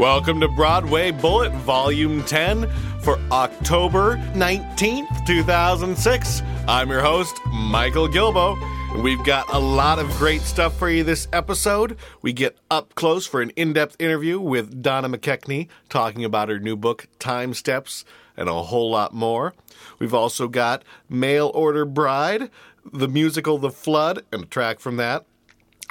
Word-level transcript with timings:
Welcome 0.00 0.40
to 0.40 0.48
Broadway 0.48 1.10
Bullet 1.10 1.52
Volume 1.52 2.24
10 2.24 2.70
for 3.02 3.18
October 3.30 4.16
19th, 4.32 5.26
2006. 5.26 6.40
I'm 6.66 6.88
your 6.88 7.02
host, 7.02 7.38
Michael 7.48 8.08
Gilbo. 8.08 8.56
We've 9.02 9.22
got 9.26 9.52
a 9.52 9.58
lot 9.58 9.98
of 9.98 10.08
great 10.12 10.40
stuff 10.40 10.78
for 10.78 10.88
you 10.88 11.04
this 11.04 11.28
episode. 11.34 11.98
We 12.22 12.32
get 12.32 12.56
up 12.70 12.94
close 12.94 13.26
for 13.26 13.42
an 13.42 13.50
in 13.56 13.74
depth 13.74 13.96
interview 13.98 14.40
with 14.40 14.80
Donna 14.80 15.10
McKechnie 15.10 15.68
talking 15.90 16.24
about 16.24 16.48
her 16.48 16.58
new 16.58 16.76
book, 16.76 17.06
Time 17.18 17.52
Steps, 17.52 18.06
and 18.38 18.48
a 18.48 18.54
whole 18.54 18.90
lot 18.90 19.12
more. 19.12 19.52
We've 19.98 20.14
also 20.14 20.48
got 20.48 20.82
Mail 21.10 21.52
Order 21.54 21.84
Bride, 21.84 22.48
the 22.90 23.06
musical 23.06 23.58
The 23.58 23.70
Flood, 23.70 24.24
and 24.32 24.44
a 24.44 24.46
track 24.46 24.80
from 24.80 24.96
that, 24.96 25.26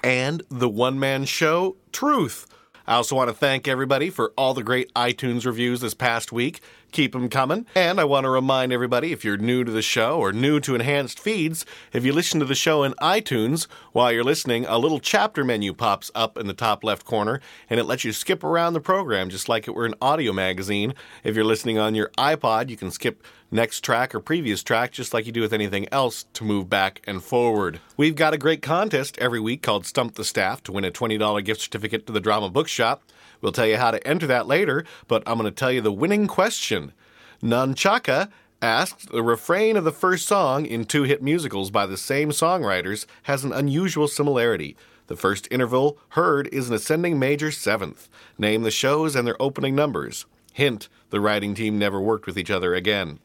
and 0.03 0.41
the 0.49 0.67
one 0.67 0.99
man 0.99 1.25
show, 1.25 1.75
Truth. 1.91 2.47
I 2.89 2.95
also 2.95 3.15
want 3.15 3.29
to 3.29 3.35
thank 3.35 3.67
everybody 3.67 4.09
for 4.09 4.33
all 4.35 4.55
the 4.55 4.63
great 4.63 4.91
iTunes 4.95 5.45
reviews 5.45 5.79
this 5.79 5.93
past 5.93 6.31
week. 6.31 6.59
Keep 6.91 7.13
them 7.13 7.29
coming. 7.29 7.65
And 7.75 7.99
I 7.99 8.03
want 8.03 8.23
to 8.25 8.29
remind 8.29 8.73
everybody 8.73 9.11
if 9.11 9.23
you're 9.23 9.37
new 9.37 9.63
to 9.63 9.71
the 9.71 9.81
show 9.81 10.19
or 10.19 10.33
new 10.33 10.59
to 10.61 10.75
enhanced 10.75 11.19
feeds, 11.19 11.65
if 11.93 12.03
you 12.03 12.13
listen 12.13 12.39
to 12.39 12.45
the 12.45 12.55
show 12.55 12.83
in 12.83 12.93
iTunes 12.93 13.67
while 13.91 14.11
you're 14.11 14.23
listening, 14.23 14.65
a 14.65 14.77
little 14.77 14.99
chapter 14.99 15.43
menu 15.43 15.73
pops 15.73 16.09
up 16.15 16.37
in 16.37 16.47
the 16.47 16.53
top 16.53 16.83
left 16.83 17.05
corner 17.05 17.41
and 17.69 17.79
it 17.79 17.83
lets 17.83 18.03
you 18.03 18.11
skip 18.11 18.43
around 18.43 18.73
the 18.73 18.79
program 18.79 19.29
just 19.29 19.49
like 19.49 19.67
it 19.67 19.75
were 19.75 19.85
an 19.85 19.95
audio 20.01 20.33
magazine. 20.33 20.93
If 21.23 21.35
you're 21.35 21.45
listening 21.45 21.77
on 21.77 21.95
your 21.95 22.09
iPod, 22.17 22.69
you 22.69 22.77
can 22.77 22.91
skip 22.91 23.23
next 23.51 23.81
track 23.81 24.13
or 24.13 24.19
previous 24.19 24.63
track, 24.63 24.91
just 24.91 25.13
like 25.13 25.25
you 25.25 25.31
do 25.31 25.41
with 25.41 25.53
anything 25.53 25.87
else, 25.91 26.25
to 26.33 26.43
move 26.43 26.69
back 26.69 27.01
and 27.05 27.23
forward. 27.23 27.79
We've 27.97 28.15
got 28.15 28.33
a 28.33 28.37
great 28.37 28.61
contest 28.61 29.17
every 29.19 29.39
week 29.39 29.61
called 29.61 29.85
Stump 29.85 30.15
the 30.15 30.23
Staff 30.23 30.63
to 30.63 30.71
win 30.71 30.85
a 30.85 30.91
$20 30.91 31.43
gift 31.43 31.61
certificate 31.61 32.05
to 32.07 32.13
the 32.13 32.19
Drama 32.19 32.49
Bookshop. 32.49 33.03
We'll 33.41 33.51
tell 33.51 33.67
you 33.67 33.77
how 33.77 33.91
to 33.91 34.05
enter 34.07 34.27
that 34.27 34.47
later, 34.47 34.85
but 35.07 35.23
I'm 35.25 35.37
going 35.37 35.51
to 35.51 35.57
tell 35.57 35.71
you 35.71 35.81
the 35.81 35.91
winning 35.91 36.27
question. 36.27 36.93
Nunchaka 37.41 38.29
asked 38.61 39.09
the 39.11 39.23
refrain 39.23 39.77
of 39.77 39.85
the 39.85 39.91
first 39.91 40.27
song 40.27 40.65
in 40.65 40.83
two 40.83 41.03
hit 41.03 41.23
musicals 41.23 41.71
by 41.71 41.85
the 41.85 41.97
same 41.97 42.31
songwriters 42.31 43.05
has 43.23 43.43
an 43.43 43.53
unusual 43.53 44.07
similarity. 44.07 44.75
The 45.07 45.15
first 45.15 45.47
interval 45.49 45.97
heard 46.09 46.47
is 46.47 46.69
an 46.69 46.75
ascending 46.75 47.17
major 47.17 47.51
seventh. 47.51 48.09
Name 48.37 48.63
the 48.63 48.71
shows 48.71 49.15
and 49.15 49.25
their 49.25 49.41
opening 49.41 49.75
numbers. 49.75 50.25
Hint, 50.53 50.89
the 51.09 51.21
writing 51.21 51.55
team 51.55 51.79
never 51.79 51.99
worked 52.01 52.25
with 52.25 52.37
each 52.37 52.51
other 52.51 52.75
again. 52.75 53.19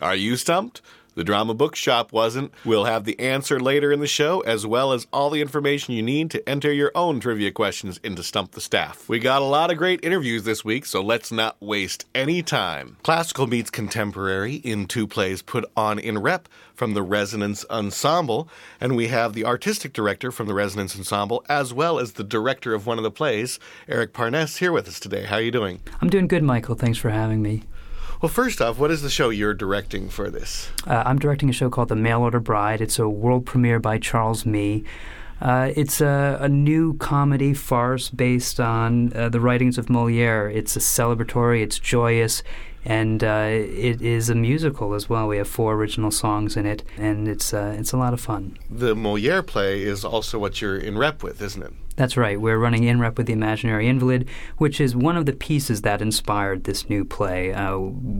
Are 0.00 0.14
you 0.14 0.36
stumped? 0.36 0.82
The 1.14 1.24
Drama 1.24 1.54
Bookshop 1.54 2.12
wasn't. 2.12 2.52
We'll 2.64 2.86
have 2.86 3.04
the 3.04 3.18
answer 3.20 3.60
later 3.60 3.92
in 3.92 4.00
the 4.00 4.06
show, 4.06 4.40
as 4.40 4.66
well 4.66 4.92
as 4.92 5.06
all 5.12 5.30
the 5.30 5.40
information 5.40 5.94
you 5.94 6.02
need 6.02 6.30
to 6.32 6.48
enter 6.48 6.72
your 6.72 6.90
own 6.94 7.20
trivia 7.20 7.52
questions 7.52 8.00
into 8.02 8.22
Stump 8.22 8.52
the 8.52 8.60
Staff. 8.60 9.08
We 9.08 9.20
got 9.20 9.40
a 9.40 9.44
lot 9.44 9.70
of 9.70 9.78
great 9.78 10.04
interviews 10.04 10.42
this 10.42 10.64
week, 10.64 10.86
so 10.86 11.00
let's 11.00 11.30
not 11.30 11.56
waste 11.60 12.04
any 12.14 12.42
time. 12.42 12.96
Classical 13.04 13.46
meets 13.46 13.70
contemporary 13.70 14.56
in 14.56 14.86
two 14.86 15.06
plays 15.06 15.40
put 15.40 15.64
on 15.76 15.98
in 15.98 16.18
rep 16.18 16.48
from 16.74 16.94
the 16.94 17.02
Resonance 17.02 17.64
Ensemble, 17.70 18.48
and 18.80 18.96
we 18.96 19.06
have 19.06 19.32
the 19.34 19.44
artistic 19.44 19.92
director 19.92 20.32
from 20.32 20.48
the 20.48 20.54
Resonance 20.54 20.96
Ensemble, 20.96 21.44
as 21.48 21.72
well 21.72 22.00
as 22.00 22.14
the 22.14 22.24
director 22.24 22.74
of 22.74 22.86
one 22.86 22.98
of 22.98 23.04
the 23.04 23.10
plays, 23.10 23.60
Eric 23.88 24.12
Parness, 24.12 24.56
here 24.56 24.72
with 24.72 24.88
us 24.88 24.98
today. 24.98 25.24
How 25.24 25.36
are 25.36 25.42
you 25.42 25.52
doing? 25.52 25.80
I'm 26.00 26.10
doing 26.10 26.26
good, 26.26 26.42
Michael. 26.42 26.74
Thanks 26.74 26.98
for 26.98 27.10
having 27.10 27.40
me. 27.40 27.62
Well, 28.20 28.30
first 28.30 28.60
off, 28.60 28.78
what 28.78 28.90
is 28.90 29.02
the 29.02 29.10
show 29.10 29.30
you're 29.30 29.54
directing 29.54 30.08
for 30.08 30.30
this? 30.30 30.70
Uh, 30.86 31.02
I'm 31.04 31.18
directing 31.18 31.50
a 31.50 31.52
show 31.52 31.68
called 31.68 31.88
The 31.88 31.96
Mail 31.96 32.20
Order 32.22 32.40
Bride. 32.40 32.80
It's 32.80 32.98
a 32.98 33.08
world 33.08 33.44
premiere 33.44 33.80
by 33.80 33.98
Charles 33.98 34.46
Mee. 34.46 34.84
Uh, 35.40 35.72
it's 35.76 36.00
a, 36.00 36.38
a, 36.40 36.48
new 36.48 36.96
comedy 36.98 37.52
farce 37.52 38.08
based 38.08 38.60
on 38.60 39.12
uh, 39.14 39.28
the 39.28 39.40
writings 39.40 39.76
of 39.78 39.90
Moliere. 39.90 40.48
It's 40.48 40.76
a 40.76 40.78
celebratory, 40.78 41.60
it's 41.60 41.78
joyous, 41.78 42.42
and 42.84 43.22
uh, 43.22 43.48
it 43.50 44.00
is 44.00 44.30
a 44.30 44.34
musical 44.34 44.94
as 44.94 45.08
well. 45.08 45.26
We 45.26 45.36
have 45.38 45.48
four 45.48 45.74
original 45.74 46.12
songs 46.12 46.56
in 46.56 46.66
it, 46.66 46.84
and 46.96 47.26
it's 47.26 47.52
uh, 47.52 47.74
it's 47.76 47.92
a 47.92 47.96
lot 47.96 48.14
of 48.14 48.20
fun. 48.20 48.56
The 48.70 48.94
Moliere 48.94 49.42
play 49.42 49.82
is 49.82 50.04
also 50.04 50.38
what 50.38 50.62
you're 50.62 50.78
in 50.78 50.96
rep 50.96 51.22
with, 51.22 51.42
isn't 51.42 51.62
it? 51.62 51.72
That's 51.96 52.16
right. 52.16 52.40
We're 52.40 52.58
running 52.58 52.82
in 52.82 52.98
rep 52.98 53.16
with 53.16 53.26
the 53.26 53.32
Imaginary 53.32 53.86
Invalid, 53.88 54.28
which 54.58 54.80
is 54.80 54.96
one 54.96 55.16
of 55.16 55.26
the 55.26 55.32
pieces 55.32 55.82
that 55.82 56.02
inspired 56.02 56.64
this 56.64 56.88
new 56.90 57.04
play. 57.04 57.52
Uh, 57.52 57.78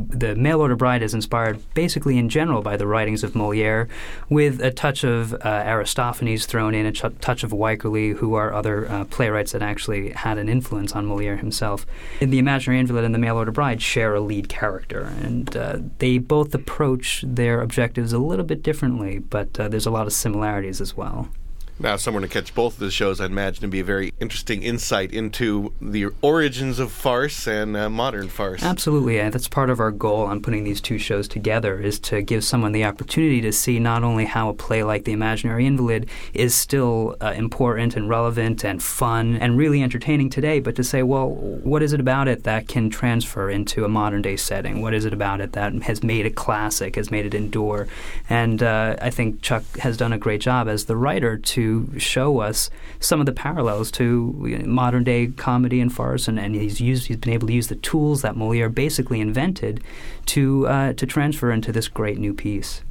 the 0.09 0.37
Mail 0.37 0.61
Order 0.61 0.77
Bride 0.77 1.03
is 1.03 1.13
inspired 1.13 1.61
basically 1.75 2.17
in 2.17 2.29
general 2.29 2.63
by 2.63 2.77
the 2.77 2.87
writings 2.87 3.25
of 3.25 3.35
Moliere, 3.35 3.89
with 4.29 4.61
a 4.63 4.71
touch 4.71 5.03
of 5.03 5.35
uh, 5.35 5.65
Aristophanes 5.67 6.47
thrown 6.47 6.73
in, 6.73 6.87
a 6.87 6.93
ch- 6.93 7.03
touch 7.21 7.43
of 7.43 7.51
Wycherley, 7.51 8.15
who 8.15 8.35
are 8.35 8.53
other 8.53 8.89
uh, 8.89 9.05
playwrights 9.07 9.51
that 9.53 9.63
actually 9.63 10.11
had 10.11 10.39
an 10.39 10.49
influence 10.49 10.93
on 10.93 11.07
Moliere 11.07 11.37
himself. 11.37 11.85
In 12.21 12.31
the 12.31 12.39
Imaginary 12.39 12.79
Invalid 12.79 13.05
and 13.05 13.15
the 13.15 13.19
Mail 13.19 13.37
Order 13.37 13.51
Bride 13.51 13.83
share 13.83 14.15
a 14.15 14.21
lead 14.21 14.49
character, 14.49 15.13
and 15.21 15.57
uh, 15.57 15.79
they 15.99 16.19
both 16.19 16.55
approach 16.55 17.25
their 17.27 17.61
objectives 17.61 18.13
a 18.13 18.19
little 18.19 18.45
bit 18.45 18.63
differently, 18.63 19.19
but 19.19 19.59
uh, 19.59 19.67
there's 19.67 19.87
a 19.87 19.91
lot 19.91 20.07
of 20.07 20.13
similarities 20.13 20.81
as 20.81 20.97
well. 20.97 21.29
Now, 21.77 21.97
someone 21.97 22.23
to 22.23 22.29
catch 22.29 22.55
both 22.55 22.75
of 22.75 22.79
the 22.79 22.91
shows, 22.91 23.21
I'd 23.21 23.33
imagine, 23.33 23.63
to 23.63 23.69
be 23.69 23.81
a 23.81 23.85
very 23.85 24.15
interesting 24.21 24.63
insight 24.63 25.13
into 25.13 25.73
the 25.83 26.07
origins 26.23 26.79
of 26.79 26.93
farce 26.93 27.49
and 27.49 27.77
uh, 27.77 27.91
modern 27.91 28.29
farce. 28.29 28.63
Absolutely, 28.63 29.19
and 29.19 29.33
that's 29.33 29.49
part 29.49 29.71
of 29.71 29.81
our 29.81 29.91
goal 29.91 30.23
on 30.23 30.41
putting 30.41 30.63
these 30.63 30.81
two 30.81 30.99
shows 30.99 31.27
together 31.27 31.81
is 31.81 31.99
to 31.99 32.23
give 32.23 32.45
someone 32.45 32.71
the 32.71 32.85
opportunity 32.85 33.41
to 33.41 33.53
see 33.53 33.81
not 33.81 34.05
only 34.05 34.25
how 34.25 34.49
a 34.49 34.55
play 34.55 34.85
like 34.85 35.05
The 35.05 35.13
Imaginary 35.13 35.67
Invalid 35.67 36.09
is 36.33 36.55
still 36.55 37.17
uh, 37.21 37.33
important 37.37 37.97
and 37.97 38.09
relevant 38.09 38.65
and 38.65 38.81
fun 38.81 39.37
and 39.37 39.59
really 39.59 39.83
entertaining 39.83 40.31
today, 40.31 40.61
but 40.61 40.77
to 40.77 40.85
say, 40.85 41.03
well, 41.03 41.31
what 41.31 41.83
is 41.83 41.93
it 41.93 41.99
about 41.99 42.29
it 42.29 42.45
that 42.45 42.69
can 42.69 42.89
transfer 42.89 43.51
into 43.51 43.85
a 43.85 43.89
modern 43.89 44.23
day 44.23 44.37
setting? 44.37 44.81
What 44.81 44.95
is 44.95 45.05
it 45.05 45.13
about 45.13 45.41
it 45.41 45.53
that 45.55 45.73
has 45.83 46.05
made 46.05 46.25
it 46.25 46.37
classic, 46.37 46.95
has 46.95 47.11
made 47.11 47.27
it 47.27 47.35
endure? 47.35 47.89
And 48.31 48.63
uh, 48.63 48.95
I 49.03 49.11
think 49.11 49.43
Chuck 49.43 49.65
has 49.79 49.97
done 49.97 50.13
a 50.13 50.19
great 50.19 50.41
job 50.41 50.69
as 50.69 50.85
the 50.85 50.97
writer 50.97 51.37
to 51.37 51.64
show 51.99 52.41
us 52.41 52.71
some 53.01 53.21
of 53.21 53.27
the 53.27 53.33
parallels 53.33 53.91
to 53.93 54.33
modern 54.65 55.05
day 55.05 55.29
comedy 55.29 55.81
and 55.81 55.93
farce, 55.93 56.29
and, 56.29 56.39
and 56.39 56.55
he's 56.55 56.81
used 56.81 57.07
he's 57.07 57.17
been 57.17 57.33
able 57.33 57.47
to 57.49 57.53
use 57.53 57.69
the 57.69 57.77
tools 57.77 58.23
that 58.23 58.37
Moliere 58.37 58.69
basically 58.69 59.21
invented 59.21 59.83
to 60.27 60.67
uh, 60.67 60.93
to 60.95 61.07
transfer 61.07 61.51
into 61.51 61.73
this 61.73 61.89
great 61.89 62.19
new 62.19 62.35
piece. 62.35 62.83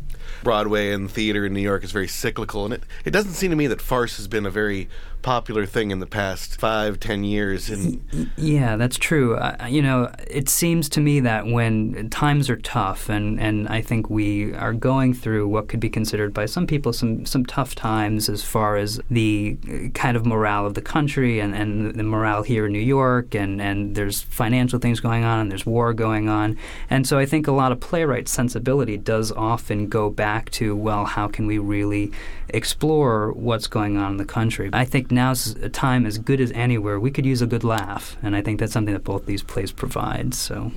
Broadway 0.43 0.91
and 0.91 1.09
theater 1.09 1.45
in 1.45 1.53
New 1.53 1.61
York 1.61 1.83
is 1.83 1.91
very 1.91 2.07
cyclical, 2.07 2.65
and 2.65 2.73
it, 2.73 2.83
it 3.05 3.11
doesn't 3.11 3.33
seem 3.33 3.49
to 3.51 3.55
me 3.55 3.67
that 3.67 3.81
farce 3.81 4.17
has 4.17 4.27
been 4.27 4.45
a 4.45 4.51
very 4.51 4.89
popular 5.23 5.65
thing 5.65 5.89
in 5.89 5.99
the 5.99 6.05
past 6.05 6.59
five, 6.59 6.99
ten 6.99 7.23
years. 7.23 7.69
And 7.69 8.29
yeah, 8.37 8.75
that's 8.75 8.97
true. 8.97 9.35
Uh, 9.37 9.65
you 9.67 9.81
know, 9.81 10.11
it 10.27 10.49
seems 10.49 10.87
to 10.89 11.01
me 11.01 11.19
that 11.21 11.47
when 11.47 12.09
times 12.11 12.49
are 12.49 12.57
tough, 12.57 13.09
and, 13.09 13.39
and 13.39 13.67
I 13.69 13.81
think 13.81 14.09
we 14.09 14.53
are 14.53 14.73
going 14.73 15.13
through 15.15 15.47
what 15.47 15.67
could 15.69 15.79
be 15.79 15.89
considered 15.89 16.33
by 16.33 16.45
some 16.45 16.67
people 16.67 16.93
some 16.93 17.25
some 17.25 17.45
tough 17.45 17.73
times 17.73 18.29
as 18.29 18.43
far 18.43 18.77
as 18.77 19.01
the 19.09 19.57
kind 19.95 20.15
of 20.15 20.25
morale 20.25 20.65
of 20.65 20.75
the 20.75 20.81
country 20.81 21.39
and, 21.39 21.55
and 21.55 21.95
the 21.95 22.03
morale 22.03 22.43
here 22.43 22.67
in 22.67 22.73
New 22.73 22.79
York, 22.79 23.33
and, 23.33 23.61
and 23.61 23.95
there's 23.95 24.21
financial 24.21 24.77
things 24.77 24.99
going 24.99 25.23
on, 25.23 25.39
and 25.39 25.49
there's 25.49 25.65
war 25.65 25.93
going 25.93 26.29
on, 26.29 26.57
and 26.89 27.07
so 27.07 27.17
I 27.17 27.25
think 27.25 27.47
a 27.47 27.51
lot 27.51 27.71
of 27.71 27.79
playwright 27.79 28.27
sensibility 28.27 28.97
does 28.97 29.31
often 29.31 29.87
go 29.87 30.09
back 30.09 30.51
to 30.51 30.75
well, 30.75 31.05
how 31.05 31.27
can 31.27 31.47
we 31.47 31.57
really 31.57 32.11
explore 32.53 33.31
what's 33.33 33.67
going 33.67 33.97
on 33.97 34.11
in 34.11 34.17
the 34.17 34.25
country? 34.25 34.69
I 34.73 34.85
think 34.85 35.11
now's 35.11 35.55
a 35.55 35.69
time 35.69 36.05
as 36.05 36.17
good 36.17 36.39
as 36.39 36.51
anywhere. 36.51 36.99
We 36.99 37.11
could 37.11 37.25
use 37.25 37.41
a 37.41 37.47
good 37.47 37.63
laugh, 37.63 38.15
and 38.21 38.35
I 38.35 38.41
think 38.41 38.59
that's 38.59 38.73
something 38.73 38.93
that 38.93 39.03
both 39.03 39.25
these 39.25 39.43
plays 39.43 39.71
provide. 39.71 40.33
So. 40.33 40.71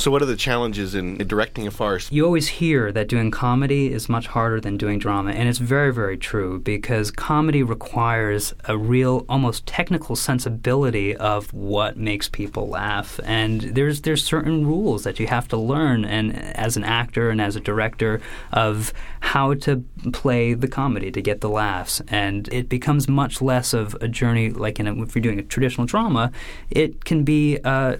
So, 0.00 0.10
what 0.10 0.22
are 0.22 0.26
the 0.26 0.34
challenges 0.34 0.94
in 0.94 1.18
directing 1.18 1.66
a 1.66 1.70
farce? 1.70 2.10
You 2.10 2.24
always 2.24 2.48
hear 2.48 2.90
that 2.90 3.06
doing 3.06 3.30
comedy 3.30 3.92
is 3.92 4.08
much 4.08 4.28
harder 4.28 4.58
than 4.58 4.78
doing 4.78 4.98
drama, 4.98 5.32
and 5.32 5.46
it's 5.46 5.58
very, 5.58 5.92
very 5.92 6.16
true 6.16 6.58
because 6.58 7.10
comedy 7.10 7.62
requires 7.62 8.54
a 8.64 8.78
real, 8.78 9.26
almost 9.28 9.66
technical 9.66 10.16
sensibility 10.16 11.14
of 11.14 11.52
what 11.52 11.98
makes 11.98 12.30
people 12.30 12.66
laugh, 12.66 13.20
and 13.24 13.60
there's 13.60 14.00
there's 14.00 14.24
certain 14.24 14.66
rules 14.66 15.04
that 15.04 15.20
you 15.20 15.26
have 15.26 15.48
to 15.48 15.58
learn, 15.58 16.06
and 16.06 16.34
as 16.34 16.78
an 16.78 16.84
actor 16.84 17.28
and 17.28 17.38
as 17.38 17.54
a 17.54 17.60
director, 17.60 18.22
of 18.54 18.94
how 19.20 19.52
to 19.52 19.84
play 20.14 20.54
the 20.54 20.68
comedy 20.68 21.10
to 21.10 21.20
get 21.20 21.42
the 21.42 21.50
laughs, 21.50 22.00
and 22.08 22.48
it 22.54 22.70
becomes 22.70 23.06
much 23.06 23.42
less 23.42 23.74
of 23.74 23.94
a 24.00 24.08
journey 24.08 24.48
like 24.48 24.80
in 24.80 24.86
a, 24.86 25.02
if 25.02 25.14
you're 25.14 25.20
doing 25.20 25.38
a 25.38 25.42
traditional 25.42 25.86
drama, 25.86 26.32
it 26.70 27.04
can 27.04 27.22
be, 27.22 27.58
uh, 27.64 27.98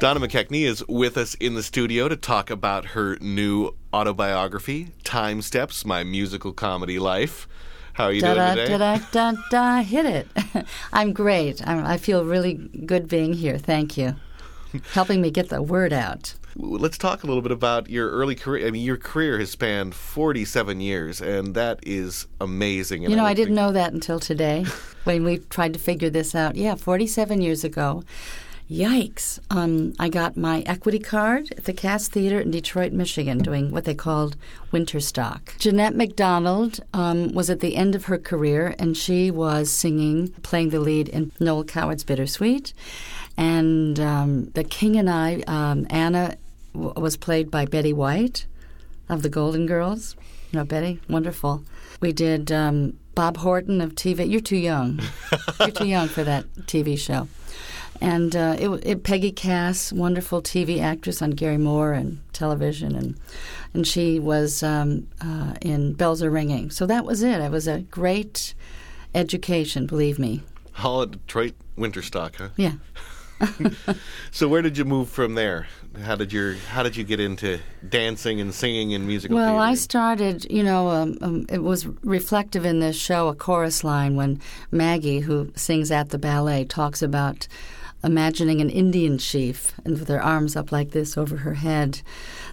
Donna 0.00 0.18
McKechnie 0.18 0.66
is 0.66 0.86
with 0.88 1.16
us 1.16 1.34
in 1.36 1.54
the 1.54 1.62
studio 1.62 2.08
to 2.08 2.16
talk 2.16 2.50
about 2.50 2.84
her 2.86 3.16
new 3.20 3.74
autobiography, 3.92 4.88
Time 5.04 5.40
Steps 5.40 5.84
My 5.84 6.02
Musical 6.02 6.52
Comedy 6.52 6.98
Life. 6.98 7.46
How 7.92 8.06
are 8.06 8.12
you 8.12 8.20
da, 8.20 8.34
doing 8.34 8.66
today? 8.66 8.78
Da, 8.78 8.96
da, 8.96 9.32
da, 9.32 9.42
da, 9.50 9.82
hit 9.82 10.04
it. 10.04 10.28
I'm 10.92 11.12
great. 11.12 11.66
I'm, 11.66 11.86
I 11.86 11.96
feel 11.96 12.24
really 12.24 12.54
good 12.54 13.08
being 13.08 13.34
here. 13.34 13.56
Thank 13.56 13.96
you. 13.96 14.16
Helping 14.92 15.22
me 15.22 15.30
get 15.30 15.48
the 15.48 15.62
word 15.62 15.92
out. 15.92 16.34
Let's 16.56 16.98
talk 16.98 17.22
a 17.22 17.26
little 17.26 17.42
bit 17.42 17.52
about 17.52 17.88
your 17.88 18.10
early 18.10 18.34
career. 18.34 18.66
I 18.66 18.72
mean, 18.72 18.84
your 18.84 18.96
career 18.96 19.38
has 19.38 19.52
spanned 19.52 19.94
47 19.94 20.80
years, 20.80 21.20
and 21.20 21.54
that 21.54 21.78
is 21.84 22.26
amazing. 22.40 23.04
And 23.04 23.10
you 23.12 23.16
know, 23.16 23.24
I, 23.24 23.30
I 23.30 23.34
didn't 23.34 23.54
know 23.54 23.70
that 23.72 23.92
until 23.92 24.18
today 24.18 24.64
when 25.04 25.24
we 25.24 25.38
tried 25.38 25.72
to 25.74 25.78
figure 25.78 26.10
this 26.10 26.34
out. 26.34 26.56
Yeah, 26.56 26.74
47 26.74 27.40
years 27.40 27.62
ago. 27.62 28.02
Yikes. 28.70 29.38
Um, 29.50 29.92
I 29.98 30.08
got 30.08 30.36
my 30.36 30.60
equity 30.60 30.98
card 30.98 31.52
at 31.52 31.64
the 31.64 31.72
Cass 31.74 32.08
Theater 32.08 32.40
in 32.40 32.50
Detroit, 32.50 32.92
Michigan, 32.92 33.38
doing 33.38 33.70
what 33.70 33.84
they 33.84 33.94
called 33.94 34.36
winter 34.72 35.00
stock. 35.00 35.54
Jeanette 35.58 35.94
MacDonald 35.94 36.80
um, 36.94 37.32
was 37.32 37.50
at 37.50 37.60
the 37.60 37.76
end 37.76 37.94
of 37.94 38.06
her 38.06 38.16
career, 38.18 38.74
and 38.78 38.96
she 38.96 39.30
was 39.30 39.70
singing, 39.70 40.28
playing 40.42 40.70
the 40.70 40.80
lead 40.80 41.08
in 41.10 41.30
Noel 41.38 41.64
Coward's 41.64 42.04
Bittersweet. 42.04 42.72
And 43.36 44.00
um, 44.00 44.46
The 44.54 44.64
King 44.64 44.96
and 44.96 45.10
I, 45.10 45.42
um, 45.46 45.86
Anna 45.90 46.36
w- 46.72 46.94
was 46.96 47.16
played 47.18 47.50
by 47.50 47.66
Betty 47.66 47.92
White 47.92 48.46
of 49.10 49.22
the 49.22 49.28
Golden 49.28 49.66
Girls. 49.66 50.16
You 50.52 50.60
know, 50.60 50.64
Betty, 50.64 51.00
wonderful. 51.08 51.64
We 52.00 52.12
did 52.12 52.50
um, 52.50 52.98
Bob 53.14 53.36
Horton 53.38 53.80
of 53.80 53.94
TV. 53.94 54.30
You're 54.30 54.40
too 54.40 54.56
young. 54.56 55.00
You're 55.60 55.70
too 55.70 55.86
young 55.86 56.08
for 56.08 56.24
that 56.24 56.46
TV 56.66 56.98
show. 56.98 57.28
And 58.00 58.34
uh, 58.34 58.56
it, 58.58 58.68
it, 58.84 59.02
Peggy 59.04 59.32
Cass, 59.32 59.92
wonderful 59.92 60.42
TV 60.42 60.80
actress 60.80 61.22
on 61.22 61.30
Garry 61.30 61.58
Moore 61.58 61.92
and 61.92 62.20
television, 62.32 62.94
and 62.96 63.16
and 63.72 63.86
she 63.86 64.18
was 64.18 64.62
um, 64.62 65.06
uh, 65.20 65.54
in 65.60 65.94
Bells 65.94 66.22
Are 66.22 66.30
Ringing. 66.30 66.70
So 66.70 66.86
that 66.86 67.04
was 67.04 67.22
it. 67.22 67.40
It 67.40 67.50
was 67.50 67.66
a 67.66 67.80
great 67.80 68.54
education, 69.14 69.86
believe 69.86 70.18
me. 70.18 70.42
All 70.82 71.02
at 71.02 71.12
Detroit 71.12 71.54
Winterstock, 71.78 72.36
huh? 72.36 72.48
Yeah. 72.56 72.72
so 74.30 74.48
where 74.48 74.62
did 74.62 74.78
you 74.78 74.84
move 74.84 75.08
from 75.08 75.34
there? 75.34 75.66
How 76.02 76.16
did 76.16 76.32
your 76.32 76.54
How 76.54 76.82
did 76.82 76.96
you 76.96 77.04
get 77.04 77.20
into 77.20 77.60
dancing 77.88 78.40
and 78.40 78.52
singing 78.52 78.94
and 78.94 79.06
musical? 79.06 79.36
Well, 79.36 79.54
theater? 79.54 79.60
I 79.60 79.74
started. 79.74 80.46
You 80.50 80.62
know, 80.62 80.88
um, 80.88 81.18
um, 81.20 81.46
it 81.48 81.62
was 81.62 81.86
reflective 82.02 82.64
in 82.64 82.80
this 82.80 82.96
show, 82.96 83.28
a 83.28 83.34
chorus 83.34 83.84
line 83.84 84.16
when 84.16 84.40
Maggie, 84.70 85.20
who 85.20 85.52
sings 85.54 85.90
at 85.90 86.10
the 86.10 86.18
ballet, 86.18 86.64
talks 86.64 87.02
about 87.02 87.46
imagining 88.04 88.60
an 88.60 88.70
Indian 88.70 89.18
chief 89.18 89.72
and 89.84 89.98
with 89.98 90.08
her 90.08 90.22
arms 90.22 90.54
up 90.54 90.70
like 90.70 90.90
this 90.90 91.16
over 91.16 91.38
her 91.38 91.54
head. 91.54 92.02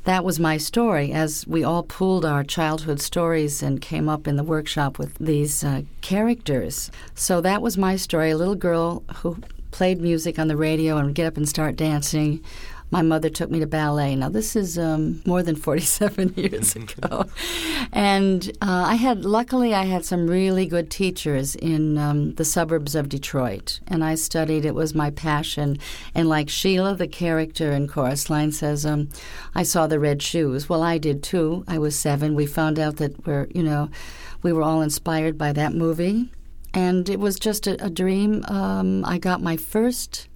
That 0.06 0.24
was 0.24 0.40
my 0.40 0.58
story 0.58 1.12
as 1.12 1.46
we 1.46 1.64
all 1.64 1.84
pooled 1.84 2.26
our 2.26 2.44
childhood 2.44 3.00
stories 3.00 3.62
and 3.62 3.82
came 3.82 4.10
up 4.10 4.28
in 4.28 4.38
the 4.38 4.44
workshop 4.44 4.98
with 4.98 5.16
these 5.20 5.64
uh, 5.64 5.84
characters. 6.02 6.90
So 7.14 7.42
that 7.42 7.62
was 7.62 7.78
my 7.78 7.98
story 7.98 8.32
a 8.32 8.38
little 8.38 8.56
girl 8.56 9.04
who 9.18 9.38
played 9.72 10.02
music 10.02 10.38
on 10.40 10.48
the 10.48 10.58
radio 10.58 10.98
and 10.98 11.08
would 11.08 11.16
get 11.16 11.28
up 11.28 11.38
and 11.38 11.48
start 11.48 11.76
dancing. 11.76 12.44
My 12.92 13.02
mother 13.02 13.30
took 13.30 13.50
me 13.50 13.60
to 13.62 13.66
ballet. 13.66 14.16
Now, 14.16 14.28
this 14.28 14.56
is 14.56 14.78
um, 14.78 15.22
more 15.26 15.42
than 15.42 15.56
47 15.62 16.34
years 16.36 16.76
ago. 16.76 17.26
And 17.92 18.50
uh, 18.62 18.84
I 18.88 18.96
had, 18.96 19.26
luckily, 19.26 19.74
I 19.74 19.86
had 19.86 20.06
some 20.06 20.28
really 20.28 20.66
good 20.66 20.92
teachers 20.92 21.56
in 21.56 21.98
um, 21.98 22.36
the 22.36 22.46
suburbs 22.46 22.94
of 22.94 23.10
Detroit. 23.10 23.80
And 23.88 24.04
I 24.04 24.16
studied, 24.16 24.66
it 24.66 24.76
was 24.76 24.94
my 24.94 25.10
passion. 25.10 25.80
And 26.14 26.28
like 26.28 26.50
Sheila, 26.50 26.96
the 26.96 27.08
character 27.08 27.72
in 27.72 27.88
Chorus 27.88 28.30
Line 28.30 28.52
says, 28.52 28.86
um, 28.86 29.10
I 29.56 29.64
saw 29.64 29.88
the 29.88 30.00
red 30.00 30.22
shoes. 30.22 30.68
Well, 30.68 30.84
I 30.84 30.98
did 30.98 31.24
too. 31.24 31.64
I 31.68 31.78
was 31.80 31.98
seven. 31.98 32.36
We 32.36 32.46
found 32.46 32.78
out 32.78 32.98
that 32.98 33.26
we're, 33.26 33.48
you 33.56 33.64
know, 33.64 33.90
we 34.44 34.52
were 34.52 34.64
all 34.64 34.82
inspired 34.82 35.38
by 35.38 35.54
that 35.54 35.74
movie. 35.74 36.30
And 36.74 37.10
it 37.10 37.20
was 37.20 37.38
just 37.38 37.68
a, 37.68 37.84
a 37.84 37.90
dream. 37.90 38.44
Um, 38.48 39.06
I 39.06 39.18
got 39.18 39.42
my 39.42 39.58
first 39.58 40.28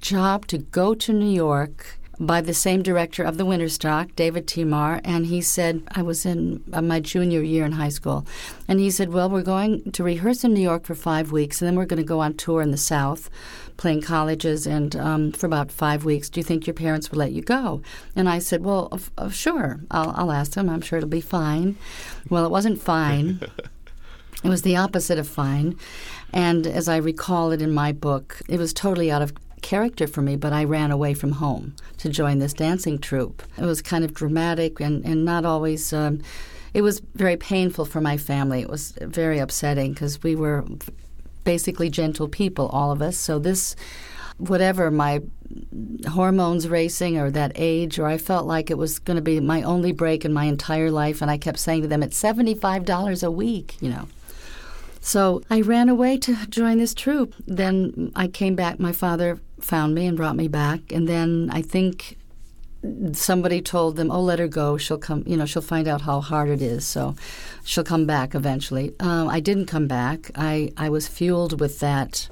job 0.00 0.46
to 0.46 0.58
go 0.58 0.94
to 0.94 1.12
New 1.12 1.30
York 1.30 1.98
by 2.18 2.40
the 2.40 2.54
same 2.54 2.82
director 2.82 3.22
of 3.22 3.36
the 3.36 3.44
Winterstock, 3.44 4.14
David 4.16 4.46
Timar, 4.46 5.00
and 5.04 5.26
he 5.26 5.40
said 5.40 5.82
I 5.92 6.02
was 6.02 6.24
in 6.24 6.62
uh, 6.72 6.82
my 6.82 7.00
junior 7.00 7.42
year 7.42 7.64
in 7.64 7.72
high 7.72 7.88
school, 7.88 8.26
and 8.68 8.80
he 8.80 8.90
said, 8.90 9.12
"Well, 9.12 9.28
we're 9.28 9.42
going 9.42 9.92
to 9.92 10.04
rehearse 10.04 10.44
in 10.44 10.54
New 10.54 10.60
York 10.60 10.84
for 10.84 10.94
five 10.94 11.32
weeks, 11.32 11.60
and 11.60 11.66
then 11.66 11.76
we're 11.76 11.86
going 11.86 12.02
to 12.02 12.04
go 12.04 12.20
on 12.20 12.34
tour 12.34 12.62
in 12.62 12.70
the 12.70 12.76
South, 12.76 13.30
playing 13.76 14.02
colleges, 14.02 14.66
and 14.66 14.94
um, 14.96 15.32
for 15.32 15.46
about 15.46 15.72
five 15.72 16.04
weeks. 16.04 16.28
Do 16.28 16.40
you 16.40 16.44
think 16.44 16.66
your 16.66 16.74
parents 16.74 17.10
would 17.10 17.18
let 17.18 17.32
you 17.32 17.42
go?" 17.42 17.82
And 18.14 18.28
I 18.28 18.38
said, 18.38 18.64
"Well, 18.64 18.88
of, 18.92 19.10
of 19.18 19.34
sure, 19.34 19.80
I'll, 19.90 20.12
I'll 20.16 20.32
ask 20.32 20.52
them. 20.52 20.68
I'm 20.68 20.82
sure 20.82 20.98
it'll 20.98 21.08
be 21.08 21.20
fine." 21.20 21.76
Well, 22.30 22.44
it 22.44 22.50
wasn't 22.50 22.80
fine. 22.80 23.40
It 24.44 24.50
was 24.50 24.60
the 24.60 24.76
opposite 24.76 25.18
of 25.18 25.26
fine. 25.26 25.78
And 26.30 26.66
as 26.66 26.86
I 26.86 26.98
recall 26.98 27.50
it 27.50 27.62
in 27.62 27.72
my 27.72 27.92
book, 27.92 28.42
it 28.46 28.58
was 28.58 28.74
totally 28.74 29.10
out 29.10 29.22
of 29.22 29.32
character 29.64 30.06
for 30.06 30.22
me, 30.22 30.36
but 30.36 30.52
I 30.52 30.62
ran 30.64 30.90
away 30.92 31.14
from 31.14 31.32
home 31.32 31.74
to 31.98 32.08
join 32.08 32.38
this 32.38 32.52
dancing 32.52 32.98
troupe. 32.98 33.42
It 33.56 33.64
was 33.64 33.82
kind 33.82 34.04
of 34.04 34.12
dramatic 34.12 34.78
and, 34.78 35.04
and 35.04 35.24
not 35.24 35.44
always. 35.44 35.92
Um, 35.92 36.20
it 36.74 36.82
was 36.82 37.00
very 37.14 37.36
painful 37.36 37.86
for 37.86 38.00
my 38.00 38.16
family. 38.16 38.60
It 38.60 38.68
was 38.68 38.92
very 39.00 39.38
upsetting 39.38 39.94
because 39.94 40.22
we 40.22 40.36
were 40.36 40.64
basically 41.44 41.88
gentle 41.88 42.28
people, 42.28 42.66
all 42.68 42.90
of 42.92 43.00
us. 43.00 43.16
So 43.16 43.38
this, 43.38 43.74
whatever 44.38 44.90
my 44.90 45.22
hormones 46.10 46.68
racing 46.68 47.16
or 47.18 47.30
that 47.30 47.52
age, 47.54 47.98
or 47.98 48.06
I 48.06 48.18
felt 48.18 48.46
like 48.46 48.70
it 48.70 48.78
was 48.78 48.98
going 48.98 49.16
to 49.16 49.22
be 49.22 49.40
my 49.40 49.62
only 49.62 49.92
break 49.92 50.24
in 50.24 50.32
my 50.32 50.44
entire 50.44 50.90
life, 50.90 51.22
and 51.22 51.30
I 51.30 51.38
kept 51.38 51.58
saying 51.58 51.82
to 51.82 51.88
them, 51.88 52.02
"It's 52.02 52.16
seventy-five 52.16 52.84
dollars 52.84 53.22
a 53.22 53.30
week," 53.30 53.76
you 53.80 53.90
know. 53.90 54.08
So 55.04 55.42
I 55.50 55.60
ran 55.60 55.90
away 55.90 56.16
to 56.16 56.34
join 56.48 56.78
this 56.78 56.94
troupe. 56.94 57.34
Then 57.46 58.10
I 58.16 58.26
came 58.26 58.54
back. 58.54 58.80
My 58.80 58.92
father 58.92 59.38
found 59.60 59.94
me 59.94 60.06
and 60.06 60.16
brought 60.16 60.34
me 60.34 60.48
back. 60.48 60.80
And 60.90 61.06
then 61.06 61.50
I 61.52 61.60
think 61.60 62.16
somebody 63.12 63.60
told 63.60 63.96
them, 63.96 64.10
"Oh, 64.10 64.22
let 64.22 64.38
her 64.38 64.48
go. 64.48 64.78
She'll 64.78 64.96
come. 64.96 65.22
You 65.26 65.36
know, 65.36 65.44
she'll 65.44 65.60
find 65.60 65.86
out 65.86 66.00
how 66.00 66.22
hard 66.22 66.48
it 66.48 66.62
is. 66.62 66.86
So 66.86 67.14
she'll 67.64 67.84
come 67.84 68.06
back 68.06 68.34
eventually." 68.34 68.94
Um, 68.98 69.28
I 69.28 69.40
didn't 69.40 69.66
come 69.66 69.86
back. 69.86 70.30
I 70.36 70.72
I 70.78 70.88
was 70.88 71.06
fueled 71.06 71.60
with 71.60 71.80
that 71.80 72.26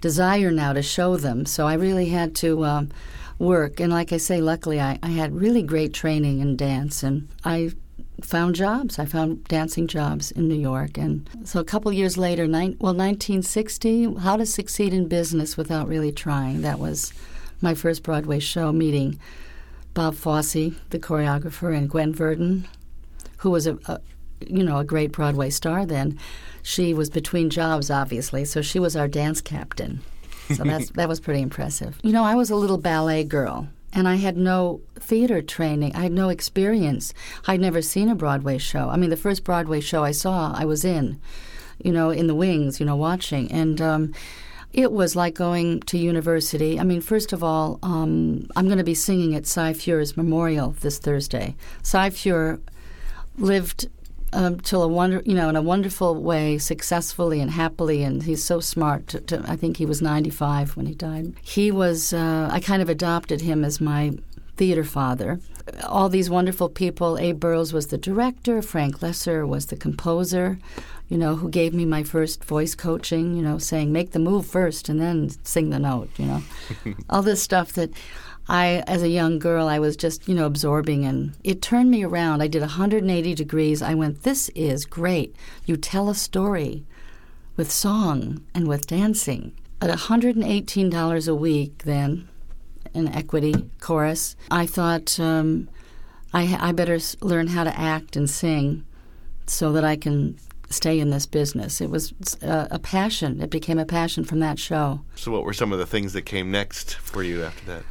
desire 0.00 0.50
now 0.50 0.72
to 0.72 0.82
show 0.82 1.16
them. 1.16 1.46
So 1.46 1.68
I 1.68 1.74
really 1.74 2.08
had 2.08 2.34
to. 2.36 2.64
Um, 2.64 2.88
work 3.40 3.78
and 3.78 3.92
like 3.92 4.12
i 4.12 4.16
say 4.16 4.40
luckily 4.40 4.80
I, 4.80 4.98
I 5.00 5.10
had 5.10 5.32
really 5.32 5.62
great 5.62 5.94
training 5.94 6.40
in 6.40 6.56
dance 6.56 7.04
and 7.04 7.28
i 7.44 7.70
found 8.22 8.54
jobs. 8.54 8.98
I 8.98 9.04
found 9.04 9.44
dancing 9.44 9.86
jobs 9.86 10.30
in 10.30 10.48
New 10.48 10.58
York, 10.58 10.98
and 10.98 11.28
so 11.44 11.60
a 11.60 11.64
couple 11.64 11.92
years 11.92 12.18
later, 12.18 12.46
well, 12.46 12.94
1960, 12.94 14.14
How 14.16 14.36
to 14.36 14.46
Succeed 14.46 14.92
in 14.92 15.08
Business 15.08 15.56
Without 15.56 15.88
Really 15.88 16.12
Trying. 16.12 16.62
That 16.62 16.78
was 16.78 17.12
my 17.60 17.74
first 17.74 18.02
Broadway 18.02 18.38
show, 18.38 18.72
meeting 18.72 19.18
Bob 19.94 20.14
Fosse, 20.14 20.72
the 20.90 20.98
choreographer, 20.98 21.76
and 21.76 21.88
Gwen 21.88 22.12
Verdon, 22.12 22.66
who 23.38 23.50
was 23.50 23.66
a, 23.66 23.78
a 23.86 24.00
you 24.46 24.62
know 24.62 24.78
a 24.78 24.84
great 24.84 25.12
Broadway 25.12 25.50
star 25.50 25.86
then. 25.86 26.18
She 26.62 26.92
was 26.94 27.10
between 27.10 27.50
jobs, 27.50 27.90
obviously, 27.90 28.44
so 28.44 28.62
she 28.62 28.78
was 28.78 28.96
our 28.96 29.08
dance 29.08 29.40
captain. 29.40 30.00
So 30.54 30.64
that's 30.64 30.90
that 30.94 31.08
was 31.08 31.20
pretty 31.20 31.40
impressive. 31.40 31.98
You 32.02 32.12
know, 32.12 32.24
I 32.24 32.34
was 32.34 32.50
a 32.50 32.56
little 32.56 32.78
ballet 32.78 33.24
girl 33.24 33.68
and 33.92 34.08
I 34.08 34.16
had 34.16 34.36
no 34.36 34.80
theater 34.96 35.40
training. 35.42 35.94
I 35.94 36.02
had 36.02 36.12
no 36.12 36.28
experience. 36.28 37.14
I'd 37.46 37.60
never 37.60 37.82
seen 37.82 38.08
a 38.08 38.14
Broadway 38.14 38.58
show. 38.58 38.88
I 38.88 38.96
mean, 38.96 39.10
the 39.10 39.16
first 39.16 39.44
Broadway 39.44 39.80
show 39.80 40.04
I 40.04 40.12
saw, 40.12 40.52
I 40.54 40.64
was 40.64 40.84
in, 40.84 41.20
you 41.82 41.92
know, 41.92 42.10
in 42.10 42.26
the 42.26 42.34
wings, 42.34 42.80
you 42.80 42.86
know, 42.86 42.96
watching. 42.96 43.50
And 43.50 43.80
um, 43.80 44.14
it 44.72 44.92
was 44.92 45.16
like 45.16 45.34
going 45.34 45.80
to 45.80 45.98
university. 45.98 46.78
I 46.78 46.84
mean, 46.84 47.00
first 47.00 47.32
of 47.32 47.42
all, 47.42 47.78
um, 47.82 48.48
I'm 48.56 48.66
going 48.66 48.78
to 48.78 48.84
be 48.84 48.94
singing 48.94 49.34
at 49.34 49.46
Cy 49.46 49.72
Feuer's 49.72 50.16
memorial 50.16 50.76
this 50.80 50.98
Thursday. 50.98 51.56
Cy 51.82 52.10
Feuer 52.10 52.60
lived 53.38 53.88
um, 54.32 54.60
till 54.60 54.82
a 54.82 54.88
wonder, 54.88 55.22
you 55.24 55.34
know, 55.34 55.48
in 55.48 55.56
a 55.56 55.62
wonderful 55.62 56.14
way, 56.22 56.58
successfully 56.58 57.40
and 57.40 57.50
happily, 57.50 58.02
and 58.02 58.22
he's 58.22 58.44
so 58.44 58.60
smart. 58.60 59.08
To, 59.08 59.20
to, 59.20 59.44
I 59.46 59.56
think 59.56 59.76
he 59.76 59.86
was 59.86 60.02
95 60.02 60.76
when 60.76 60.86
he 60.86 60.94
died. 60.94 61.34
He 61.42 61.70
was. 61.70 62.12
Uh, 62.12 62.48
I 62.50 62.60
kind 62.60 62.82
of 62.82 62.88
adopted 62.88 63.40
him 63.40 63.64
as 63.64 63.80
my 63.80 64.12
theater 64.56 64.84
father. 64.84 65.40
All 65.84 66.08
these 66.08 66.28
wonderful 66.28 66.68
people. 66.68 67.18
Abe 67.18 67.40
Burrows 67.40 67.72
was 67.72 67.88
the 67.88 67.98
director. 67.98 68.60
Frank 68.62 69.00
Loesser 69.00 69.46
was 69.46 69.66
the 69.66 69.76
composer. 69.76 70.58
You 71.08 71.16
know, 71.16 71.36
who 71.36 71.48
gave 71.48 71.72
me 71.72 71.86
my 71.86 72.02
first 72.02 72.44
voice 72.44 72.74
coaching. 72.74 73.34
You 73.34 73.42
know, 73.42 73.58
saying 73.58 73.92
make 73.92 74.12
the 74.12 74.18
move 74.18 74.46
first 74.46 74.88
and 74.88 75.00
then 75.00 75.30
sing 75.44 75.70
the 75.70 75.78
note. 75.78 76.10
You 76.18 76.26
know, 76.26 76.42
all 77.10 77.22
this 77.22 77.42
stuff 77.42 77.72
that 77.74 77.90
I, 78.48 78.82
as 78.86 79.02
a 79.02 79.08
young 79.08 79.38
girl, 79.38 79.68
I 79.68 79.78
was 79.78 79.96
just, 79.96 80.26
you 80.26 80.34
know, 80.34 80.46
absorbing 80.46 81.04
and 81.04 81.34
it 81.44 81.60
turned 81.60 81.90
me 81.90 82.02
around. 82.02 82.40
I 82.40 82.48
did 82.48 82.62
180 82.62 83.34
degrees. 83.34 83.82
I 83.82 83.94
went, 83.94 84.22
this 84.22 84.48
is 84.50 84.86
great. 84.86 85.36
You 85.66 85.76
tell 85.76 86.08
a 86.08 86.14
story 86.14 86.84
with 87.56 87.70
song 87.70 88.44
and 88.54 88.66
with 88.66 88.86
dancing. 88.86 89.52
At 89.82 89.90
$118 89.90 91.28
a 91.28 91.34
week 91.34 91.82
then, 91.84 92.28
in 92.94 93.08
equity 93.08 93.70
chorus, 93.80 94.34
I 94.50 94.66
thought 94.66 95.20
um, 95.20 95.68
I, 96.32 96.56
I 96.58 96.72
better 96.72 96.98
learn 97.20 97.48
how 97.48 97.64
to 97.64 97.78
act 97.78 98.16
and 98.16 98.28
sing 98.28 98.84
so 99.46 99.72
that 99.72 99.84
I 99.84 99.96
can 99.96 100.38
stay 100.70 100.98
in 101.00 101.10
this 101.10 101.26
business. 101.26 101.80
It 101.80 101.90
was 101.90 102.12
a, 102.42 102.68
a 102.72 102.78
passion. 102.78 103.40
It 103.40 103.50
became 103.50 103.78
a 103.78 103.84
passion 103.84 104.24
from 104.24 104.40
that 104.40 104.58
show. 104.58 105.02
So, 105.16 105.30
what 105.32 105.44
were 105.44 105.52
some 105.52 105.72
of 105.72 105.78
the 105.78 105.86
things 105.86 106.12
that 106.12 106.22
came 106.22 106.50
next 106.50 106.94
for 106.94 107.22
you 107.22 107.42
after 107.42 107.64
that? 107.66 107.82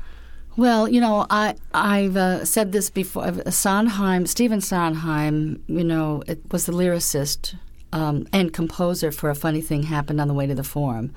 Well, 0.57 0.89
you 0.89 0.99
know, 0.99 1.27
I 1.29 1.55
I've 1.71 2.17
uh, 2.17 2.43
said 2.43 2.71
this 2.71 2.89
before. 2.89 3.31
Sondheim, 3.51 4.25
Stephen 4.25 4.59
Sondheim, 4.59 5.63
you 5.67 5.83
know, 5.83 6.23
it 6.27 6.41
was 6.51 6.65
the 6.65 6.71
lyricist 6.71 7.55
um, 7.93 8.27
and 8.33 8.51
composer 8.51 9.11
for 9.11 9.29
"A 9.29 9.35
Funny 9.35 9.61
Thing 9.61 9.83
Happened 9.83 10.19
on 10.19 10.27
the 10.27 10.33
Way 10.33 10.47
to 10.47 10.55
the 10.55 10.63
Forum." 10.63 11.13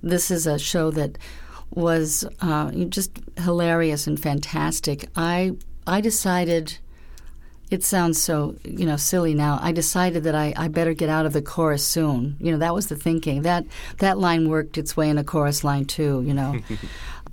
This 0.00 0.30
is 0.30 0.46
a 0.46 0.60
show 0.60 0.92
that 0.92 1.18
was 1.70 2.24
uh, 2.40 2.70
just 2.88 3.10
hilarious 3.38 4.06
and 4.06 4.18
fantastic. 4.20 5.08
I 5.16 5.56
I 5.86 6.00
decided. 6.00 6.78
It 7.70 7.82
sounds 7.82 8.22
so 8.22 8.54
you 8.62 8.86
know 8.86 8.96
silly 8.96 9.34
now. 9.34 9.58
I 9.60 9.72
decided 9.72 10.22
that 10.24 10.36
I, 10.36 10.52
I 10.56 10.68
better 10.68 10.94
get 10.94 11.08
out 11.08 11.26
of 11.26 11.32
the 11.32 11.42
chorus 11.42 11.84
soon. 11.84 12.36
You 12.38 12.52
know 12.52 12.58
that 12.58 12.74
was 12.74 12.86
the 12.86 12.94
thinking. 12.94 13.42
That 13.42 13.64
that 13.98 14.18
line 14.18 14.48
worked 14.48 14.78
its 14.78 14.96
way 14.96 15.08
in 15.08 15.18
a 15.18 15.24
chorus 15.24 15.64
line 15.64 15.84
too. 15.86 16.22
You 16.24 16.34
know. 16.34 16.60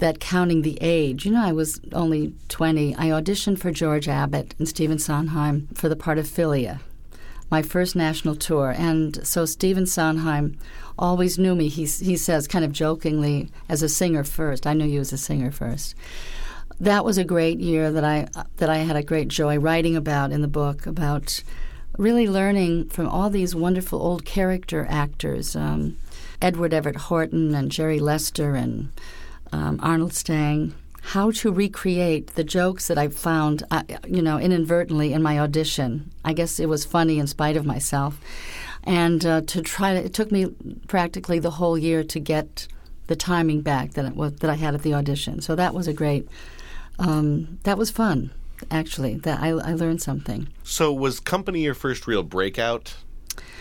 that 0.01 0.19
counting 0.19 0.63
the 0.63 0.79
age, 0.81 1.25
you 1.25 1.31
know, 1.31 1.43
I 1.43 1.51
was 1.51 1.79
only 1.93 2.33
20. 2.49 2.95
I 2.95 3.09
auditioned 3.09 3.59
for 3.59 3.69
George 3.69 4.07
Abbott 4.07 4.55
and 4.57 4.67
Stephen 4.67 4.97
Sondheim 4.97 5.67
for 5.75 5.89
the 5.89 5.95
part 5.95 6.17
of 6.17 6.25
Philia, 6.25 6.79
my 7.51 7.61
first 7.61 7.95
national 7.95 8.35
tour. 8.35 8.73
And 8.75 9.25
so 9.25 9.45
Stephen 9.45 9.85
Sondheim 9.85 10.57
always 10.97 11.37
knew 11.37 11.53
me, 11.53 11.67
he, 11.67 11.85
he 11.85 12.17
says 12.17 12.47
kind 12.47 12.65
of 12.65 12.71
jokingly, 12.71 13.51
as 13.69 13.83
a 13.83 13.89
singer 13.89 14.23
first. 14.23 14.65
I 14.65 14.73
knew 14.73 14.85
you 14.85 15.01
as 15.01 15.13
a 15.13 15.19
singer 15.19 15.51
first. 15.51 15.93
That 16.79 17.05
was 17.05 17.19
a 17.19 17.23
great 17.23 17.59
year 17.59 17.91
that 17.91 18.03
I 18.03 18.27
that 18.57 18.71
I 18.71 18.77
had 18.77 18.95
a 18.95 19.03
great 19.03 19.27
joy 19.27 19.59
writing 19.59 19.95
about 19.95 20.31
in 20.31 20.41
the 20.41 20.47
book 20.47 20.87
about 20.87 21.43
really 21.95 22.27
learning 22.27 22.89
from 22.89 23.07
all 23.07 23.29
these 23.29 23.53
wonderful 23.53 24.01
old 24.01 24.25
character 24.25 24.87
actors, 24.89 25.55
um, 25.55 25.97
Edward 26.41 26.73
Everett 26.73 26.95
Horton 26.95 27.53
and 27.53 27.71
Jerry 27.71 27.99
Lester 27.99 28.55
and 28.55 28.89
um, 29.51 29.79
Arnold 29.81 30.13
Stang, 30.13 30.73
how 31.01 31.31
to 31.31 31.51
recreate 31.51 32.27
the 32.35 32.43
jokes 32.43 32.87
that 32.87 32.97
I 32.97 33.07
found, 33.07 33.63
uh, 33.71 33.83
you 34.07 34.21
know, 34.21 34.37
inadvertently 34.37 35.13
in 35.13 35.21
my 35.21 35.39
audition. 35.39 36.11
I 36.23 36.33
guess 36.33 36.59
it 36.59 36.69
was 36.69 36.85
funny 36.85 37.19
in 37.19 37.27
spite 37.27 37.57
of 37.57 37.65
myself. 37.65 38.19
And 38.83 39.25
uh, 39.25 39.41
to 39.41 39.61
try 39.61 39.93
to, 39.93 40.05
it 40.05 40.13
took 40.13 40.31
me 40.31 40.47
practically 40.87 41.39
the 41.39 41.51
whole 41.51 41.77
year 41.77 42.03
to 42.03 42.19
get 42.19 42.67
the 43.07 43.15
timing 43.15 43.61
back 43.61 43.93
that, 43.93 44.15
was, 44.15 44.33
that 44.37 44.49
I 44.49 44.55
had 44.55 44.75
at 44.75 44.83
the 44.83 44.93
audition. 44.93 45.41
So 45.41 45.55
that 45.55 45.73
was 45.73 45.87
a 45.87 45.93
great, 45.93 46.27
um, 46.99 47.59
that 47.63 47.77
was 47.77 47.91
fun, 47.91 48.31
actually. 48.69 49.15
That 49.15 49.41
I, 49.41 49.49
I 49.49 49.73
learned 49.73 50.01
something. 50.01 50.47
So 50.63 50.93
was 50.93 51.19
Company 51.19 51.63
your 51.63 51.73
first 51.73 52.07
real 52.07 52.23
breakout 52.23 52.95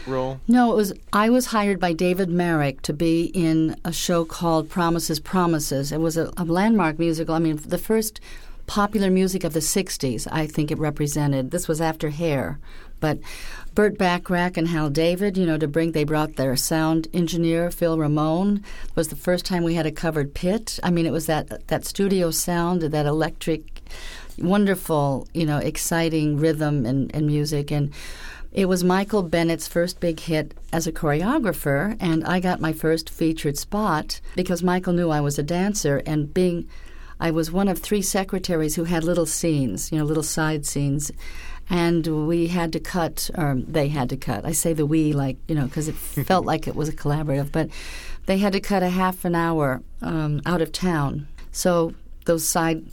role? 0.07 0.40
No, 0.49 0.73
it 0.73 0.76
was. 0.76 0.92
I 1.12 1.30
was 1.30 1.47
hired 1.47 1.80
by 1.80 1.92
David 1.92 2.28
Merrick 2.28 2.83
to 2.83 2.92
be 2.92 3.25
in 3.35 3.76
a 3.85 3.92
show 3.92 4.25
called 4.25 4.69
Promises, 4.69 5.21
Promises. 5.21 5.92
It 5.92 6.00
was 6.00 6.16
a, 6.16 6.33
a 6.37 6.45
landmark 6.45 6.99
musical. 6.99 7.35
I 7.35 7.38
mean, 7.38 7.57
the 7.57 7.78
first 7.78 8.21
popular 8.66 9.11
music 9.11 9.42
of 9.42 9.52
the 9.52 9.61
60s, 9.61 10.28
I 10.30 10.47
think 10.47 10.71
it 10.71 10.78
represented. 10.78 11.50
This 11.50 11.66
was 11.66 11.80
after 11.80 12.11
Hair. 12.11 12.61
But 13.00 13.19
Burt 13.75 13.99
Bacharach 13.99 14.57
and 14.57 14.69
Hal 14.69 14.90
David, 14.90 15.37
you 15.37 15.47
know, 15.47 15.59
to 15.59 15.66
bring, 15.66 15.92
they 15.92 16.04
brought 16.04 16.37
their 16.37 16.54
sound 16.54 17.09
engineer, 17.12 17.71
Phil 17.71 17.99
Ramone. 17.99 18.62
It 18.85 18.97
was 18.97 19.09
the 19.09 19.16
first 19.16 19.45
time 19.45 19.64
we 19.64 19.75
had 19.75 19.87
a 19.87 19.90
covered 19.90 20.35
pit. 20.35 20.78
I 20.85 20.90
mean, 20.90 21.07
it 21.07 21.12
was 21.12 21.26
that, 21.26 21.66
that 21.66 21.85
studio 21.85 22.30
sound, 22.30 22.83
that 22.83 23.07
electric, 23.07 23.83
wonderful, 24.38 25.26
you 25.35 25.47
know, 25.47 25.59
exciting 25.59 26.37
rhythm 26.37 26.87
and, 26.87 27.12
and 27.14 27.26
music. 27.26 27.73
And 27.73 27.92
it 28.52 28.66
was 28.66 28.83
Michael 28.83 29.23
Bennett's 29.23 29.69
first 29.69 30.00
big 30.00 30.21
hit 30.21 30.54
as 30.73 30.87
a 30.87 30.92
choreographer, 30.92 31.97
and 32.00 32.25
I 32.25 32.40
got 32.40 32.61
my 32.61 32.73
first 32.73 33.09
featured 33.09 33.57
spot 33.57 34.21
because 34.35 34.62
Michael 34.62 34.92
knew 34.92 35.11
I 35.11 35.21
was 35.21 35.38
a 35.38 35.42
dancer, 35.42 36.02
and 36.04 36.33
being 36.35 36.69
I 37.21 37.30
was 37.30 37.52
one 37.52 37.69
of 37.69 37.78
three 37.78 38.02
secretaries 38.02 38.75
who 38.75 38.85
had 38.85 39.04
little 39.04 39.26
scenes, 39.26 39.92
you 39.92 39.99
know, 39.99 40.04
little 40.04 40.23
side 40.23 40.64
scenes. 40.64 41.12
And 41.69 42.26
we 42.26 42.49
had 42.49 42.73
to 42.73 42.80
cut, 42.80 43.30
or 43.37 43.57
they 43.57 43.88
had 43.88 44.09
to 44.09 44.16
cut. 44.16 44.45
I 44.45 44.52
say 44.52 44.73
the 44.73 44.87
we, 44.87 45.12
like, 45.12 45.37
you 45.47 45.54
know, 45.54 45.66
because 45.66 45.87
it 45.87 45.95
felt 46.26 46.45
like 46.45 46.66
it 46.66 46.75
was 46.75 46.88
a 46.88 46.92
collaborative, 46.92 47.52
but 47.52 47.69
they 48.26 48.38
had 48.38 48.54
to 48.54 48.61
cut 48.61 48.83
a 48.83 48.88
half 48.88 49.25
an 49.25 49.35
hour 49.35 49.83
um, 50.02 50.40
out 50.47 50.62
of 50.62 50.73
town. 50.73 51.28
So 51.52 51.95
those 52.25 52.45
side 52.45 52.85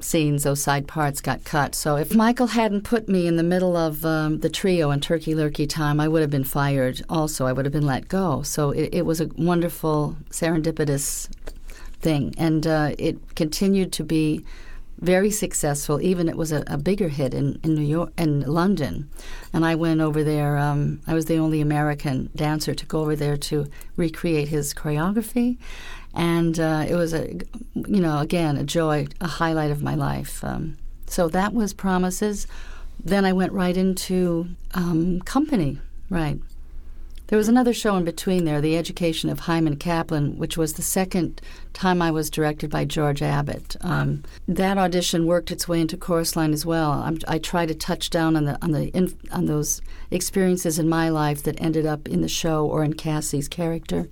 scenes, 0.00 0.42
those 0.42 0.62
side 0.62 0.86
parts 0.86 1.20
got 1.20 1.44
cut. 1.44 1.74
So 1.74 1.96
if 1.96 2.14
Michael 2.14 2.48
hadn't 2.48 2.82
put 2.82 3.08
me 3.08 3.26
in 3.26 3.36
the 3.36 3.42
middle 3.42 3.76
of 3.76 4.04
um, 4.04 4.40
the 4.40 4.50
trio 4.50 4.90
in 4.90 5.00
Turkey 5.00 5.34
Lurkey 5.34 5.68
time, 5.68 6.00
I 6.00 6.08
would 6.08 6.20
have 6.20 6.30
been 6.30 6.44
fired 6.44 7.02
also. 7.08 7.46
I 7.46 7.52
would 7.52 7.64
have 7.64 7.72
been 7.72 7.86
let 7.86 8.08
go. 8.08 8.42
So 8.42 8.70
it, 8.70 8.90
it 8.92 9.06
was 9.06 9.20
a 9.20 9.28
wonderful, 9.36 10.16
serendipitous 10.30 11.28
thing. 12.00 12.34
And 12.36 12.66
uh, 12.66 12.94
it 12.98 13.34
continued 13.34 13.92
to 13.94 14.04
be 14.04 14.44
very 14.98 15.30
successful. 15.30 16.00
Even 16.00 16.28
it 16.28 16.36
was 16.36 16.52
a, 16.52 16.64
a, 16.66 16.78
bigger 16.78 17.08
hit 17.08 17.34
in, 17.34 17.60
in 17.62 17.74
New 17.74 17.82
York 17.82 18.12
in 18.16 18.40
London, 18.40 19.10
and 19.52 19.64
I 19.64 19.74
went 19.74 20.00
over 20.00 20.24
there. 20.24 20.56
Um, 20.56 21.00
I 21.06 21.14
was 21.14 21.26
the 21.26 21.36
only 21.36 21.60
American 21.60 22.30
dancer 22.34 22.74
to 22.74 22.86
go 22.86 23.00
over 23.00 23.14
there 23.14 23.36
to 23.36 23.66
recreate 23.96 24.48
his 24.48 24.72
choreography, 24.72 25.58
and 26.16 26.58
uh, 26.58 26.84
it 26.88 26.94
was 26.94 27.12
a, 27.12 27.34
you 27.74 28.00
know, 28.00 28.18
again 28.18 28.56
a 28.56 28.64
joy, 28.64 29.06
a 29.20 29.26
highlight 29.26 29.70
of 29.70 29.82
my 29.82 29.94
life. 29.94 30.42
Um, 30.42 30.78
so 31.06 31.28
that 31.28 31.52
was 31.52 31.72
Promises. 31.72 32.46
Then 33.04 33.24
I 33.24 33.32
went 33.32 33.52
right 33.52 33.76
into 33.76 34.48
um, 34.74 35.20
Company, 35.20 35.78
right. 36.10 36.40
There 37.28 37.36
was 37.36 37.48
another 37.48 37.74
show 37.74 37.96
in 37.96 38.04
between 38.04 38.44
there, 38.44 38.60
The 38.60 38.76
Education 38.76 39.30
of 39.30 39.40
Hyman 39.40 39.76
Kaplan, 39.76 40.38
which 40.38 40.56
was 40.56 40.74
the 40.74 40.82
second 40.82 41.40
time 41.72 42.00
I 42.00 42.12
was 42.12 42.30
directed 42.30 42.70
by 42.70 42.84
George 42.84 43.20
Abbott. 43.20 43.76
Um, 43.80 44.22
that 44.46 44.78
audition 44.78 45.26
worked 45.26 45.50
its 45.50 45.66
way 45.66 45.80
into 45.80 45.96
Chorus 45.96 46.36
Line 46.36 46.52
as 46.52 46.64
well. 46.64 46.92
I'm, 46.92 47.18
i 47.26 47.38
try 47.38 47.66
to 47.66 47.74
touch 47.74 48.10
down 48.10 48.36
on 48.36 48.44
the 48.44 48.56
on 48.62 48.70
the 48.70 49.12
on 49.32 49.46
those 49.46 49.82
experiences 50.12 50.78
in 50.78 50.88
my 50.88 51.08
life 51.08 51.42
that 51.42 51.60
ended 51.60 51.84
up 51.84 52.08
in 52.08 52.22
the 52.22 52.28
show 52.28 52.64
or 52.64 52.84
in 52.84 52.94
Cassie's 52.94 53.48
character. 53.48 54.08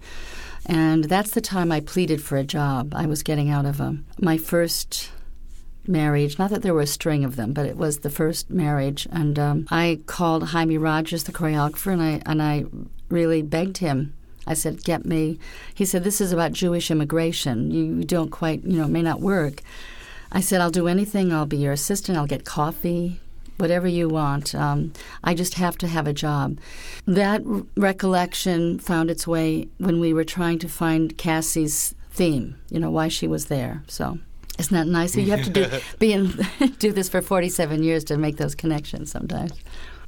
And 0.67 1.05
that's 1.05 1.33
the 1.33 1.41
time 1.41 1.71
I 1.71 1.81
pleaded 1.81 2.23
for 2.23 2.37
a 2.37 2.45
job. 2.45 2.95
I 2.95 3.07
was 3.07 3.23
getting 3.23 3.51
out 3.51 3.67
of 3.67 3.81
a, 3.81 3.85
um, 3.85 4.07
my 4.19 4.39
first 4.39 5.11
marriage. 5.87 6.39
Not 6.39 6.51
that 6.51 6.63
there 6.63 6.75
were 6.75 6.81
a 6.81 6.87
string 6.87 7.25
of 7.25 7.37
them, 7.37 7.53
but 7.53 7.67
it 7.67 7.77
was 7.77 7.99
the 7.99 8.11
first 8.11 8.51
marriage. 8.51 9.07
And 9.11 9.39
um, 9.39 9.67
I 9.71 10.01
called 10.07 10.49
Jaime 10.49 10.79
Rogers, 10.79 11.25
the 11.25 11.33
choreographer, 11.33 11.93
and 11.93 12.03
I 12.03 12.23
and 12.27 12.43
I 12.43 12.65
really 13.09 13.43
begged 13.43 13.79
him. 13.79 14.15
I 14.47 14.55
said, 14.55 14.85
"Get 14.85 15.05
me." 15.05 15.39
He 15.75 15.85
said, 15.85 16.05
"This 16.05 16.21
is 16.21 16.33
about 16.33 16.53
Jewish 16.53 16.91
immigration. 16.91 17.71
You 17.71 18.05
don't 18.05 18.31
quite, 18.31 18.65
you 18.65 18.79
know, 18.79 18.85
it 18.85 18.91
may 18.91 19.03
not 19.03 19.21
work." 19.21 19.63
I 20.33 20.41
said, 20.41 20.61
"I'll 20.61 20.71
do 20.71 20.89
anything. 20.89 21.33
I'll 21.33 21.47
be 21.47 21.59
your 21.59 21.73
assistant. 21.73 22.17
I'll 22.17 22.27
get 22.27 22.45
coffee." 22.45 23.21
Whatever 23.57 23.87
you 23.87 24.09
want. 24.09 24.55
Um, 24.55 24.93
I 25.23 25.35
just 25.35 25.55
have 25.55 25.79
to 25.79 25.87
have 25.89 26.07
a 26.07 26.13
job. 26.13 26.59
That 27.07 27.43
recollection 27.77 28.79
found 28.79 29.11
its 29.11 29.27
way 29.27 29.69
when 29.79 30.01
we 30.01 30.13
were 30.13 30.25
trying 30.25 30.59
to 30.61 30.69
find 30.69 31.17
Cassie's 31.17 31.95
theme, 32.11 32.57
you 32.71 32.81
know, 32.81 32.91
why 32.91 33.09
she 33.09 33.29
was 33.29 33.47
there. 33.47 33.83
So 33.87 34.19
isn't 34.59 34.75
that 34.75 34.87
nice? 34.87 35.17
You 35.17 35.31
have 35.31 35.45
to 35.45 35.51
do 35.51 35.67
be 35.99 36.13
in, 36.13 36.47
do 36.79 36.93
this 36.93 37.09
for 37.09 37.21
47 37.21 37.83
years 37.83 38.05
to 38.05 38.17
make 38.17 38.37
those 38.37 38.55
connections 38.55 39.11
sometimes. 39.11 39.53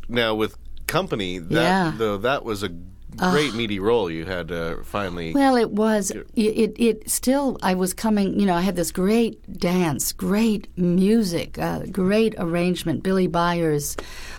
Now 0.08 0.34
with 0.34 0.56
company, 0.86 1.38
that 1.38 1.52
yeah. 1.52 1.92
though 1.96 2.16
that 2.18 2.44
was 2.44 2.62
a 2.62 2.70
great 3.16 3.52
uh, 3.52 3.56
meaty 3.56 3.78
role 3.78 4.10
you 4.10 4.24
had 4.24 4.52
uh, 4.52 4.76
finally. 4.82 5.32
Well, 5.32 5.56
it 5.56 5.70
was. 5.70 6.10
It, 6.10 6.26
it, 6.34 6.76
it 6.78 7.10
still. 7.10 7.58
I 7.62 7.74
was 7.74 7.92
coming. 7.92 8.38
You 8.38 8.46
know, 8.46 8.54
I 8.54 8.60
had 8.60 8.76
this 8.76 8.92
great 8.92 9.58
dance, 9.58 10.12
great 10.12 10.68
music, 10.78 11.58
uh, 11.58 11.80
great 11.90 12.34
arrangement. 12.38 13.02
Billy 13.02 13.26
Byers, 13.26 13.96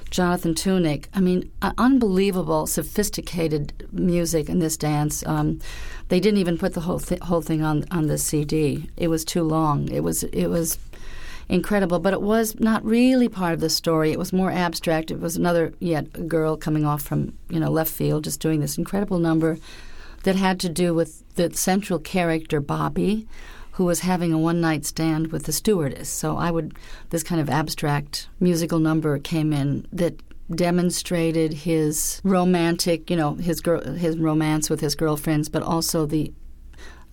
Jonathan 0.09 0.53
Tunick. 0.53 1.05
I 1.13 1.19
mean, 1.19 1.51
uh, 1.61 1.73
unbelievable, 1.77 2.67
sophisticated 2.67 3.87
music 3.91 4.49
in 4.49 4.59
this 4.59 4.77
dance. 4.77 5.25
Um, 5.25 5.59
they 6.09 6.19
didn't 6.19 6.39
even 6.39 6.57
put 6.57 6.73
the 6.73 6.81
whole 6.81 6.99
th- 6.99 7.21
whole 7.21 7.41
thing 7.41 7.63
on 7.63 7.85
on 7.91 8.07
the 8.07 8.17
CD. 8.17 8.89
It 8.97 9.09
was 9.09 9.25
too 9.25 9.43
long. 9.43 9.89
It 9.89 10.03
was 10.03 10.23
it 10.23 10.47
was 10.47 10.77
incredible, 11.49 11.99
but 11.99 12.13
it 12.13 12.21
was 12.21 12.59
not 12.59 12.83
really 12.83 13.29
part 13.29 13.53
of 13.53 13.59
the 13.59 13.69
story. 13.69 14.11
It 14.11 14.19
was 14.19 14.33
more 14.33 14.51
abstract. 14.51 15.11
It 15.11 15.19
was 15.19 15.37
another 15.37 15.73
yet 15.79 16.27
girl 16.27 16.57
coming 16.57 16.85
off 16.85 17.01
from 17.01 17.37
you 17.49 17.59
know 17.59 17.69
left 17.69 17.91
field, 17.91 18.25
just 18.25 18.39
doing 18.39 18.59
this 18.59 18.77
incredible 18.77 19.19
number 19.19 19.57
that 20.23 20.35
had 20.35 20.59
to 20.59 20.69
do 20.69 20.93
with 20.93 21.23
the 21.35 21.53
central 21.53 21.99
character 21.99 22.59
Bobby, 22.59 23.27
who 23.71 23.85
was 23.85 24.01
having 24.01 24.33
a 24.33 24.37
one 24.37 24.59
night 24.59 24.85
stand 24.85 25.31
with 25.31 25.43
the 25.43 25.53
stewardess. 25.53 26.09
So 26.09 26.37
I 26.37 26.51
would 26.51 26.75
this 27.09 27.23
kind 27.23 27.39
of 27.39 27.49
abstract 27.49 28.27
musical 28.39 28.79
number 28.79 29.17
came 29.19 29.53
in 29.53 29.87
that 29.93 30.21
demonstrated 30.53 31.53
his 31.53 32.21
romantic, 32.23 33.09
you 33.09 33.15
know, 33.15 33.35
his 33.35 33.61
girl, 33.61 33.81
his 33.81 34.17
romance 34.17 34.69
with 34.69 34.79
his 34.79 34.95
girlfriends, 34.95 35.49
but 35.49 35.63
also 35.63 36.05
the 36.05 36.33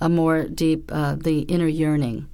a 0.01 0.09
more 0.09 0.45
deep, 0.45 0.91
uh, 0.93 1.15
the 1.15 1.41
inner 1.43 1.69
yearning 1.69 2.29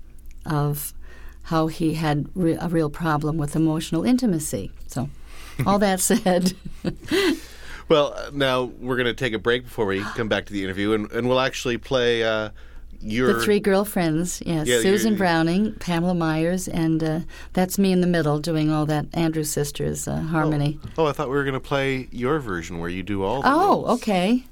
of 0.47 0.95
how 1.43 1.67
he 1.67 1.95
had 1.95 2.27
re- 2.35 2.57
a 2.61 2.69
real 2.69 2.91
problem 2.91 3.37
with 3.37 3.57
emotional 3.57 4.05
intimacy. 4.05 4.71
So, 4.87 5.09
all 5.67 5.79
that 5.79 6.01
said. 6.01 6.53
well, 7.89 8.17
now 8.33 8.65
we're 8.65 8.97
going 8.97 9.07
to 9.07 9.15
take 9.15 9.33
a 9.33 9.39
break 9.39 9.65
before 9.65 9.87
we 9.87 10.01
come 10.01 10.29
back 10.29 10.47
to 10.47 10.53
the 10.53 10.63
interview, 10.63 10.93
and, 10.93 11.11
and 11.13 11.29
we'll 11.29 11.41
actually 11.41 11.79
play. 11.79 12.23
Uh, 12.23 12.51
your 13.03 13.33
the 13.33 13.43
three 13.43 13.61
girlfriends, 13.61 14.43
yes, 14.45 14.67
yeah, 14.67 14.81
Susan 14.81 15.17
Browning, 15.17 15.73
Pamela 15.77 16.15
Myers, 16.15 16.69
and 16.69 17.03
uh, 17.03 17.21
that's 17.55 17.79
me 17.79 17.93
in 17.93 18.03
the 18.03 18.07
middle 18.07 18.39
doing 18.39 18.71
all 18.71 18.85
that 18.87 19.07
Andrews 19.15 19.51
Sisters 19.51 20.07
uh, 20.07 20.21
harmony. 20.21 20.79
Oh. 20.99 21.05
oh. 21.05 21.07
I 21.07 21.13
thought 21.13 21.29
we 21.29 21.37
were 21.37 21.45
going 21.45 21.55
to 21.55 21.61
play 21.61 22.09
your 22.11 22.39
version 22.41 22.79
where 22.79 22.91
you 22.91 23.03
do 23.03 23.23
all. 23.23 23.41
oh, 23.43 23.69
roles. 23.69 24.03
okay. 24.03 24.45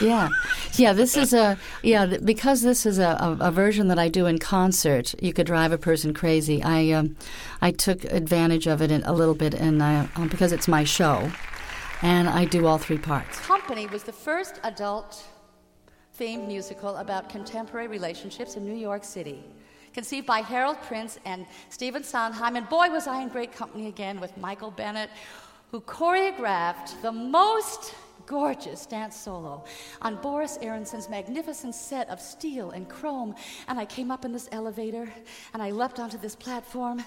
Yeah, 0.00 0.28
yeah. 0.74 0.92
This 0.92 1.16
is 1.16 1.32
a 1.32 1.56
yeah 1.82 2.06
because 2.06 2.62
this 2.62 2.84
is 2.84 2.98
a, 2.98 3.16
a, 3.20 3.48
a, 3.48 3.50
version 3.50 3.88
that 3.88 3.98
I 3.98 4.08
do 4.08 4.26
in 4.26 4.38
concert. 4.38 5.14
You 5.22 5.32
could 5.32 5.46
drive 5.46 5.70
a 5.70 5.78
person 5.78 6.12
crazy. 6.12 6.62
I 6.62 6.90
um, 6.90 7.16
I 7.62 7.70
took 7.70 8.04
advantage 8.04 8.66
of 8.66 8.82
it 8.82 8.90
a 8.90 9.12
little 9.12 9.34
bit, 9.34 9.54
and 9.54 9.80
uh, 9.80 10.06
because 10.28 10.50
it's 10.50 10.66
my 10.66 10.82
show, 10.82 11.30
and 12.02 12.28
I 12.28 12.44
do 12.44 12.66
all 12.66 12.78
three 12.78 12.98
parts. 12.98 13.38
Company 13.40 13.86
was 13.86 14.02
the 14.02 14.12
first 14.12 14.58
adult 14.64 15.24
themed 16.18 16.46
musical 16.46 16.96
about 16.96 17.28
contemporary 17.28 17.88
relationships 17.88 18.56
in 18.56 18.64
New 18.64 18.76
York 18.76 19.04
City. 19.04 19.44
Conceived 19.92 20.26
by 20.26 20.40
Harold 20.40 20.76
Prince 20.82 21.20
and 21.24 21.46
Stephen 21.68 22.02
Sondheim, 22.02 22.56
and 22.56 22.68
boy, 22.68 22.90
was 22.90 23.06
I 23.06 23.22
in 23.22 23.28
great 23.28 23.52
company 23.52 23.86
again 23.86 24.20
with 24.20 24.36
Michael 24.36 24.72
Bennett, 24.72 25.10
who 25.70 25.80
choreographed 25.80 27.00
the 27.02 27.12
most 27.12 27.94
gorgeous 28.26 28.86
dance 28.86 29.16
solo 29.16 29.64
on 30.02 30.16
Boris 30.16 30.58
Aronson's 30.62 31.08
magnificent 31.08 31.74
set 31.74 32.08
of 32.08 32.20
steel 32.20 32.70
and 32.70 32.88
chrome. 32.88 33.34
And 33.68 33.78
I 33.78 33.84
came 33.84 34.10
up 34.10 34.24
in 34.24 34.32
this 34.32 34.48
elevator 34.52 35.12
and 35.52 35.62
I 35.62 35.70
leapt 35.70 36.00
onto 36.00 36.18
this 36.18 36.34
platform 36.34 37.02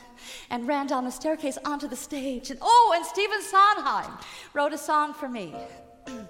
and 0.50 0.68
ran 0.68 0.88
down 0.88 1.06
the 1.06 1.12
staircase 1.12 1.58
onto 1.66 1.88
the 1.88 1.96
stage. 1.96 2.52
And 2.52 2.60
oh, 2.62 2.94
and 2.96 3.06
Stephen 3.06 3.42
Sondheim 3.42 4.18
wrote 4.54 4.74
a 4.74 4.78
song 4.78 5.14
for 5.14 5.30
me. 5.30 5.56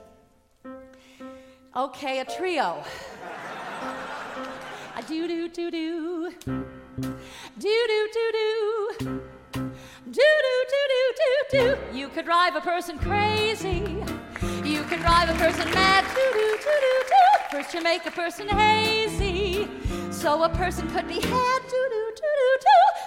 Okay, 1.76 2.21
a 2.21 2.26
trio. 2.26 2.84
A 4.97 5.04
do 5.04 5.28
do 5.28 5.47
do 5.47 5.69
do. 5.69 6.34
Do 6.47 7.13
do 7.60 8.10
do 8.13 8.32
do. 8.32 9.21
Do 9.52 10.12
do 10.12 10.21
do 10.71 10.82
do 10.89 11.13
do 11.19 11.76
do. 11.76 11.78
You 11.95 12.08
could 12.08 12.26
drive 12.26 12.56
a 12.56 12.62
person 12.62 12.97
crazy. 12.97 14.04
Drive 15.07 15.29
a 15.29 15.33
person 15.35 15.71
mad. 15.71 16.03
First 17.49 17.73
you 17.73 17.81
make 17.81 18.05
a 18.05 18.11
person 18.11 18.49
hazy, 18.49 19.65
so 20.11 20.43
a 20.43 20.49
person 20.49 20.85
could 20.89 21.07
be 21.07 21.21
had. 21.21 21.61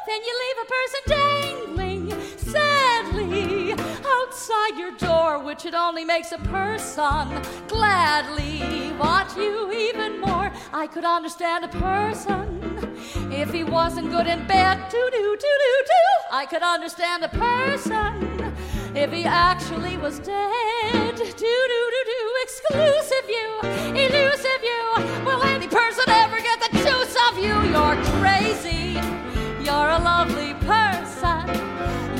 Then 0.06 0.20
you 0.26 0.34
leave 0.42 0.58
a 0.64 0.68
person 0.76 1.00
dangling 1.08 2.10
sadly 2.38 3.74
outside 4.16 4.78
your 4.78 4.92
door, 4.92 5.40
which 5.44 5.66
it 5.66 5.74
only 5.74 6.06
makes 6.06 6.32
a 6.32 6.38
person 6.38 7.42
gladly 7.68 8.92
want 8.98 9.36
you 9.36 9.70
even 9.70 10.20
more. 10.22 10.50
I 10.72 10.86
could 10.86 11.04
understand 11.04 11.66
a 11.66 11.68
person 11.68 12.96
if 13.30 13.52
he 13.52 13.62
wasn't 13.62 14.10
good 14.10 14.26
in 14.26 14.46
bed. 14.46 14.78
I 16.32 16.46
could 16.48 16.62
understand 16.62 17.24
a 17.24 17.28
person 17.28 18.39
if 18.94 19.12
he 19.12 19.24
actually 19.24 19.96
was 19.96 20.18
dead. 20.18 21.16
Doo 21.16 21.24
doo 21.24 21.90
doo 21.94 22.05
doo. 22.11 22.35
Exclusive 22.42 23.29
you, 23.29 23.61
elusive 23.94 24.62
you. 24.62 24.94
Will 25.24 25.42
any 25.44 25.66
person 25.68 26.05
ever 26.09 26.40
get 26.40 26.61
the 26.61 26.70
juice 26.79 27.16
of 27.29 27.38
you? 27.38 27.55
You're 27.70 27.96
crazy. 28.18 28.98
You're 29.64 29.90
a 29.90 29.98
lovely 29.98 30.55
person. 30.66 31.46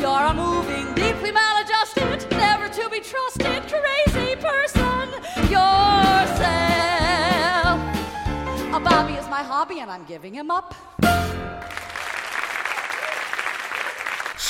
You're 0.01 0.27
a 0.33 0.35
moving, 0.35 0.87
deeply 0.95 1.33
maladjusted, 1.33 2.31
never 2.33 2.69
to 2.69 2.89
be 2.89 3.01
trusted, 3.01 3.63
crazy 3.69 4.37
person. 4.37 5.11
Yourself. 5.51 6.51
A 8.73 8.81
Bobby 8.81 9.15
is 9.15 9.29
my 9.29 9.43
hobby, 9.43 9.81
and 9.81 9.91
I'm 9.91 10.05
giving 10.05 10.33
him 10.33 10.51
up. 10.51 10.75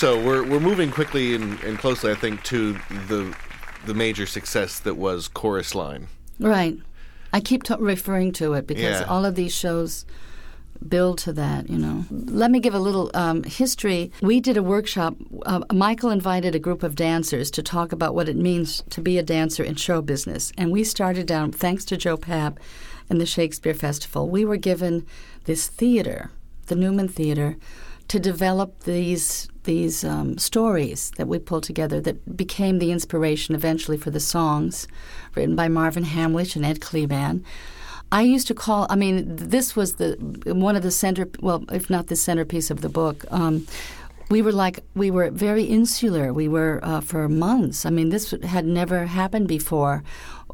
So 0.01 0.19
we're 0.19 0.45
we're 0.49 0.61
moving 0.61 0.91
quickly 0.91 1.35
and, 1.35 1.61
and 1.63 1.79
closely, 1.79 2.11
I 2.11 2.15
think, 2.15 2.43
to 2.45 2.73
the 3.09 3.37
the 3.85 3.93
major 3.93 4.25
success 4.25 4.81
that 4.81 4.95
was 4.97 5.29
Chorus 5.29 5.75
Line. 5.75 6.07
Right. 6.39 6.79
I 7.35 7.41
keep 7.41 7.65
t- 7.65 7.75
referring 7.79 8.33
to 8.41 8.55
it 8.55 8.67
because 8.67 9.01
Yeah. 9.01 9.07
all 9.07 9.27
of 9.27 9.35
these 9.35 9.55
shows 9.55 10.07
build 10.89 11.19
to 11.19 11.35
that, 11.35 11.69
you 11.69 11.77
know. 11.77 12.07
Let 12.11 12.51
me 12.51 12.61
give 12.61 12.73
a 12.73 12.79
little 12.79 13.11
um, 13.13 13.43
history. 13.43 14.11
We 14.23 14.41
did 14.41 14.57
a 14.57 14.63
workshop. 14.63 15.17
Uh, 15.45 15.61
Michael 15.71 16.09
invited 16.09 16.55
a 16.55 16.59
group 16.59 16.83
of 16.83 16.95
dancers 16.95 17.51
to 17.51 17.63
talk 17.63 17.93
about 17.93 18.15
what 18.15 18.27
it 18.27 18.37
means 18.37 18.83
to 18.89 19.03
be 19.03 19.19
a 19.19 19.23
dancer 19.23 19.63
in 19.63 19.75
show 19.75 20.01
business. 20.01 20.51
And 20.57 20.73
we 20.73 20.83
started 20.83 21.27
down, 21.27 21.53
thanks 21.53 21.85
to 21.85 21.99
Joe 21.99 22.17
Papp 22.17 22.57
and 23.11 23.21
the 23.21 23.27
Shakespeare 23.27 23.75
Festival, 23.75 24.31
we 24.31 24.47
were 24.47 24.57
given 24.57 25.05
this 25.45 25.67
theater, 25.67 26.31
the 26.69 26.75
Newman 26.75 27.09
Theater, 27.09 27.59
to 28.09 28.19
develop 28.19 28.85
these 28.85 29.50
these 29.65 30.05
um, 30.05 30.39
stories 30.39 31.13
that 31.17 31.29
we 31.29 31.39
pulled 31.39 31.65
together 31.65 32.01
that 32.01 32.37
became 32.37 32.79
the 32.79 32.93
inspiration 32.93 33.55
eventually 33.55 33.97
for 33.97 34.11
the 34.11 34.21
songs 34.21 34.89
written 35.35 35.57
by 35.57 35.69
Marvin 35.69 36.05
Hamlisch 36.05 36.57
and 36.57 36.65
Ed 36.65 36.81
Kleban. 36.81 37.43
I 38.13 38.23
used 38.23 38.49
to 38.49 38.55
call. 38.55 38.87
I 38.91 38.97
mean, 38.97 39.37
this 39.37 39.77
was 39.77 39.95
the 39.95 40.17
one 40.47 40.75
of 40.75 40.83
the 40.83 40.91
center. 40.91 41.29
Well, 41.41 41.65
if 41.71 41.89
not 41.89 42.09
the 42.09 42.17
centerpiece 42.17 42.71
of 42.71 42.81
the 42.81 42.89
book. 42.89 43.25
Um, 43.31 43.67
we 44.31 44.43
were 44.43 44.53
like 44.53 44.85
we 44.95 45.11
were 45.11 45.31
very 45.31 45.65
insular. 45.65 46.33
We 46.33 46.49
were 46.49 46.81
uh, 46.83 47.01
for 47.01 47.29
months. 47.29 47.85
I 47.85 47.91
mean, 47.91 48.11
this 48.11 48.31
had 48.45 48.65
never 48.65 49.07
happened 49.07 49.49
before. 49.49 50.03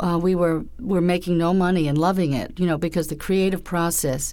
Uh, 0.01 0.19
we 0.21 0.35
were 0.35 0.64
were 0.81 1.01
making 1.01 1.38
no 1.38 1.55
money 1.55 1.87
and 1.87 1.97
loving 1.99 2.33
it, 2.33 2.59
you 2.59 2.66
know, 2.66 2.79
because 2.79 3.09
the 3.09 3.16
creative 3.16 3.62
process 3.62 4.33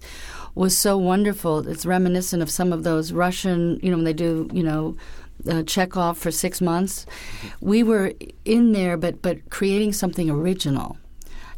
was 0.55 0.77
so 0.77 0.97
wonderful. 0.97 1.67
It's 1.67 1.85
reminiscent 1.85 2.41
of 2.43 2.49
some 2.49 2.71
of 2.71 2.83
those 2.83 3.11
Russian, 3.11 3.79
you 3.81 3.89
know, 3.89 3.97
when 3.97 4.05
they 4.05 4.13
do, 4.13 4.49
you 4.53 4.63
know, 4.63 4.95
uh, 5.49 5.63
Chekhov 5.63 6.17
for 6.17 6.31
six 6.31 6.61
months. 6.61 7.05
We 7.59 7.83
were 7.83 8.13
in 8.45 8.71
there, 8.71 8.97
but 8.97 9.21
but 9.21 9.49
creating 9.49 9.93
something 9.93 10.29
original. 10.29 10.97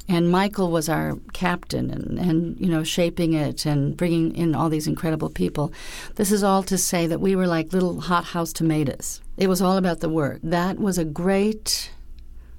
And 0.08 0.30
Michael 0.30 0.70
was 0.70 0.88
our 0.88 1.18
captain, 1.34 1.90
and, 1.90 2.20
and 2.20 2.60
you 2.60 2.68
know, 2.68 2.84
shaping 2.84 3.34
it 3.34 3.66
and 3.66 3.98
bringing 3.98 4.36
in 4.36 4.54
all 4.54 4.70
these 4.70 4.86
incredible 4.88 5.32
people. 5.32 5.74
This 6.14 6.32
is 6.32 6.44
all 6.44 6.62
to 6.64 6.78
say 6.78 7.08
that 7.08 7.20
we 7.20 7.36
were 7.36 7.48
like 7.48 7.74
little 7.74 8.02
hothouse 8.02 8.54
tomatoes. 8.54 9.22
It 9.36 9.48
was 9.48 9.64
all 9.64 9.78
about 9.78 10.02
the 10.02 10.10
work. 10.10 10.42
That 10.44 10.78
was 10.78 11.00
a 11.00 11.06
great, 11.06 11.92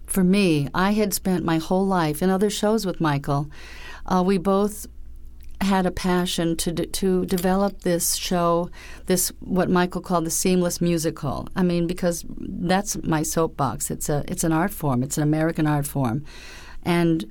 for 0.07 0.25
me. 0.25 0.68
I 0.75 0.92
had 0.92 1.14
spent 1.14 1.44
my 1.44 1.59
whole 1.59 1.87
life 1.87 2.20
in 2.20 2.31
other 2.31 2.51
shows 2.51 2.85
with 2.85 3.01
Michael. 3.01 3.49
Uh, 4.07 4.25
we 4.27 4.38
both 4.38 4.88
had 5.61 5.87
a 5.87 5.90
passion 5.90 6.57
to 6.57 6.73
to 6.73 7.25
develop 7.27 7.81
this 7.83 8.14
show, 8.14 8.71
this 9.07 9.33
what 9.40 9.71
Michael 9.71 10.01
called 10.01 10.27
the 10.27 10.31
seamless 10.31 10.81
musical. 10.81 11.49
I 11.57 11.62
mean, 11.62 11.87
because 11.87 12.25
that's 12.38 13.03
my 13.03 13.23
soapbox. 13.23 13.90
It's 13.90 14.09
a 14.09 14.25
it's 14.29 14.45
an 14.45 14.53
art 14.53 14.73
form. 14.73 15.03
It's 15.03 15.16
an 15.16 15.23
American 15.23 15.66
art 15.66 15.87
form, 15.87 16.25
and 16.83 17.31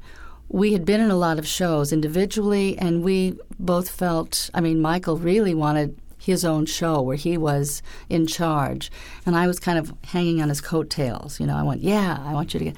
we 0.50 0.74
had 0.74 0.86
been 0.86 1.02
in 1.02 1.12
a 1.12 1.16
lot 1.16 1.40
of 1.40 1.48
shows 1.48 1.92
individually, 1.94 2.78
and 2.78 3.04
we 3.04 3.38
both 3.60 3.90
felt. 3.90 4.50
I 4.54 4.62
mean, 4.62 4.82
Michael 4.82 5.18
really 5.18 5.54
wanted 5.54 5.98
his 6.18 6.44
own 6.44 6.66
show 6.66 7.02
where 7.02 7.18
he 7.18 7.38
was 7.38 7.84
in 8.10 8.26
charge, 8.26 8.92
and 9.26 9.36
I 9.36 9.46
was 9.46 9.60
kind 9.60 9.78
of 9.78 9.94
hanging 10.06 10.42
on 10.42 10.50
his 10.50 10.62
coattails. 10.62 11.40
You 11.40 11.46
know, 11.46 11.56
I 11.56 11.64
went, 11.64 11.82
"Yeah, 11.82 12.18
I 12.26 12.34
want 12.34 12.54
you 12.54 12.60
to 12.60 12.66
get." 12.66 12.76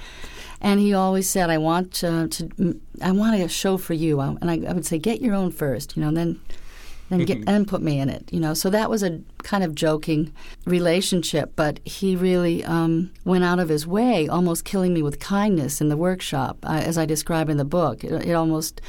And 0.62 0.80
he 0.80 0.93
always 0.93 1.30
said, 1.30 1.50
"I 1.50 1.58
want 1.58 2.04
uh, 2.04 2.28
to, 2.28 2.80
I 3.02 3.12
want 3.12 3.39
a 3.39 3.48
show 3.48 3.78
for 3.78 3.93
you." 3.93 4.20
And 4.20 4.50
I, 4.50 4.62
I 4.67 4.74
would 4.74 4.86
say, 4.86 4.98
"Get 4.98 5.22
your 5.22 5.36
own 5.36 5.52
first, 5.52 5.96
you 5.96 6.02
know, 6.02 6.08
and 6.08 6.17
then, 6.17 6.41
then 7.10 7.26
get 7.26 7.48
and 7.48 7.67
put 7.67 7.82
me 7.82 8.00
in 8.00 8.10
it." 8.10 8.32
You 8.32 8.39
know, 8.39 8.54
so 8.54 8.70
that 8.72 8.89
was 8.89 9.04
a 9.04 9.22
kind 9.43 9.63
of 9.63 9.76
joking 9.76 10.34
relationship. 10.65 11.54
But 11.56 11.80
he 11.86 12.15
really 12.15 12.63
um, 12.63 13.12
went 13.24 13.43
out 13.43 13.60
of 13.60 13.70
his 13.70 13.86
way, 13.86 14.28
almost 14.28 14.65
killing 14.65 14.93
me 14.93 15.04
with 15.04 15.20
kindness 15.20 15.80
in 15.80 15.89
the 15.89 15.98
workshop, 15.98 16.58
uh, 16.63 16.82
as 16.84 16.98
I 16.98 17.06
describe 17.06 17.50
in 17.50 17.58
the 17.58 17.65
book. 17.65 18.04
It, 18.04 18.12
it 18.28 18.34
almost, 18.34 18.82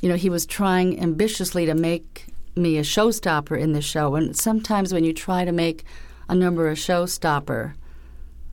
you 0.00 0.08
know, 0.08 0.16
he 0.16 0.30
was 0.30 0.46
trying 0.46 0.98
ambitiously 0.98 1.66
to 1.66 1.74
make 1.74 2.26
me 2.56 2.78
a 2.78 2.82
showstopper 2.82 3.58
in 3.58 3.72
the 3.72 3.82
show. 3.82 4.14
And 4.14 4.36
sometimes 4.36 4.92
when 4.92 5.04
you 5.04 5.12
try 5.12 5.44
to 5.44 5.52
make 5.52 5.84
a 6.28 6.34
number 6.34 6.68
a 6.70 6.74
showstopper, 6.74 7.74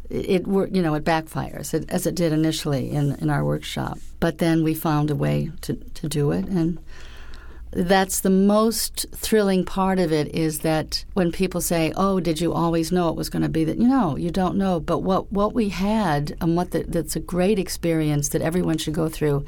it, 0.10 0.30
it 0.30 0.48
you 0.48 0.82
know 0.82 0.94
it 0.94 1.04
backfires 1.04 1.74
it, 1.74 1.90
as 1.90 2.06
it 2.06 2.16
did 2.16 2.32
initially 2.32 2.92
in, 2.92 3.16
in 3.16 3.30
our 3.30 3.44
workshop. 3.44 4.00
But 4.20 4.40
then 4.40 4.64
we 4.64 4.74
found 4.74 5.12
a 5.12 5.16
way 5.16 5.52
to, 5.62 5.76
to 5.76 6.08
do 6.08 6.32
it, 6.32 6.46
and 6.46 6.80
that's 7.72 8.22
the 8.22 8.30
most 8.30 9.06
thrilling 9.14 9.66
part 9.66 10.00
of 10.00 10.12
it 10.12 10.34
is 10.34 10.60
that 10.60 11.04
when 11.14 11.32
people 11.32 11.62
say, 11.62 11.92
"Oh, 11.96 12.20
did 12.20 12.40
you 12.40 12.54
always 12.54 12.92
know 12.92 13.10
it 13.10 13.16
was 13.16 13.30
going 13.30 13.44
to 13.44 13.50
be 13.50 13.64
that?" 13.66 13.78
You 13.78 13.88
know, 13.88 14.16
you 14.16 14.32
don't 14.32 14.58
know. 14.58 14.80
But 14.80 15.00
what 15.00 15.32
what 15.32 15.54
we 15.54 15.70
had 15.70 16.36
and 16.42 16.56
what 16.56 16.72
the, 16.72 16.84
that's 16.84 17.16
a 17.16 17.22
great 17.22 17.60
experience 17.60 18.30
that 18.30 18.42
everyone 18.42 18.78
should 18.78 18.94
go 18.94 19.10
through. 19.10 19.46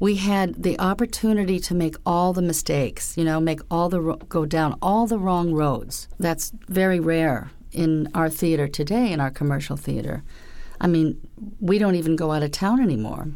We 0.00 0.16
had 0.16 0.64
the 0.64 0.78
opportunity 0.80 1.60
to 1.60 1.74
make 1.74 1.94
all 2.04 2.32
the 2.32 2.42
mistakes, 2.42 3.16
you 3.16 3.22
know, 3.24 3.38
make 3.38 3.60
all 3.70 3.88
the 3.88 4.00
go 4.28 4.44
down 4.44 4.76
all 4.82 5.06
the 5.06 5.18
wrong 5.18 5.52
roads. 5.52 6.08
That's 6.18 6.52
very 6.68 6.98
rare 6.98 7.52
in 7.72 8.08
our 8.14 8.28
theater 8.28 8.68
today, 8.68 9.12
in 9.12 9.20
our 9.20 9.30
commercial 9.30 9.76
theater. 9.76 10.22
I 10.80 10.86
mean, 10.86 11.20
we 11.60 11.78
don't 11.78 11.94
even 11.94 12.16
go 12.16 12.32
out 12.32 12.42
of 12.42 12.50
town 12.50 12.80
anymore. 12.80 13.28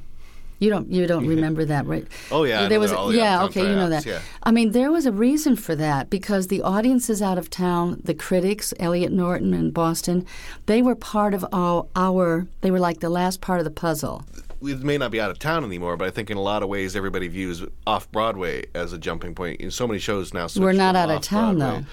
You 0.58 0.70
don't 0.70 0.90
you 0.90 1.06
don't 1.06 1.26
remember 1.36 1.64
that, 1.66 1.86
right? 1.86 2.06
Oh, 2.30 2.44
yeah, 2.44 2.66
there 2.68 2.80
was 2.80 2.90
yeah, 3.14 3.44
okay, 3.44 3.60
you 3.62 3.74
know 3.76 3.90
that. 3.90 4.06
yeah. 4.06 4.20
I 4.42 4.50
mean, 4.52 4.72
there 4.72 4.90
was 4.90 5.04
a 5.06 5.12
reason 5.12 5.54
for 5.54 5.74
that 5.76 6.08
because 6.08 6.46
the 6.46 6.62
audiences 6.62 7.20
out 7.20 7.36
of 7.38 7.50
town. 7.50 8.00
The 8.04 8.14
critics, 8.14 8.72
Elliot 8.80 9.12
Norton 9.12 9.52
in 9.52 9.70
Boston, 9.70 10.24
they 10.66 10.80
were 10.82 10.94
part 10.94 11.34
of 11.34 11.44
our, 11.52 11.86
our 11.94 12.46
they 12.62 12.70
were 12.70 12.80
like 12.80 13.00
the 13.00 13.10
last 13.10 13.40
part 13.40 13.58
of 13.60 13.64
the 13.64 13.70
puzzle. 13.70 14.24
We 14.58 14.74
may 14.74 14.96
not 14.96 15.10
be 15.10 15.20
out 15.20 15.30
of 15.30 15.38
town 15.38 15.64
anymore, 15.64 15.98
but 15.98 16.08
I 16.08 16.10
think 16.10 16.30
in 16.30 16.38
a 16.38 16.42
lot 16.42 16.62
of 16.62 16.70
ways 16.70 16.96
everybody 16.96 17.28
views 17.28 17.62
off 17.86 18.10
Broadway 18.10 18.64
as 18.74 18.94
a 18.94 18.98
jumping 18.98 19.34
point. 19.34 19.60
In 19.60 19.70
so 19.70 19.86
many 19.86 19.98
shows 19.98 20.32
now, 20.32 20.46
We're 20.56 20.72
not 20.72 20.96
out 20.96 21.10
of 21.10 21.20
town 21.20 21.60
off-Broadway. 21.60 21.80
though. 21.82 21.86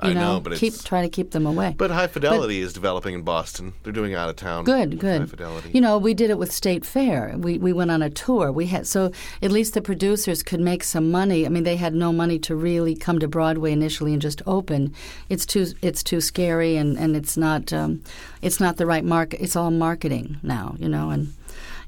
I 0.00 0.08
You 0.08 0.14
know, 0.14 0.40
but 0.40 0.56
keep 0.56 0.74
try 0.82 1.02
to 1.02 1.08
keep 1.08 1.30
them 1.30 1.46
away. 1.46 1.74
but 1.76 1.90
High 1.90 2.06
Fidelity 2.06 2.60
is 2.60 2.72
developing 2.72 3.14
in 3.14 3.22
Boston. 3.22 3.74
They're 3.82 3.92
doing 3.92 4.14
out 4.14 4.28
of 4.30 4.36
town. 4.36 4.64
Good, 4.64 4.98
good. 4.98 5.20
High. 5.20 5.26
Fidelity. 5.26 5.70
You 5.72 5.80
know, 5.80 5.98
we 5.98 6.14
did 6.14 6.30
it 6.30 6.38
with 6.38 6.50
State 6.52 6.84
Fair. 6.84 7.34
We 7.36 7.58
we 7.58 7.72
went 7.72 7.90
on 7.90 8.02
a 8.02 8.10
tour. 8.10 8.50
We 8.50 8.66
had 8.66 8.86
so 8.86 9.12
at 9.42 9.52
least 9.52 9.74
the 9.74 9.82
producers 9.82 10.42
could 10.42 10.60
make 10.60 10.82
some 10.82 11.10
money. 11.10 11.44
I 11.46 11.48
mean, 11.50 11.64
they 11.64 11.76
had 11.76 11.94
no 11.94 12.12
money 12.12 12.38
to 12.40 12.56
really 12.56 12.96
come 12.96 13.18
to 13.20 13.28
Broadway 13.28 13.72
initially 13.72 14.12
and 14.12 14.22
just 14.22 14.42
open. 14.46 14.94
It's 15.28 15.44
too 15.46 15.66
it's 15.82 16.02
too 16.02 16.20
scary 16.20 16.76
and 16.76 16.98
and 16.98 17.14
it's 17.14 17.36
not 17.36 17.72
um, 17.72 18.02
it's 18.42 18.58
not 18.60 18.78
the 18.78 18.86
right 18.86 19.04
market. 19.04 19.40
It's 19.42 19.56
all 19.56 19.70
marketing 19.70 20.38
now, 20.42 20.76
you 20.78 20.88
know, 20.88 21.10
and 21.10 21.34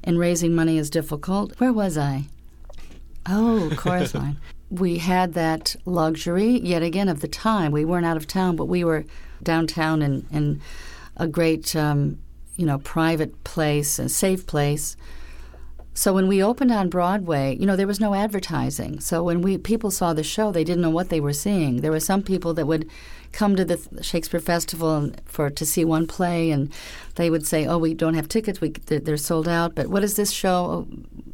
and 0.03 0.19
raising 0.19 0.53
money 0.53 0.77
is 0.77 0.89
difficult. 0.89 1.59
Where 1.59 1.73
was 1.73 1.97
I? 1.97 2.25
Oh, 3.25 3.71
chorus 3.77 4.13
line. 4.13 4.37
We 4.73 4.97
had 4.97 5.33
that 5.35 5.75
luxury 5.85 6.59
yet 6.59 6.81
again 6.81 7.07
of 7.07 7.21
the 7.21 7.27
time. 7.27 7.71
We 7.71 7.85
weren't 7.85 8.07
out 8.07 8.17
of 8.17 8.25
town, 8.25 8.55
but 8.55 8.65
we 8.65 8.83
were 8.83 9.05
downtown 9.43 10.01
in, 10.01 10.25
in 10.31 10.61
a 11.15 11.27
great, 11.27 11.75
um, 11.75 12.17
you 12.57 12.65
know, 12.65 12.79
private 12.79 13.43
place, 13.43 13.99
a 13.99 14.09
safe 14.09 14.47
place. 14.47 14.97
So 15.93 16.11
when 16.11 16.27
we 16.27 16.41
opened 16.41 16.71
on 16.71 16.89
Broadway, 16.89 17.55
you 17.59 17.67
know, 17.67 17.75
there 17.75 17.85
was 17.85 17.99
no 17.99 18.15
advertising. 18.15 18.99
So 18.99 19.23
when 19.23 19.43
we 19.43 19.59
people 19.59 19.91
saw 19.91 20.11
the 20.11 20.23
show, 20.23 20.51
they 20.51 20.63
didn't 20.63 20.81
know 20.81 20.89
what 20.89 21.09
they 21.09 21.19
were 21.19 21.33
seeing. 21.33 21.81
There 21.81 21.91
were 21.91 21.99
some 21.99 22.23
people 22.23 22.55
that 22.55 22.65
would 22.65 22.89
come 23.33 23.55
to 23.55 23.65
the 23.65 23.79
Shakespeare 24.01 24.39
Festival 24.39 24.95
and- 24.95 25.21
for 25.25 25.49
to 25.49 25.65
see 25.65 25.83
one 25.83 26.07
play, 26.07 26.51
and 26.51 26.71
they 27.15 27.29
would 27.29 27.45
say, 27.45 27.65
"Oh, 27.65 27.77
we 27.77 27.93
don't 27.93 28.13
have 28.13 28.29
tickets. 28.29 28.61
We 28.61 28.69
they're, 28.69 28.99
they're 28.99 29.17
sold 29.17 29.47
out." 29.47 29.75
But 29.75 29.87
what 29.87 30.03
is 30.03 30.15
this 30.15 30.31
show? 30.31 30.87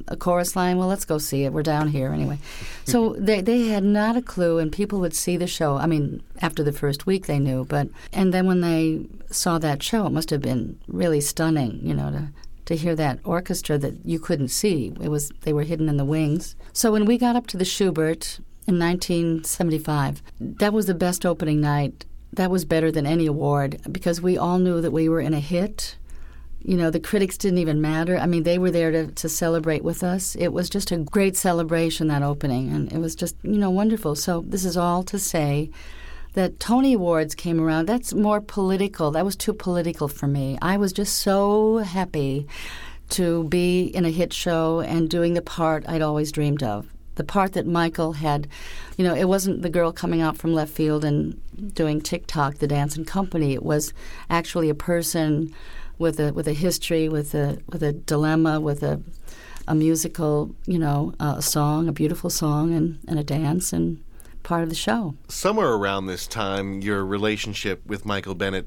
A 0.07 0.15
chorus 0.15 0.55
line? 0.55 0.77
Well, 0.77 0.88
let's 0.88 1.05
go 1.05 1.19
see 1.19 1.43
it. 1.43 1.53
We're 1.53 1.62
down 1.62 1.89
here 1.89 2.12
anyway. 2.12 2.39
So 2.85 3.13
hmm. 3.13 3.25
they 3.25 3.41
they 3.41 3.67
had 3.67 3.83
not 3.83 4.17
a 4.17 4.21
clue, 4.21 4.57
and 4.57 4.71
people 4.71 4.99
would 5.01 5.13
see 5.13 5.38
the 5.38 5.45
show. 5.45 5.77
I 5.77 5.85
mean, 5.85 6.23
after 6.41 6.63
the 6.63 6.71
first 6.71 7.05
week, 7.05 7.27
they 7.27 7.38
knew, 7.38 7.65
but 7.65 7.89
and 8.12 8.33
then 8.33 8.47
when 8.47 8.62
they 8.62 9.05
saw 9.29 9.59
that 9.59 9.83
show, 9.83 10.07
it 10.07 10.12
must 10.12 10.31
have 10.31 10.41
been 10.41 10.79
really 10.88 11.21
stunning, 11.21 11.79
you 11.83 11.93
know, 11.93 12.09
to 12.09 12.29
to 12.65 12.75
hear 12.75 12.95
that 12.95 13.19
orchestra 13.23 13.79
that 13.79 13.95
you 14.05 14.19
couldn't 14.19 14.49
see. 14.49 14.93
It 15.01 15.09
was 15.09 15.31
they 15.41 15.53
were 15.53 15.63
hidden 15.63 15.89
in 15.89 15.97
the 15.97 16.05
wings. 16.05 16.55
So 16.71 16.91
when 16.91 17.05
we 17.05 17.17
got 17.17 17.35
up 17.35 17.47
to 17.47 17.57
the 17.57 17.65
Shubert 17.65 18.39
in 18.69 18.77
1975. 18.77 20.21
That 20.39 20.73
was 20.73 20.86
the 20.86 20.93
best 20.93 21.25
opening 21.25 21.60
night. 21.60 22.05
That 22.32 22.51
was 22.51 22.65
better 22.65 22.91
than 22.91 23.08
any 23.08 23.25
award 23.25 23.82
because 23.91 24.21
we 24.21 24.38
all 24.38 24.60
knew 24.60 24.79
that 24.79 24.91
we 24.91 25.10
were 25.10 25.19
in 25.19 25.34
a 25.34 25.39
hit. 25.39 25.97
You 26.60 26.77
know, 26.77 26.91
the 26.91 26.99
critics 26.99 27.36
didn't 27.36 27.58
even 27.58 27.82
matter. 27.82 28.15
I 28.15 28.27
mean, 28.27 28.43
they 28.43 28.60
were 28.60 28.69
there 28.69 28.91
to, 28.91 29.08
to 29.08 29.27
celebrate 29.27 29.84
with 29.84 30.03
us. 30.03 30.36
It 30.36 30.49
was 30.49 30.69
just 30.69 30.91
a 30.91 30.97
great 30.97 31.36
celebration, 31.36 32.10
that 32.10 32.21
opening, 32.21 32.69
and 32.71 32.93
it 32.93 32.99
was 32.99 33.15
just, 33.15 33.36
you 33.41 33.58
know, 33.58 33.71
wonderful. 33.71 34.13
So, 34.15 34.43
this 34.45 34.65
is 34.65 34.77
all 34.77 35.01
to 35.03 35.17
say 35.17 35.71
that 36.34 36.60
Tony 36.60 36.93
Awards 36.93 37.34
came 37.34 37.60
around. 37.60 37.88
That's 37.88 38.13
more 38.13 38.39
political. 38.39 39.10
That 39.10 39.25
was 39.25 39.36
too 39.36 39.53
political 39.53 40.08
for 40.08 40.27
me. 40.27 40.60
I 40.62 40.77
was 40.77 40.93
just 40.93 41.17
so 41.17 41.77
happy 41.77 42.45
to 43.17 43.45
be 43.45 43.86
in 43.86 44.05
a 44.05 44.12
hit 44.12 44.32
show 44.32 44.82
and 44.82 45.10
doing 45.10 45.34
the 45.34 45.41
part 45.41 45.86
I'd 45.88 46.03
always 46.03 46.32
dreamed 46.32 46.62
of. 46.62 46.86
The 47.19 47.25
part 47.25 47.51
that 47.51 47.67
Michael 47.67 48.13
had, 48.13 48.47
you 48.97 49.03
know, 49.03 49.13
it 49.13 49.25
wasn't 49.25 49.62
the 49.62 49.69
girl 49.69 49.91
coming 49.91 50.21
out 50.21 50.38
from 50.38 50.53
left 50.53 50.71
field 50.71 51.03
and 51.03 51.38
doing 51.73 51.99
Tick-Tock, 51.99 52.60
the 52.60 52.67
dance 52.67 52.95
and 52.95 53.05
company. 53.05 53.53
It 53.53 53.62
was 53.62 53.91
actually 54.29 54.69
a 54.69 54.73
person 54.73 55.53
with 55.97 56.17
a 56.21 56.32
with 56.32 56.47
a 56.47 56.53
history, 56.53 57.10
with 57.10 57.36
a 57.36 57.60
with 57.67 57.84
a 57.84 57.91
dilemma, 57.91 58.62
with 58.62 58.84
a 58.84 59.01
a 59.67 59.75
musical, 59.75 60.55
you 60.65 60.79
know, 60.79 61.13
a 61.19 61.41
song, 61.41 61.89
a 61.89 61.91
beautiful 61.91 62.29
song, 62.29 62.73
and, 62.73 62.99
and 63.05 63.19
a 63.19 63.23
dance, 63.23 63.73
and 63.73 64.01
part 64.43 64.63
of 64.63 64.69
the 64.69 64.75
show. 64.75 65.13
Somewhere 65.27 65.73
around 65.73 66.05
this 66.05 66.25
time, 66.25 66.82
your 66.82 67.05
relationship 67.05 67.86
with 67.86 68.05
Michael 68.05 68.34
Bennett 68.34 68.65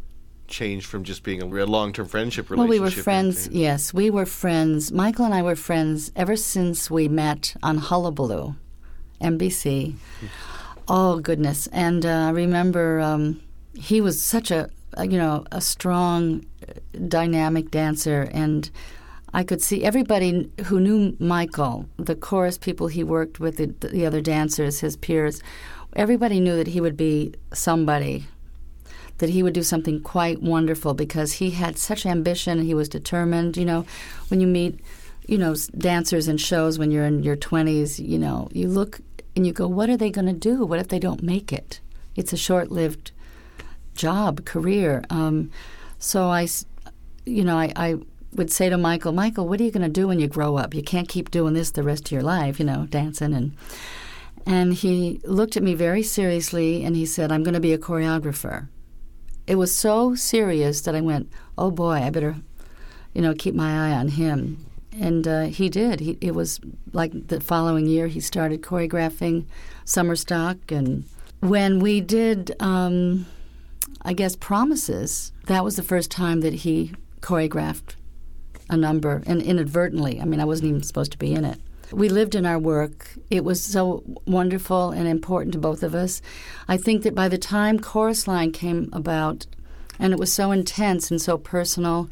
changed 0.53 0.87
from 0.87 1.03
just 1.03 1.25
being 1.25 1.43
a 1.43 1.47
long 1.67 1.93
term 1.93 2.07
friendship 2.07 2.49
relationship. 2.51 2.59
Well, 2.59 2.69
we 2.69 2.79
were 2.79 3.03
friends, 3.03 3.49
yes. 3.49 3.93
We 3.93 4.11
were 4.11 4.27
friends. 4.27 4.93
Michael 4.93 5.25
and 5.25 5.35
I 5.35 5.43
were 5.43 5.57
friends 5.57 6.13
ever 6.15 6.37
since 6.37 6.89
we 6.91 7.09
met 7.09 7.57
on 7.63 7.79
Hullabaloo, 7.79 8.55
NBC. 9.21 9.95
oh, 10.87 11.19
goodness. 11.19 11.67
And 11.69 12.07
uh, 12.07 12.29
I 12.29 12.31
remember 12.31 13.01
um, 13.01 13.41
he 13.75 14.01
was 14.01 14.23
such 14.23 14.51
a, 14.51 14.69
a, 14.93 15.07
you 15.09 15.19
know, 15.19 15.45
a 15.51 15.61
strong, 15.61 16.45
dynamic 17.09 17.71
dancer. 17.71 18.29
And 18.33 18.71
I 19.35 19.43
could 19.43 19.63
see 19.63 19.83
everybody 19.83 20.51
who 20.67 20.79
knew 20.79 21.17
Michael, 21.19 21.87
the 21.97 22.15
chorus 22.15 22.59
people 22.59 22.87
he 22.87 23.03
worked 23.03 23.41
with, 23.41 23.57
the, 23.57 23.89
the 23.89 24.07
other 24.07 24.21
dancers, 24.21 24.81
his 24.81 24.97
peers, 24.97 25.43
everybody 25.95 26.41
knew 26.41 26.57
that 26.57 26.69
he 26.69 26.81
would 26.81 26.97
be 26.97 27.35
somebody 27.53 28.27
that 29.23 29.31
he 29.31 29.45
would 29.45 29.55
do 29.55 29.63
something 29.63 30.01
quite 30.01 30.43
wonderful 30.43 30.95
because 30.95 31.35
he 31.35 31.53
had 31.53 31.79
such 31.79 32.05
ambition. 32.05 32.59
And 32.59 32.67
he 32.67 32.75
was 32.75 32.89
determined. 32.89 33.57
You 33.57 33.65
know, 33.65 33.87
when 34.27 34.41
you 34.41 34.49
meet, 34.49 34.81
you 35.29 35.39
know, 35.39 35.55
dancers 35.79 36.27
in 36.27 36.39
shows 36.39 36.77
when 36.77 36.91
you're 36.91 37.05
in 37.05 37.23
your 37.23 37.37
20s, 37.37 38.05
you 38.05 38.19
know, 38.19 38.49
you 38.53 38.67
look 38.67 38.99
and 39.37 39.47
you 39.47 39.53
go, 39.53 39.69
what 39.69 39.89
are 39.89 39.97
they 39.97 40.11
going 40.11 40.27
to 40.27 40.33
do? 40.33 40.65
What 40.65 40.81
if 40.81 40.89
they 40.89 40.99
don't 40.99 41.23
make 41.23 41.53
it? 41.53 41.79
It's 42.17 42.33
a 42.33 42.37
short 42.37 42.73
lived 42.73 43.13
job, 43.95 44.45
career. 44.45 45.05
Um, 45.09 45.53
so 46.01 46.25
I, 46.25 46.49
you 47.25 47.45
know, 47.45 47.57
I, 47.57 47.73
I 47.77 47.95
would 48.33 48.51
say 48.51 48.71
to 48.71 48.77
Michael, 48.77 49.13
Michael, 49.13 49.47
what 49.47 49.61
are 49.61 49.65
you 49.65 49.71
going 49.71 49.87
to 49.87 49.89
do 49.89 50.09
when 50.09 50.19
you 50.19 50.27
grow 50.27 50.57
up? 50.57 50.75
You 50.75 50.83
can't 50.83 51.09
keep 51.09 51.31
doing 51.31 51.55
this 51.55 51.71
the 51.71 51.85
rest 51.85 52.07
of 52.07 52.11
your 52.11 52.23
life, 52.23 52.59
you 52.59 52.65
know, 52.67 52.87
dancing 52.91 53.35
and. 53.35 53.57
And 54.45 54.75
he 54.75 55.21
looked 55.23 55.57
at 55.57 55.63
me 55.63 55.75
very 55.75 56.03
seriously 56.03 56.85
and 56.85 56.97
he 56.97 57.07
said, 57.07 57.31
I'm 57.31 57.45
going 57.45 57.55
to 57.55 57.61
be 57.61 57.73
a 57.73 57.79
choreographer 57.79 58.67
it 59.53 59.57
was 59.57 59.77
so 59.77 60.15
serious 60.15 60.81
that 60.81 60.95
I 60.95 61.03
went, 61.03 61.31
oh 61.59 61.71
boy, 61.71 61.97
I 61.97 62.09
better, 62.09 62.37
you 63.13 63.21
know, 63.21 63.35
keep 63.35 63.55
my 63.55 63.91
eye 63.91 63.93
on 63.93 64.09
him. 64.09 64.65
And 64.99 65.29
uh, 65.29 65.43
he 65.43 65.69
did. 65.69 66.01
He, 66.01 66.17
it 66.23 66.35
was 66.35 66.59
like 66.95 67.29
the 67.29 67.39
following 67.39 67.87
year 67.87 68.07
he 68.07 68.19
started 68.19 68.63
choreographing 68.63 69.45
summer 69.85 70.17
stock. 70.17 70.57
And 70.73 71.05
when 71.41 71.81
we 71.81 72.01
did, 72.01 72.57
um, 72.61 73.27
I 74.01 74.15
guess, 74.15 74.37
Promises, 74.37 75.33
that 75.49 75.65
was 75.65 75.77
the 75.77 75.83
first 75.83 76.11
time 76.11 76.41
that 76.41 76.55
he 76.55 76.95
choreographed 77.21 77.97
a 78.71 78.77
number, 78.79 79.23
and 79.27 79.43
inadvertently. 79.43 80.19
I 80.19 80.25
mean, 80.25 80.41
I 80.41 80.47
wasn't 80.47 80.71
even 80.71 80.83
supposed 80.83 81.13
to 81.13 81.19
be 81.19 81.35
in 81.35 81.45
it. 81.45 81.61
We 81.93 82.09
lived 82.09 82.35
in 82.35 82.47
our 82.47 82.59
work. 82.59 83.15
It 83.31 83.45
was 83.45 83.63
so 83.63 84.03
wonderful 84.27 84.91
and 84.91 85.07
important 85.07 85.53
to 85.53 85.59
both 85.59 85.83
of 85.83 85.95
us. 85.95 86.23
I 86.69 86.77
think 86.77 87.03
that 87.03 87.15
by 87.15 87.29
the 87.29 87.39
time 87.39 87.79
Chorus 87.79 88.27
Line 88.27 88.53
came 88.53 88.89
about, 88.93 89.47
and 89.99 90.13
it 90.13 90.19
was 90.19 90.33
so 90.33 90.53
intense 90.53 91.11
and 91.11 91.21
so 91.21 91.39
personal, 91.39 92.09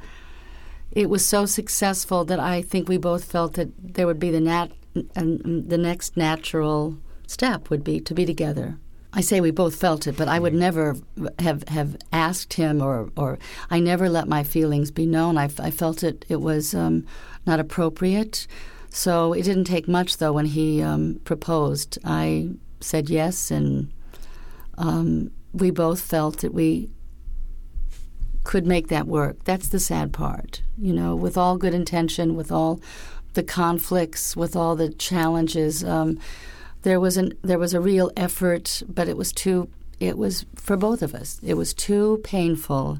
it 0.92 1.08
was 1.08 1.24
so 1.24 1.46
successful 1.46 2.24
that 2.24 2.40
I 2.40 2.62
think 2.62 2.88
we 2.88 2.98
both 2.98 3.24
felt 3.24 3.54
that 3.54 3.70
there 3.78 4.06
would 4.06 4.20
be 4.20 4.30
the 4.30 4.40
nat- 4.40 4.72
and 5.14 5.68
the 5.68 5.78
next 5.78 6.16
natural 6.16 6.96
step 7.26 7.70
would 7.70 7.84
be 7.84 8.00
to 8.00 8.14
be 8.14 8.26
together. 8.26 8.78
I 9.12 9.22
say 9.22 9.40
we 9.40 9.50
both 9.50 9.74
felt 9.74 10.06
it, 10.06 10.16
but 10.16 10.28
I 10.28 10.38
would 10.38 10.54
never 10.54 10.96
have 11.40 11.68
have 11.68 11.96
asked 12.12 12.54
him, 12.54 12.80
or 12.80 13.10
or 13.16 13.38
I 13.68 13.80
never 13.80 14.08
let 14.08 14.28
my 14.28 14.44
feelings 14.44 14.90
be 14.92 15.04
known. 15.06 15.36
I, 15.36 15.48
I 15.58 15.70
felt 15.70 16.04
it 16.04 16.24
it 16.28 16.40
was 16.40 16.74
um, 16.74 17.04
not 17.44 17.58
appropriate. 17.58 18.46
So 18.90 19.32
it 19.32 19.44
didn't 19.44 19.64
take 19.64 19.88
much, 19.88 20.18
though, 20.18 20.32
when 20.32 20.46
he 20.46 20.82
um, 20.82 21.20
proposed. 21.24 21.98
I 22.04 22.50
said 22.80 23.08
yes, 23.08 23.50
and 23.50 23.92
um, 24.78 25.30
we 25.52 25.70
both 25.70 26.00
felt 26.00 26.38
that 26.38 26.52
we 26.52 26.90
could 28.42 28.66
make 28.66 28.88
that 28.88 29.06
work. 29.06 29.44
That's 29.44 29.68
the 29.68 29.78
sad 29.78 30.12
part. 30.12 30.62
You 30.76 30.92
know, 30.92 31.14
with 31.14 31.36
all 31.36 31.56
good 31.56 31.74
intention, 31.74 32.34
with 32.34 32.50
all 32.50 32.80
the 33.34 33.42
conflicts, 33.42 34.36
with 34.36 34.56
all 34.56 34.74
the 34.74 34.90
challenges, 34.90 35.84
um, 35.84 36.18
there 36.82 36.98
was 36.98 37.16
an 37.16 37.34
there 37.42 37.58
was 37.58 37.74
a 37.74 37.80
real 37.80 38.10
effort, 38.16 38.82
but 38.88 39.08
it 39.08 39.16
was 39.16 39.32
too. 39.32 39.68
It 40.00 40.16
was 40.16 40.46
for 40.56 40.76
both 40.76 41.02
of 41.02 41.14
us. 41.14 41.38
It 41.42 41.54
was 41.54 41.74
too 41.74 42.20
painful 42.24 42.98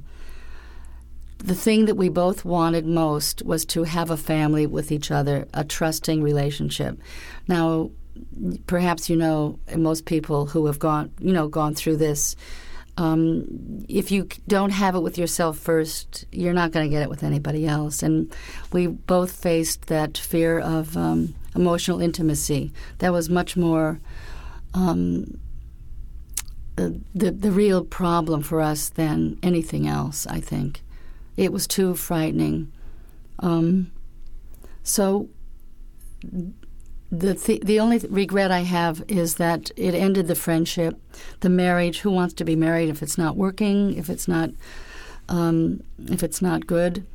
the 1.44 1.54
thing 1.54 1.86
that 1.86 1.94
we 1.94 2.08
both 2.08 2.44
wanted 2.44 2.86
most 2.86 3.42
was 3.44 3.64
to 3.66 3.84
have 3.84 4.10
a 4.10 4.16
family 4.16 4.66
with 4.66 4.92
each 4.92 5.10
other, 5.10 5.48
a 5.54 5.64
trusting 5.64 6.22
relationship. 6.22 6.98
Now, 7.48 7.90
perhaps 8.66 9.08
you 9.08 9.16
know, 9.16 9.58
most 9.76 10.04
people 10.04 10.46
who 10.46 10.66
have 10.66 10.78
gone, 10.78 11.12
you 11.18 11.32
know, 11.32 11.48
gone 11.48 11.74
through 11.74 11.96
this, 11.96 12.36
um, 12.98 13.84
if 13.88 14.10
you 14.10 14.28
don't 14.46 14.70
have 14.70 14.94
it 14.94 15.00
with 15.00 15.16
yourself 15.16 15.58
first, 15.58 16.26
you're 16.30 16.52
not 16.52 16.72
going 16.72 16.84
to 16.86 16.90
get 16.90 17.02
it 17.02 17.08
with 17.08 17.22
anybody 17.22 17.66
else. 17.66 18.02
And 18.02 18.30
we 18.72 18.86
both 18.86 19.32
faced 19.32 19.86
that 19.86 20.18
fear 20.18 20.58
of 20.58 20.96
um, 20.96 21.34
emotional 21.54 22.02
intimacy. 22.02 22.72
That 22.98 23.12
was 23.12 23.30
much 23.30 23.56
more. 23.56 23.98
Um, 24.74 25.38
the 26.76 27.30
the 27.30 27.50
real 27.50 27.84
problem 27.84 28.42
for 28.42 28.60
us 28.60 28.88
than 28.88 29.38
anything 29.42 29.86
else, 29.86 30.26
I 30.26 30.40
think. 30.40 30.82
It 31.40 31.54
was 31.54 31.66
too 31.66 31.94
frightening. 31.94 32.70
Um, 33.38 33.92
so 34.82 35.30
the 37.10 37.34
th- 37.34 37.62
the 37.62 37.80
only 37.80 37.96
regret 38.10 38.50
I 38.50 38.60
have 38.60 39.02
is 39.08 39.36
that 39.36 39.70
it 39.74 39.94
ended 39.94 40.28
the 40.28 40.34
friendship, 40.34 41.00
the 41.40 41.48
marriage. 41.48 42.00
Who 42.00 42.10
wants 42.10 42.34
to 42.34 42.44
be 42.44 42.56
married 42.56 42.90
if 42.90 43.02
it's 43.02 43.16
not 43.16 43.38
working? 43.38 43.96
If 43.96 44.10
it's 44.10 44.28
not 44.28 44.50
um, 45.30 45.82
if 46.10 46.22
it's 46.22 46.42
not 46.42 46.66
good? 46.66 47.06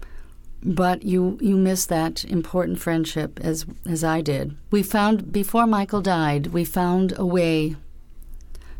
But 0.63 1.03
you 1.03 1.37
you 1.39 1.55
miss 1.55 1.85
that 1.85 2.25
important 2.25 2.79
friendship 2.79 3.39
as 3.43 3.67
as 3.87 4.03
I 4.03 4.21
did. 4.21 4.57
We 4.71 4.81
found 4.81 5.31
before 5.31 5.67
Michael 5.67 6.01
died, 6.01 6.47
we 6.47 6.65
found 6.65 7.13
a 7.15 7.27
way 7.27 7.75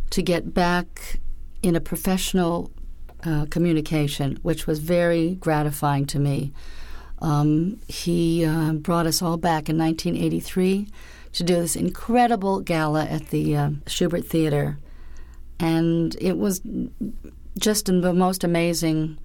to 0.09 0.23
get 0.23 0.55
back 0.55 1.19
in 1.61 1.75
a 1.75 1.81
professional 1.81 2.71
uh, 3.25 3.45
communication, 3.49 4.37
which 4.41 4.67
was 4.67 4.79
very 4.79 5.35
gratifying 5.35 6.05
to 6.07 6.19
me. 6.19 6.53
Um, 7.19 7.79
he 7.87 8.45
uh, 8.45 8.73
brought 8.73 9.07
us 9.07 9.21
all 9.21 9.37
back 9.37 9.69
in 9.69 9.77
1983 9.77 10.87
to 11.33 11.43
do 11.43 11.55
this 11.55 11.75
incredible 11.75 12.61
gala 12.61 13.05
at 13.05 13.29
the 13.29 13.55
uh, 13.55 13.69
Shubert 13.85 14.25
Theater. 14.25 14.77
And 15.59 16.15
it 16.19 16.37
was 16.37 16.61
just 17.57 17.85
the 17.85 18.13
most 18.13 18.43
amazing 18.43 19.17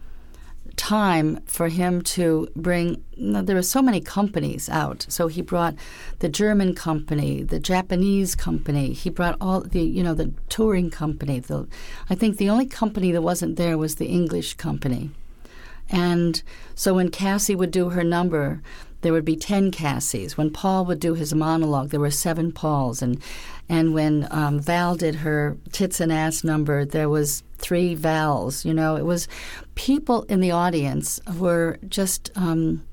time 0.80 1.40
for 1.44 1.68
him 1.68 2.00
to 2.00 2.48
bring. 2.56 3.04
There 3.18 3.54
were 3.54 3.62
so 3.62 3.82
many 3.82 4.00
companies 4.00 4.70
out, 4.70 5.04
so 5.10 5.28
he 5.28 5.42
brought 5.42 5.74
the 6.20 6.28
German 6.30 6.74
company, 6.74 7.42
the 7.42 7.60
Japanese 7.60 8.34
company. 8.34 8.94
He 8.94 9.10
brought 9.10 9.36
all 9.42 9.60
the 9.60 9.82
you 9.82 10.02
know 10.02 10.14
the 10.14 10.32
touring 10.48 10.90
company. 10.90 11.38
The, 11.38 11.68
I 12.08 12.14
think 12.14 12.38
the 12.38 12.48
only 12.48 12.64
company 12.64 13.12
that 13.12 13.20
wasn't 13.20 13.56
there 13.56 13.76
was 13.76 13.96
the 13.96 14.06
English 14.06 14.54
company. 14.54 15.10
And 15.90 16.42
so 16.74 16.94
when 16.94 17.10
Cassie 17.10 17.54
would 17.54 17.72
do 17.72 17.90
her 17.90 18.04
number, 18.04 18.62
there 19.02 19.12
would 19.12 19.24
be 19.24 19.36
10 19.36 19.70
Cassies. 19.70 20.36
When 20.36 20.50
Paul 20.50 20.84
would 20.86 21.00
do 21.00 21.14
his 21.14 21.34
monologue, 21.34 21.90
there 21.90 22.00
were 22.00 22.10
seven 22.10 22.52
Pauls. 22.52 23.02
And, 23.02 23.20
and 23.68 23.94
when 23.94 24.28
um, 24.30 24.60
Val 24.60 24.96
did 24.96 25.16
her 25.16 25.56
tits 25.72 26.00
and 26.00 26.12
ass 26.12 26.44
number, 26.44 26.84
there 26.84 27.08
was 27.08 27.42
three 27.58 27.94
Vals. 27.94 28.64
You 28.64 28.74
know, 28.74 28.96
it 28.96 29.04
was 29.04 29.28
people 29.74 30.22
in 30.24 30.40
the 30.40 30.50
audience 30.50 31.20
were 31.36 31.78
just. 31.88 32.30
Um, 32.36 32.84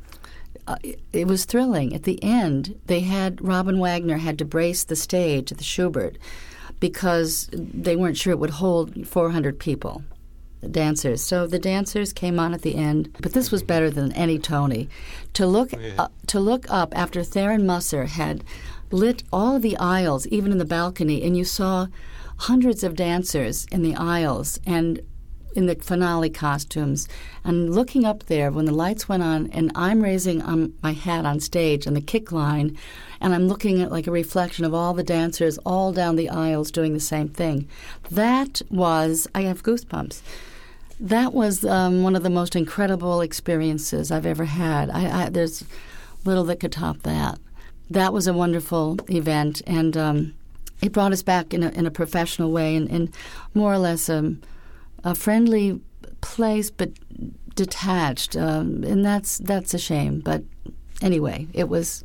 uh, 0.65 0.75
it 1.13 1.27
was 1.27 1.45
thrilling. 1.45 1.95
At 1.95 2.03
the 2.03 2.21
end, 2.21 2.77
they 2.87 2.99
had 2.99 3.41
Robin 3.41 3.79
Wagner 3.79 4.17
had 4.17 4.37
to 4.39 4.43
brace 4.43 4.83
the 4.83 4.97
stage 4.97 5.49
at 5.49 5.59
the 5.59 5.63
Shubert 5.63 6.17
because 6.81 7.49
they 7.53 7.95
weren't 7.95 8.17
sure 8.17 8.31
it 8.31 8.39
would 8.39 8.49
hold 8.49 9.07
400 9.07 9.59
people, 9.59 10.03
dancers. 10.71 11.23
So 11.23 11.47
the 11.47 11.59
dancers 11.59 12.13
came 12.13 12.39
on 12.39 12.53
at 12.53 12.61
the 12.61 12.75
end, 12.75 13.15
but 13.21 13.33
this 13.33 13.51
was 13.51 13.63
better 13.63 13.89
than 13.89 14.11
any 14.13 14.39
Tony. 14.39 14.89
To 15.33 15.45
look 15.45 15.71
uh, 15.73 16.07
to 16.27 16.39
look 16.39 16.65
up 16.69 16.95
after 16.97 17.21
Tharon 17.21 17.65
Musser 17.65 18.05
had 18.05 18.43
lit 18.91 19.23
all 19.31 19.55
of 19.55 19.61
the 19.61 19.77
aisles, 19.77 20.27
even 20.27 20.51
in 20.51 20.57
the 20.57 20.65
balcony, 20.65 21.23
and 21.23 21.37
you 21.37 21.43
saw 21.43 21.87
hundreds 22.37 22.83
of 22.83 22.95
dancers 22.95 23.65
in 23.71 23.81
the 23.81 23.95
aisles 23.95 24.59
and 24.65 25.01
in 25.57 25.65
the 25.65 25.75
finale 25.75 26.29
costumes 26.29 27.07
and 27.43 27.73
looking 27.73 28.05
up 28.05 28.23
there 28.27 28.51
when 28.51 28.65
the 28.65 28.71
lights 28.71 29.09
went 29.09 29.23
on 29.23 29.47
and 29.47 29.71
I'm 29.73 30.03
raising 30.03 30.43
um, 30.43 30.75
my 30.83 30.93
hat 30.93 31.25
on 31.25 31.39
stage 31.39 31.87
on 31.87 31.95
the 31.95 32.01
kick 32.01 32.31
line 32.31 32.77
and 33.19 33.33
I'm 33.33 33.47
looking 33.47 33.81
at 33.81 33.91
like 33.91 34.05
a 34.05 34.11
reflection 34.11 34.65
of 34.65 34.75
all 34.75 34.93
the 34.93 35.03
dancers 35.03 35.57
all 35.65 35.91
down 35.91 36.15
the 36.15 36.29
aisles 36.29 36.69
doing 36.69 36.93
the 36.93 36.99
same 36.99 37.27
thing. 37.27 37.67
That 38.11 38.61
was 38.69 39.27
I 39.33 39.41
have 39.41 39.63
goosebumps. 39.63 40.21
That 40.99 41.33
was 41.33 41.63
um, 41.63 42.03
one 42.03 42.15
of 42.15 42.23
the 42.23 42.29
most 42.29 42.55
incredible 42.55 43.21
experiences 43.21 44.11
I've 44.11 44.25
ever 44.25 44.45
had. 44.45 44.89
I, 44.89 45.25
I, 45.25 45.29
there's 45.29 45.63
little 46.25 46.43
that 46.45 46.59
could 46.59 46.71
top 46.71 47.03
that. 47.03 47.39
That 47.89 48.13
was 48.13 48.27
a 48.27 48.33
wonderful 48.33 48.97
event, 49.09 49.61
and 49.65 49.95
um, 49.95 50.33
it 50.81 50.91
brought 50.91 51.13
us 51.13 51.23
back 51.23 51.53
in 51.53 51.63
a, 51.63 51.69
in 51.69 51.85
a 51.85 51.91
professional 51.91 52.51
way 52.51 52.75
and, 52.75 53.13
more 53.53 53.73
or 53.73 53.77
less 53.77 54.09
um, 54.09 54.41
a 55.03 55.15
friendly 55.15 55.79
place, 56.21 56.69
but 56.69 56.91
detached. 57.55 58.35
Um, 58.35 58.83
and 58.83 59.05
that's 59.05 59.37
that's 59.37 59.73
a 59.73 59.79
shame. 59.79 60.19
But 60.19 60.43
anyway, 61.01 61.47
it 61.53 61.69
was 61.69 62.03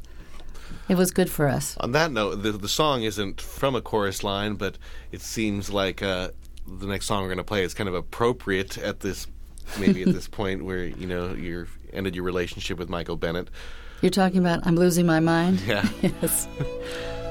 it 0.88 0.96
was 0.96 1.10
good 1.10 1.30
for 1.30 1.48
us. 1.48 1.76
On 1.80 1.92
that 1.92 2.12
note, 2.12 2.42
the, 2.42 2.52
the 2.52 2.68
song 2.68 3.02
isn't 3.02 3.40
from 3.40 3.74
a 3.74 3.80
chorus 3.80 4.22
line, 4.22 4.54
but 4.54 4.78
it 5.10 5.20
seems 5.20 5.70
like 5.70 6.02
uh, 6.02 6.30
the 6.66 6.86
next 6.86 7.06
song 7.06 7.22
we're 7.22 7.28
going 7.28 7.38
to 7.38 7.44
play 7.44 7.64
is 7.64 7.74
kind 7.74 7.88
of 7.88 7.94
appropriate 7.94 8.78
at 8.78 9.00
this, 9.00 9.26
maybe 9.78 10.02
at 10.02 10.12
this 10.12 10.28
point 10.40 10.64
where 10.64 10.84
you 10.84 11.06
know 11.06 11.32
you 11.34 11.66
ended 11.92 12.14
your 12.14 12.24
relationship 12.24 12.78
with 12.78 12.88
Michael 12.88 13.16
Bennett. 13.16 13.48
You're 14.00 14.10
talking 14.10 14.38
about 14.38 14.66
I'm 14.66 14.76
losing 14.76 15.06
my 15.06 15.20
mind. 15.20 15.60
Yeah. 15.60 15.88
yes. 16.02 16.48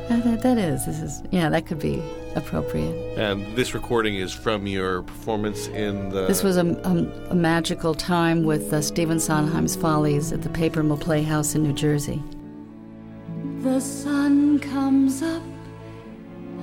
That, 0.10 0.41
that 0.41 0.58
is. 0.58 0.86
This 0.86 1.00
is. 1.00 1.24
Yeah, 1.32 1.50
that 1.50 1.65
could 1.65 1.80
be 1.80 2.04
appropriate. 2.36 3.17
And 3.17 3.56
this 3.56 3.74
recording 3.74 4.15
is 4.15 4.34
from 4.34 4.67
your 4.67 5.04
performance 5.04 5.67
in 5.67 6.10
the. 6.10 6.28
This 6.28 6.44
was 6.44 6.58
a, 6.58 6.65
a, 6.65 7.32
a 7.32 7.36
magical 7.36 7.94
time 7.94 8.44
with 8.44 8.74
uh, 8.74 8.82
Stephen 8.82 9.20
Sondheim's 9.20 9.76
Follies 9.76 10.32
at 10.32 10.41
the 10.41 10.50
Paper 10.50 10.84
Mill 10.84 10.98
Playhouse 10.98 11.56
in 11.56 11.63
New 11.63 11.74
Jersey. 11.74 12.22
The 13.62 13.80
sun 13.80 14.60
comes 14.60 15.22
up, 15.22 15.44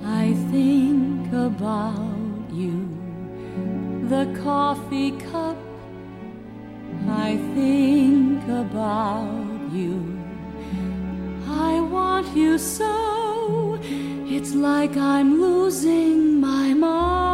I 0.05 0.35
think 0.51 1.33
about 1.33 2.38
you. 2.59 2.77
The 4.09 4.25
coffee 4.43 5.13
cup, 5.13 5.57
I 7.09 7.37
think 7.55 8.43
about 8.49 9.73
you. 9.73 9.97
I 11.47 11.81
want 11.81 12.27
you 12.37 12.59
so, 12.59 13.79
it's 14.37 14.55
like 14.55 14.97
I'm 14.97 15.41
losing 15.41 16.41
my 16.41 16.75
mind. 16.75 17.29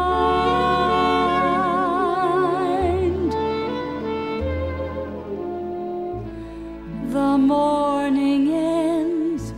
The 7.12 7.38
morning 7.38 8.52
ends, 8.52 9.54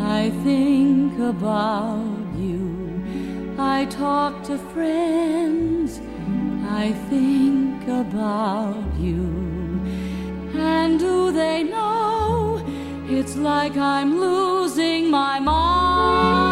I 0.00 0.30
think 0.44 1.18
about. 1.18 2.17
I 3.68 3.84
talk 3.84 4.42
to 4.44 4.56
friends, 4.72 6.00
I 6.82 6.92
think 7.10 7.86
about 7.86 8.82
you. 8.98 9.22
And 10.54 10.98
do 10.98 11.30
they 11.30 11.62
know 11.62 12.64
it's 13.08 13.36
like 13.36 13.76
I'm 13.76 14.18
losing 14.18 15.10
my 15.10 15.38
mind? 15.38 16.47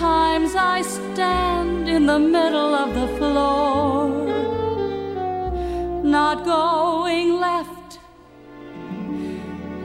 Sometimes 0.00 0.54
I 0.54 0.80
stand 0.80 1.86
in 1.86 2.06
the 2.06 2.18
middle 2.18 2.74
of 2.74 2.94
the 2.94 3.06
floor, 3.18 4.08
not 6.02 6.42
going 6.42 7.38
left, 7.38 7.98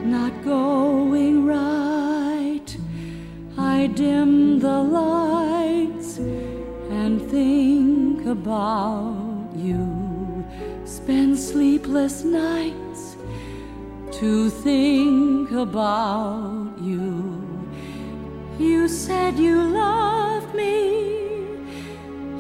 not 0.06 0.32
going 0.46 1.46
right. 1.46 2.78
I 3.58 3.88
dim 3.88 4.62
the 4.62 4.80
lights 4.84 6.18
and 6.18 7.22
think 7.30 8.26
about 8.26 9.52
you. 9.54 10.46
Spend 10.86 11.38
sleepless 11.38 12.24
nights 12.24 13.18
to 14.14 14.50
think 14.50 15.52
about. 15.52 16.65
You 18.58 18.88
said 18.88 19.38
you 19.38 19.62
loved 19.62 20.56
me, 20.56 21.46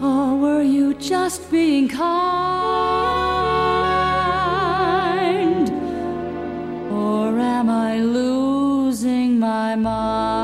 or 0.02 0.38
were 0.38 0.64
you 0.64 0.94
just 0.94 1.52
being 1.52 1.90
kind? 1.90 2.10
Or 6.90 7.38
am 7.38 7.70
I 7.70 8.00
losing 8.00 9.40
my 9.40 9.76
mind? 9.76 10.35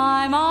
My 0.00 0.28
mind. 0.28 0.49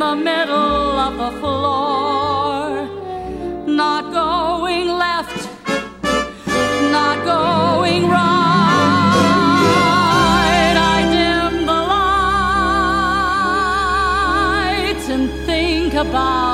The 0.00 0.16
middle 0.16 0.98
of 1.06 1.18
the 1.18 1.30
floor 1.40 2.88
not 3.66 4.10
going 4.10 4.88
left, 4.88 5.46
not 6.90 7.22
going 7.26 8.08
right. 8.08 9.16
I 10.96 11.02
dim 11.14 11.66
the 11.66 11.80
lights 14.94 15.06
and 15.10 15.28
think 15.44 15.92
about 15.92 16.49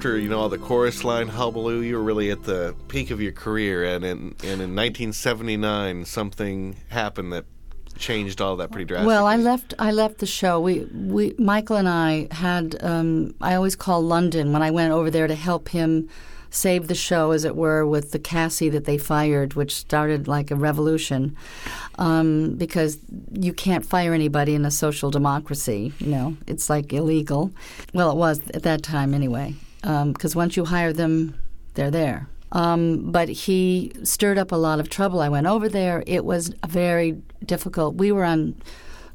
after 0.00 0.16
you 0.16 0.30
know 0.30 0.40
all 0.40 0.48
the 0.48 0.56
chorus 0.56 1.04
line 1.04 1.28
hullabaloo, 1.28 1.82
you 1.82 1.94
were 1.94 2.02
really 2.02 2.30
at 2.30 2.44
the 2.44 2.74
peak 2.88 3.10
of 3.10 3.20
your 3.20 3.32
career, 3.32 3.84
and 3.84 4.02
in 4.02 4.18
and 4.42 4.62
in 4.62 4.74
1979, 4.74 6.06
something 6.06 6.74
happened 6.88 7.34
that 7.34 7.44
changed 7.98 8.40
all 8.40 8.56
that 8.56 8.70
pretty 8.70 8.86
drastically. 8.86 9.08
Well, 9.08 9.26
I 9.26 9.36
left. 9.36 9.74
I 9.78 9.90
left 9.90 10.16
the 10.16 10.26
show. 10.26 10.58
We, 10.58 10.84
we, 10.84 11.34
Michael 11.38 11.76
and 11.76 11.86
I 11.86 12.28
had. 12.30 12.82
Um, 12.82 13.34
I 13.42 13.54
always 13.54 13.76
call 13.76 14.00
London 14.00 14.54
when 14.54 14.62
I 14.62 14.70
went 14.70 14.90
over 14.90 15.10
there 15.10 15.26
to 15.26 15.34
help 15.34 15.68
him 15.68 16.08
save 16.48 16.88
the 16.88 16.94
show, 16.94 17.32
as 17.32 17.44
it 17.44 17.54
were, 17.54 17.86
with 17.86 18.12
the 18.12 18.18
Cassie 18.18 18.70
that 18.70 18.86
they 18.86 18.96
fired, 18.96 19.52
which 19.52 19.76
started 19.76 20.26
like 20.26 20.50
a 20.50 20.56
revolution. 20.56 21.36
Um, 21.98 22.54
because 22.54 22.96
you 23.32 23.52
can't 23.52 23.84
fire 23.84 24.14
anybody 24.14 24.54
in 24.54 24.64
a 24.64 24.70
social 24.70 25.10
democracy. 25.10 25.92
You 25.98 26.06
know, 26.06 26.36
it's 26.46 26.70
like 26.70 26.90
illegal. 26.90 27.50
Well, 27.92 28.10
it 28.10 28.16
was 28.16 28.40
at 28.54 28.62
that 28.62 28.82
time 28.82 29.12
anyway. 29.12 29.56
Because 29.82 30.36
once 30.36 30.56
you 30.56 30.66
hire 30.66 30.92
them, 30.92 31.34
they're 31.74 31.90
there. 31.90 32.28
Um, 32.52 33.12
but 33.12 33.28
he 33.28 33.92
stirred 34.02 34.38
up 34.38 34.52
a 34.52 34.56
lot 34.56 34.80
of 34.80 34.88
trouble. 34.88 35.20
I 35.20 35.28
went 35.28 35.46
over 35.46 35.68
there. 35.68 36.02
It 36.06 36.24
was 36.24 36.52
very 36.66 37.22
difficult. 37.44 37.94
We 37.94 38.10
were 38.10 38.24
on 38.24 38.56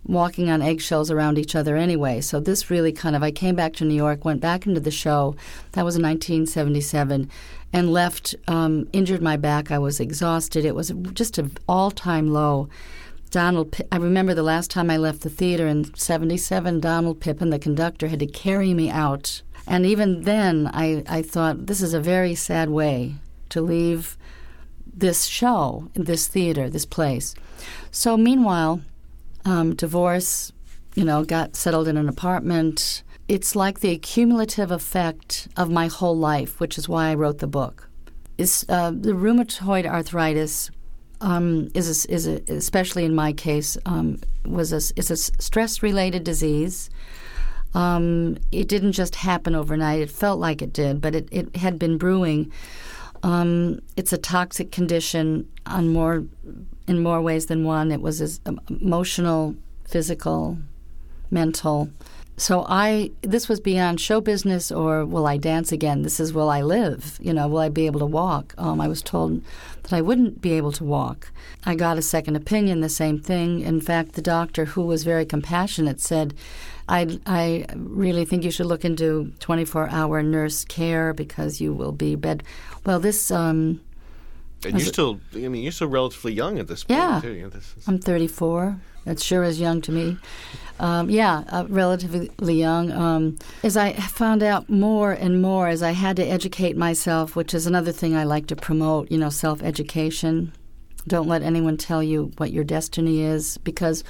walking 0.08 0.50
on 0.50 0.62
eggshells 0.62 1.10
around 1.10 1.38
each 1.38 1.56
other 1.56 1.76
anyway. 1.76 2.22
So 2.22 2.40
this 2.40 2.70
really 2.70 2.92
kind 2.92 3.16
of 3.16 3.24
I 3.24 3.32
came 3.32 3.56
back 3.56 3.74
to 3.74 3.86
New 3.86 3.96
York, 3.96 4.24
went 4.24 4.40
back 4.42 4.66
into 4.66 4.80
the 4.80 4.92
show. 4.92 5.36
That 5.74 5.84
was 5.84 5.96
in 5.96 6.04
1977, 6.04 7.30
and 7.74 7.92
left 7.92 8.36
um, 8.48 8.88
injured 8.94 9.22
my 9.22 9.38
back. 9.38 9.72
I 9.72 9.80
was 9.80 10.00
exhausted. 10.00 10.64
It 10.64 10.76
was 10.76 10.94
just 11.14 11.38
an 11.38 11.52
all-time 11.68 12.32
low. 12.32 12.70
Donald, 13.32 13.76
I 13.92 13.98
remember 13.98 14.34
the 14.34 14.44
last 14.44 14.72
time 14.72 14.90
I 14.90 14.98
left 14.98 15.22
the 15.22 15.30
theater 15.30 15.68
in 15.68 15.94
'77. 15.94 16.80
Donald 16.80 17.20
Pippin, 17.20 17.50
the 17.50 17.60
conductor, 17.60 18.08
had 18.08 18.20
to 18.20 18.28
carry 18.28 18.74
me 18.74 18.90
out, 18.90 19.42
and 19.68 19.86
even 19.86 20.24
then, 20.24 20.70
I, 20.74 21.04
I 21.08 21.22
thought 21.22 21.68
this 21.68 21.82
is 21.82 21.94
a 21.94 22.00
very 22.00 22.36
sad 22.36 22.70
way 22.70 23.16
to 23.50 23.62
leave 23.62 24.18
this 24.86 25.26
show, 25.26 25.90
this 25.94 26.28
theater, 26.28 26.70
this 26.70 26.86
place. 26.86 27.36
So, 27.92 28.16
meanwhile, 28.16 28.82
um, 29.44 29.76
divorce, 29.76 30.52
you 30.96 31.04
know, 31.04 31.24
got 31.24 31.56
settled 31.56 31.88
in 31.88 31.98
an 31.98 32.08
apartment. 32.08 33.04
It's 33.28 33.56
like 33.56 33.80
the 33.80 33.92
accumulative 33.92 34.72
effect 34.72 35.48
of 35.58 35.70
my 35.70 35.88
whole 35.88 36.18
life, 36.18 36.60
which 36.60 36.78
is 36.78 36.88
why 36.88 37.10
I 37.10 37.16
wrote 37.16 37.40
the 37.40 37.48
book. 37.48 37.90
Is 38.38 38.66
uh, 38.70 38.92
the 38.92 39.14
rheumatoid 39.14 39.86
arthritis 39.86 40.70
um, 41.22 41.70
is 41.74 42.06
a, 42.06 42.14
is 42.14 42.28
a, 42.28 42.42
especially 42.50 43.06
in 43.06 43.16
my 43.16 43.34
case 43.34 43.78
um, 43.86 44.20
was 44.46 44.72
a, 44.74 45.00
is 45.00 45.10
a 45.10 45.18
stress 45.18 45.82
related 45.82 46.24
disease. 46.24 46.90
Um, 47.76 48.38
it 48.52 48.68
didn't 48.68 48.94
just 48.94 49.16
happen 49.16 49.54
overnight. 49.54 50.00
It 50.00 50.10
felt 50.10 50.40
like 50.40 50.62
it 50.62 50.74
did, 50.74 51.02
but 51.02 51.14
it, 51.14 51.28
it 51.30 51.58
had 51.58 51.78
been 51.78 51.98
brewing. 51.98 52.52
Um, 53.22 53.82
it's 53.98 54.14
a 54.14 54.18
toxic 54.18 54.72
condition 54.72 55.48
on 55.66 55.90
more 55.90 56.24
in 56.88 57.04
more 57.04 57.22
ways 57.22 57.48
than 57.48 57.66
one. 57.66 57.92
It 57.92 58.02
was 58.02 58.40
emotional, 58.70 59.56
physical, 59.84 60.58
mental. 61.30 61.90
So 62.38 62.66
I 62.68 63.12
this 63.22 63.48
was 63.48 63.60
beyond 63.60 64.02
show 64.02 64.20
business 64.20 64.72
or 64.72 65.06
will 65.06 65.26
I 65.26 65.38
dance 65.38 65.72
again? 65.72 66.02
This 66.02 66.20
is 66.20 66.34
will 66.34 66.50
I 66.50 66.62
live? 66.62 67.18
You 67.22 67.34
know, 67.34 67.48
will 67.48 67.60
I 67.60 67.70
be 67.70 67.86
able 67.86 68.02
to 68.02 68.06
walk? 68.06 68.54
Um, 68.58 68.82
I 68.82 68.88
was 68.88 69.02
told 69.02 69.42
that 69.84 69.94
I 69.94 70.02
wouldn't 70.02 70.42
be 70.42 70.52
able 70.54 70.74
to 70.74 70.84
walk. 70.84 71.32
I 71.66 71.76
got 71.76 71.98
a 71.98 72.02
second 72.02 72.36
opinion, 72.36 72.82
the 72.82 72.90
same 72.90 73.20
thing. 73.20 73.62
In 73.62 73.80
fact, 73.80 74.14
the 74.14 74.22
doctor, 74.22 74.66
who 74.66 74.82
was 74.82 75.04
very 75.04 75.26
compassionate, 75.26 76.02
said, 76.02 76.34
I, 76.88 77.20
I 77.26 77.66
really 77.76 78.26
think 78.26 78.44
you 78.44 78.52
should 78.52 78.68
look 78.68 78.86
into 78.86 79.32
24 79.40 79.90
hour 79.90 80.22
nurse 80.22 80.66
care 80.66 81.14
because 81.14 81.60
you 81.60 81.74
will 81.74 81.92
be 81.92 82.16
bed. 82.16 82.44
Well, 82.86 83.00
this 83.00 83.32
um, 83.32 83.82
and 84.66 84.80
you're 84.80 84.88
still, 84.88 85.20
I 85.34 85.48
mean, 85.48 85.64
you're 85.64 85.72
still 85.72 85.88
relatively 85.88 86.34
young 86.34 86.60
at 86.60 86.68
this 86.68 86.84
point, 86.84 87.00
yeah. 87.00 87.20
too. 87.22 87.52
Is... 87.54 87.74
I'm 87.88 88.00
34. 88.00 88.80
That 89.06 89.20
sure 89.20 89.44
is 89.44 89.60
young 89.60 89.82
to 89.82 89.92
me. 89.92 90.18
Um, 90.80 91.10
yeah, 91.10 91.44
uh, 91.50 91.66
relatively 91.70 92.56
young. 92.56 92.92
Um, 92.92 93.38
as 93.64 93.78
I 93.78 93.94
found 93.94 94.42
out 94.42 94.68
more 94.68 95.12
and 95.12 95.42
more, 95.42 95.68
as 95.68 95.84
I 95.84 95.92
had 95.92 96.16
to 96.16 96.26
educate 96.26 96.76
myself, 96.76 97.36
which 97.36 97.54
is 97.54 97.68
another 97.68 97.92
thing 97.92 98.16
I 98.16 98.24
like 98.24 98.48
to 98.48 98.56
promote, 98.56 99.12
you 99.12 99.18
know, 99.18 99.30
self 99.30 99.62
education. 99.62 100.54
Don't 101.08 101.28
let 101.28 101.44
anyone 101.44 101.78
tell 101.78 102.02
you 102.02 102.32
what 102.38 102.52
your 102.52 102.64
destiny 102.64 103.22
is, 103.22 103.60
because 103.60 104.04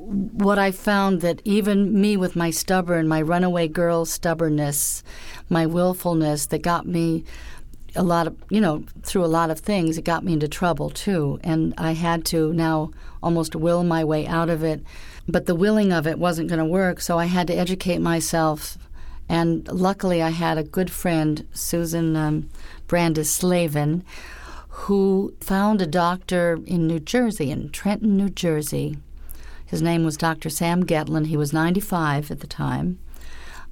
what 0.00 0.58
I 0.58 0.70
found 0.70 1.20
that 1.20 1.42
even 1.44 2.00
me 2.00 2.16
with 2.16 2.34
my 2.34 2.50
stubborn, 2.50 3.06
my 3.06 3.20
runaway 3.20 3.68
girl 3.68 4.04
stubbornness, 4.04 5.02
my 5.48 5.66
willfulness 5.66 6.46
that 6.46 6.62
got 6.62 6.86
me 6.86 7.24
a 7.96 8.02
lot 8.02 8.28
of 8.28 8.36
you 8.50 8.60
know 8.60 8.84
through 9.02 9.24
a 9.24 9.26
lot 9.26 9.50
of 9.50 9.58
things 9.58 9.98
it 9.98 10.04
got 10.04 10.24
me 10.24 10.32
into 10.32 10.48
trouble 10.48 10.90
too. 10.90 11.38
And 11.42 11.74
i 11.76 11.92
had 11.92 12.24
to 12.26 12.52
now 12.52 12.92
almost 13.22 13.56
will 13.56 13.84
my 13.84 14.04
way 14.04 14.26
out 14.26 14.48
of 14.48 14.62
it. 14.62 14.82
But 15.28 15.46
the 15.46 15.54
willing 15.54 15.92
of 15.92 16.06
it 16.06 16.18
wasn't 16.18 16.48
going 16.48 16.60
to 16.60 16.64
work 16.64 17.00
so 17.00 17.18
i 17.18 17.26
had 17.26 17.46
to 17.48 17.54
educate 17.54 17.98
myself. 17.98 18.78
And 19.28 19.66
luckily 19.68 20.22
i 20.22 20.30
had 20.30 20.56
a 20.56 20.64
good 20.64 20.90
friend 20.90 21.46
susan 21.52 22.16
um, 22.16 22.48
brandis 22.86 23.30
slavin 23.30 24.04
who 24.68 25.34
found 25.40 25.82
a 25.82 25.86
doctor 25.86 26.58
in 26.66 26.86
new 26.86 27.00
jersey 27.00 27.50
in 27.50 27.70
trenton 27.70 28.16
new 28.16 28.30
jersey 28.30 28.96
his 29.70 29.80
name 29.80 30.04
was 30.04 30.16
dr 30.16 30.50
sam 30.50 30.84
getlin 30.84 31.26
he 31.26 31.36
was 31.36 31.52
95 31.52 32.30
at 32.30 32.40
the 32.40 32.46
time 32.46 32.98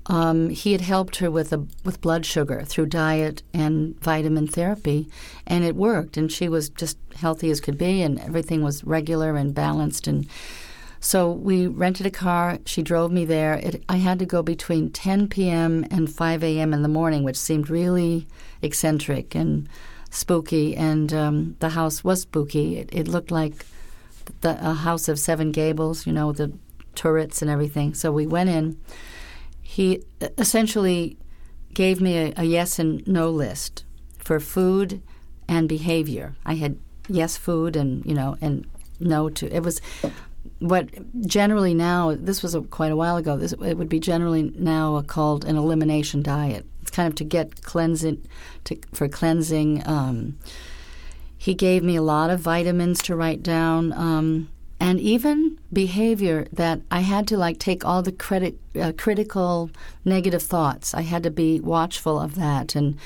um, 0.09 0.49
he 0.49 0.73
had 0.73 0.81
helped 0.81 1.17
her 1.17 1.31
with 1.31 1.53
a, 1.53 1.67
with 1.85 2.01
blood 2.01 2.25
sugar 2.25 2.63
through 2.65 2.87
diet 2.87 3.43
and 3.53 3.99
vitamin 4.01 4.47
therapy, 4.47 5.09
and 5.47 5.65
it 5.65 5.77
worked. 5.77 6.17
And 6.17 6.33
she 6.33 6.49
was 6.49 6.71
just 6.71 6.97
healthy 7.17 7.51
as 7.51 7.61
could 7.61 7.77
be, 7.77 8.01
and 8.01 8.19
everything 8.19 8.63
was 8.63 8.85
regular 8.85 9.37
and 9.37 9.55
balanced. 9.55 10.07
And 10.07 10.27
so 10.99 11.31
we 11.31 11.67
rented 11.67 12.07
a 12.07 12.11
car. 12.11 12.59
She 12.65 12.83
drove 12.83 13.13
me 13.13 13.27
there. 13.27 13.55
It, 13.55 13.85
I 13.89 13.99
had 13.99 14.19
to 14.21 14.27
go 14.27 14.43
between 14.43 14.91
10 14.91 15.29
p.m. 15.29 15.85
and 15.91 16.11
5 16.11 16.43
a.m. 16.43 16.73
in 16.73 16.83
the 16.83 16.89
morning, 16.89 17.23
which 17.23 17.37
seemed 17.37 17.69
really 17.69 18.27
eccentric 18.63 19.35
and 19.35 19.69
spooky. 20.09 20.75
And 20.75 21.13
um, 21.13 21.57
the 21.61 21.71
house 21.71 22.03
was 22.03 22.23
spooky. 22.23 22.79
It, 22.79 22.89
it 22.93 23.09
looked 23.09 23.31
like 23.31 23.67
the, 24.41 24.59
a 24.61 24.75
house 24.75 25.09
of 25.09 25.19
seven 25.19 25.53
gables, 25.53 26.07
you 26.07 26.13
know, 26.13 26.33
the 26.33 26.53
turrets 26.95 27.43
and 27.43 27.51
everything. 27.51 27.95
So 27.95 28.11
we 28.11 28.27
went 28.27 28.51
in 28.51 28.79
he 29.69 30.03
essentially 30.39 31.19
gave 31.75 32.01
me 32.01 32.17
a, 32.17 32.33
a, 32.39 32.45
yes 32.45 32.79
and 32.79 33.07
no 33.07 33.29
list 33.29 33.85
for 34.17 34.41
food 34.41 35.03
and 35.47 35.69
behavior. 35.69 36.35
I 36.47 36.55
had 36.55 36.79
yes 37.07 37.37
food 37.37 37.77
and 37.77 38.03
you 38.07 38.15
know 38.15 38.39
and 38.41 38.67
no 38.99 39.29
to 39.29 39.55
it 39.55 39.63
was 39.63 39.83
what 40.61 40.89
generally 41.27 41.75
now 41.75 42.15
this 42.19 42.43
was 42.43 42.55
a, 42.55 42.63
quite 42.63 42.91
a 42.91 42.97
while 42.97 43.19
ago. 43.19 43.37
This 43.37 43.53
it 43.53 43.77
would 43.77 43.91
be 43.91 44.01
generally 44.01 44.55
now 44.57 45.03
called 45.03 45.45
an 45.45 45.57
elimination 45.57 46.23
diet. 46.23 46.65
It's 46.81 46.91
kind 46.91 47.07
of 47.07 47.15
to 47.17 47.25
get 47.25 47.61
cleansing 47.61 48.27
to, 48.65 48.79
for 48.95 49.07
cleansing. 49.07 49.87
Um, 49.87 50.39
he 51.39 51.55
gave 51.55 51.85
me 51.85 51.95
a 51.95 52.03
lot 52.03 52.31
of 52.31 52.41
vitamins 52.41 53.01
to 53.03 53.15
write 53.15 53.43
down. 53.43 53.93
Um, 53.93 54.51
and 54.81 55.01
even 55.01 55.59
behavior 55.73 56.47
that 56.53 56.81
I 56.91 57.01
had 57.01 57.27
to 57.29 57.37
like 57.37 57.59
take 57.59 57.85
all 57.85 58.03
the 58.03 58.13
credit, 58.13 58.59
uh, 58.81 58.93
critical 58.97 59.71
negative 60.05 60.43
thoughts. 60.43 60.95
I 60.95 61.03
had 61.03 61.23
to 61.23 61.31
be 61.31 61.61
watchful 61.61 62.21
of 62.21 62.35
that, 62.35 62.75
and 62.75 62.97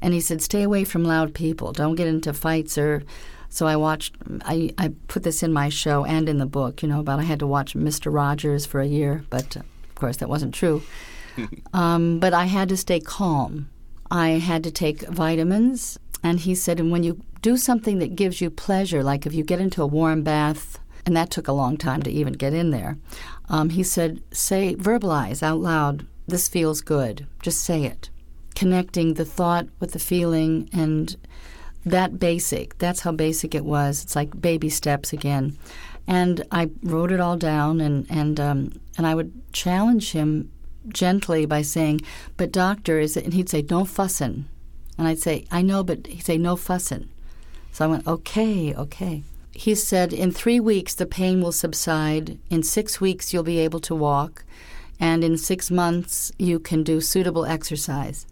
and 0.00 0.12
he 0.12 0.20
said, 0.20 0.42
stay 0.42 0.62
away 0.62 0.84
from 0.84 1.04
loud 1.04 1.32
people. 1.32 1.72
Don't 1.72 1.94
get 1.94 2.08
into 2.08 2.32
fights 2.32 2.76
or. 2.76 3.02
So 3.48 3.66
I 3.66 3.76
watched. 3.76 4.14
I 4.44 4.74
I 4.76 4.92
put 5.06 5.22
this 5.22 5.42
in 5.42 5.52
my 5.52 5.68
show 5.68 6.04
and 6.04 6.28
in 6.28 6.38
the 6.38 6.46
book. 6.46 6.82
You 6.82 6.88
know 6.88 7.00
about 7.00 7.20
I 7.20 7.22
had 7.22 7.38
to 7.38 7.46
watch 7.46 7.74
Mister 7.74 8.10
Rogers 8.10 8.66
for 8.66 8.80
a 8.80 8.86
year, 8.86 9.24
but 9.30 9.56
uh, 9.56 9.60
of 9.60 9.94
course 9.94 10.16
that 10.18 10.28
wasn't 10.28 10.52
true. 10.52 10.82
um, 11.72 12.18
but 12.18 12.34
I 12.34 12.46
had 12.46 12.68
to 12.68 12.76
stay 12.76 13.00
calm. 13.00 13.70
I 14.10 14.30
had 14.30 14.62
to 14.64 14.70
take 14.70 15.08
vitamins, 15.08 15.98
and 16.22 16.40
he 16.40 16.54
said, 16.54 16.80
and 16.80 16.90
when 16.90 17.04
you 17.04 17.22
do 17.46 17.56
something 17.56 18.00
that 18.00 18.16
gives 18.16 18.40
you 18.40 18.50
pleasure, 18.50 19.04
like 19.04 19.24
if 19.24 19.32
you 19.32 19.44
get 19.44 19.60
into 19.60 19.80
a 19.80 19.86
warm 19.86 20.24
bath 20.24 20.80
and 21.04 21.16
that 21.16 21.30
took 21.30 21.46
a 21.46 21.52
long 21.52 21.76
time 21.76 22.02
to 22.02 22.10
even 22.10 22.32
get 22.32 22.52
in 22.52 22.72
there. 22.72 22.98
Um, 23.48 23.70
he 23.70 23.84
said, 23.84 24.20
say, 24.32 24.74
verbalize 24.74 25.44
out 25.44 25.60
loud, 25.60 26.04
this 26.26 26.48
feels 26.48 26.80
good. 26.80 27.24
Just 27.42 27.62
say 27.62 27.84
it. 27.84 28.10
Connecting 28.56 29.14
the 29.14 29.24
thought 29.24 29.68
with 29.78 29.92
the 29.92 30.00
feeling 30.00 30.68
and 30.72 31.16
that 31.84 32.18
basic, 32.18 32.76
that's 32.78 33.02
how 33.02 33.12
basic 33.12 33.54
it 33.54 33.64
was. 33.64 34.02
It's 34.02 34.16
like 34.16 34.40
baby 34.40 34.68
steps 34.68 35.12
again. 35.12 35.56
And 36.08 36.44
I 36.50 36.70
wrote 36.82 37.12
it 37.12 37.20
all 37.20 37.36
down 37.36 37.80
and, 37.80 38.10
and, 38.10 38.40
um, 38.40 38.72
and 38.98 39.06
I 39.06 39.14
would 39.14 39.52
challenge 39.52 40.10
him 40.10 40.50
gently 40.88 41.46
by 41.46 41.62
saying, 41.62 42.00
but 42.36 42.50
doctor, 42.50 42.98
is 42.98 43.16
it, 43.16 43.22
and 43.22 43.34
he'd 43.34 43.48
say, 43.48 43.64
no 43.70 43.84
fussin'. 43.84 44.46
And 44.98 45.06
I'd 45.06 45.20
say, 45.20 45.44
I 45.52 45.62
know, 45.62 45.84
but 45.84 46.08
he'd 46.08 46.24
say, 46.24 46.38
no 46.38 46.56
fussin'. 46.56 47.10
So 47.76 47.84
I 47.84 47.88
went, 47.88 48.06
okay, 48.06 48.74
okay 48.74 49.22
he 49.56 49.74
said, 49.74 50.12
in 50.12 50.32
three 50.32 50.60
weeks, 50.60 50.94
the 50.94 51.06
pain 51.06 51.40
will 51.40 51.52
subside. 51.52 52.38
In 52.50 52.62
six 52.62 53.00
weeks, 53.00 53.32
you'll 53.32 53.42
be 53.42 53.58
able 53.58 53.80
to 53.80 53.94
walk. 53.94 54.44
And 55.00 55.24
in 55.24 55.38
six 55.38 55.70
months, 55.70 56.30
you 56.38 56.58
can 56.58 56.82
do 56.82 57.00
suitable 57.00 57.46
exercise. 57.46 58.26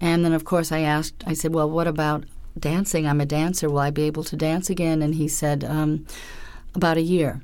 And 0.00 0.24
then, 0.24 0.32
of 0.32 0.44
course, 0.44 0.70
I 0.70 0.80
asked, 0.80 1.24
I 1.26 1.34
said, 1.34 1.52
well, 1.52 1.68
what 1.68 1.88
about 1.88 2.24
dancing? 2.56 3.06
I'm 3.06 3.20
a 3.20 3.26
dancer. 3.26 3.68
Will 3.68 3.78
I 3.78 3.90
be 3.90 4.02
able 4.02 4.22
to 4.24 4.36
dance 4.36 4.70
again? 4.70 5.02
And 5.02 5.16
he 5.16 5.26
said, 5.26 5.64
um, 5.64 6.06
about 6.74 6.96
a 6.96 7.02
year. 7.02 7.42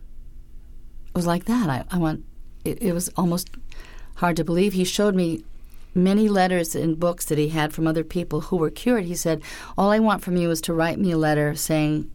It 1.09 1.17
was 1.17 1.27
like 1.27 1.47
that. 1.47 1.69
I, 1.69 1.85
I 1.91 1.99
went, 1.99 2.25
it, 2.65 2.81
it 2.81 2.93
was 2.93 3.09
almost 3.17 3.51
hard 4.17 4.37
to 4.37 4.45
believe. 4.45 4.75
He 4.75 4.85
showed 4.85 5.17
me 5.17 5.43
many 5.95 6.29
letters 6.29 6.75
and 6.75 6.99
books 6.99 7.25
that 7.27 7.39
he 7.39 7.49
had 7.49 7.73
from 7.73 7.87
other 7.87 8.05
people 8.05 8.43
who 8.43 8.57
were 8.57 8.71
cured. 8.71 9.05
He 9.05 9.15
said, 9.15 9.43
All 9.77 9.91
I 9.91 9.99
want 9.99 10.23
from 10.23 10.37
you 10.37 10.51
is 10.51 10.61
to 10.63 10.75
write 10.75 10.99
me 10.99 11.13
a 11.13 11.19
letter 11.19 11.55
saying 11.55 12.11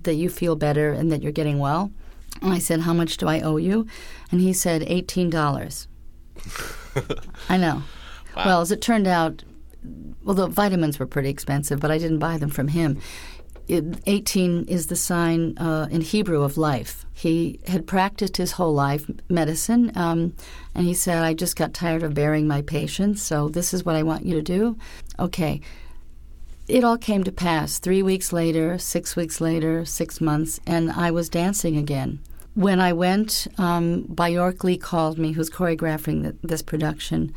that 0.00 0.14
you 0.14 0.28
feel 0.28 0.56
better 0.56 0.92
and 0.92 1.10
that 1.12 1.22
you're 1.22 1.32
getting 1.32 1.58
well. 1.58 1.92
And 2.40 2.52
I 2.52 2.58
said, 2.58 2.80
How 2.80 2.92
much 2.92 3.16
do 3.16 3.28
I 3.28 3.40
owe 3.40 3.56
you? 3.56 3.86
And 4.30 4.40
he 4.40 4.52
said, 4.52 4.82
$18. 4.82 5.86
I 7.48 7.56
know. 7.56 7.82
Well, 8.34 8.62
as 8.62 8.72
it 8.72 8.80
turned 8.80 9.06
out, 9.06 9.44
well, 10.24 10.34
the 10.34 10.46
vitamins 10.46 10.98
were 10.98 11.06
pretty 11.06 11.28
expensive, 11.28 11.80
but 11.80 11.90
I 11.90 11.98
didn't 11.98 12.18
buy 12.18 12.38
them 12.38 12.50
from 12.50 12.68
him. 12.68 13.00
It, 13.68 13.84
18 14.06 14.64
is 14.64 14.86
the 14.86 14.96
sign 14.96 15.56
uh, 15.58 15.88
in 15.90 16.00
Hebrew 16.00 16.42
of 16.42 16.56
life. 16.56 17.01
He 17.22 17.60
had 17.68 17.86
practiced 17.86 18.36
his 18.36 18.50
whole 18.50 18.74
life 18.74 19.08
medicine, 19.28 19.92
um, 19.94 20.34
and 20.74 20.86
he 20.86 20.92
said, 20.92 21.22
I 21.22 21.34
just 21.34 21.54
got 21.54 21.72
tired 21.72 22.02
of 22.02 22.14
burying 22.14 22.48
my 22.48 22.62
patients, 22.62 23.22
so 23.22 23.48
this 23.48 23.72
is 23.72 23.84
what 23.84 23.94
I 23.94 24.02
want 24.02 24.26
you 24.26 24.34
to 24.34 24.42
do. 24.42 24.76
Okay. 25.20 25.60
It 26.66 26.82
all 26.82 26.98
came 26.98 27.22
to 27.22 27.30
pass. 27.30 27.78
Three 27.78 28.02
weeks 28.02 28.32
later, 28.32 28.76
six 28.76 29.14
weeks 29.14 29.40
later, 29.40 29.84
six 29.84 30.20
months, 30.20 30.58
and 30.66 30.90
I 30.90 31.12
was 31.12 31.28
dancing 31.28 31.76
again. 31.76 32.18
When 32.54 32.80
I 32.80 32.92
went, 32.92 33.46
um, 33.56 34.16
Lee 34.18 34.76
called 34.76 35.16
me, 35.16 35.30
who's 35.30 35.48
choreographing 35.48 36.24
the, 36.24 36.34
this 36.42 36.62
production, 36.62 37.32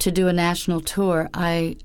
to 0.00 0.10
do 0.10 0.26
a 0.26 0.32
national 0.32 0.80
tour. 0.80 1.30
I 1.32 1.76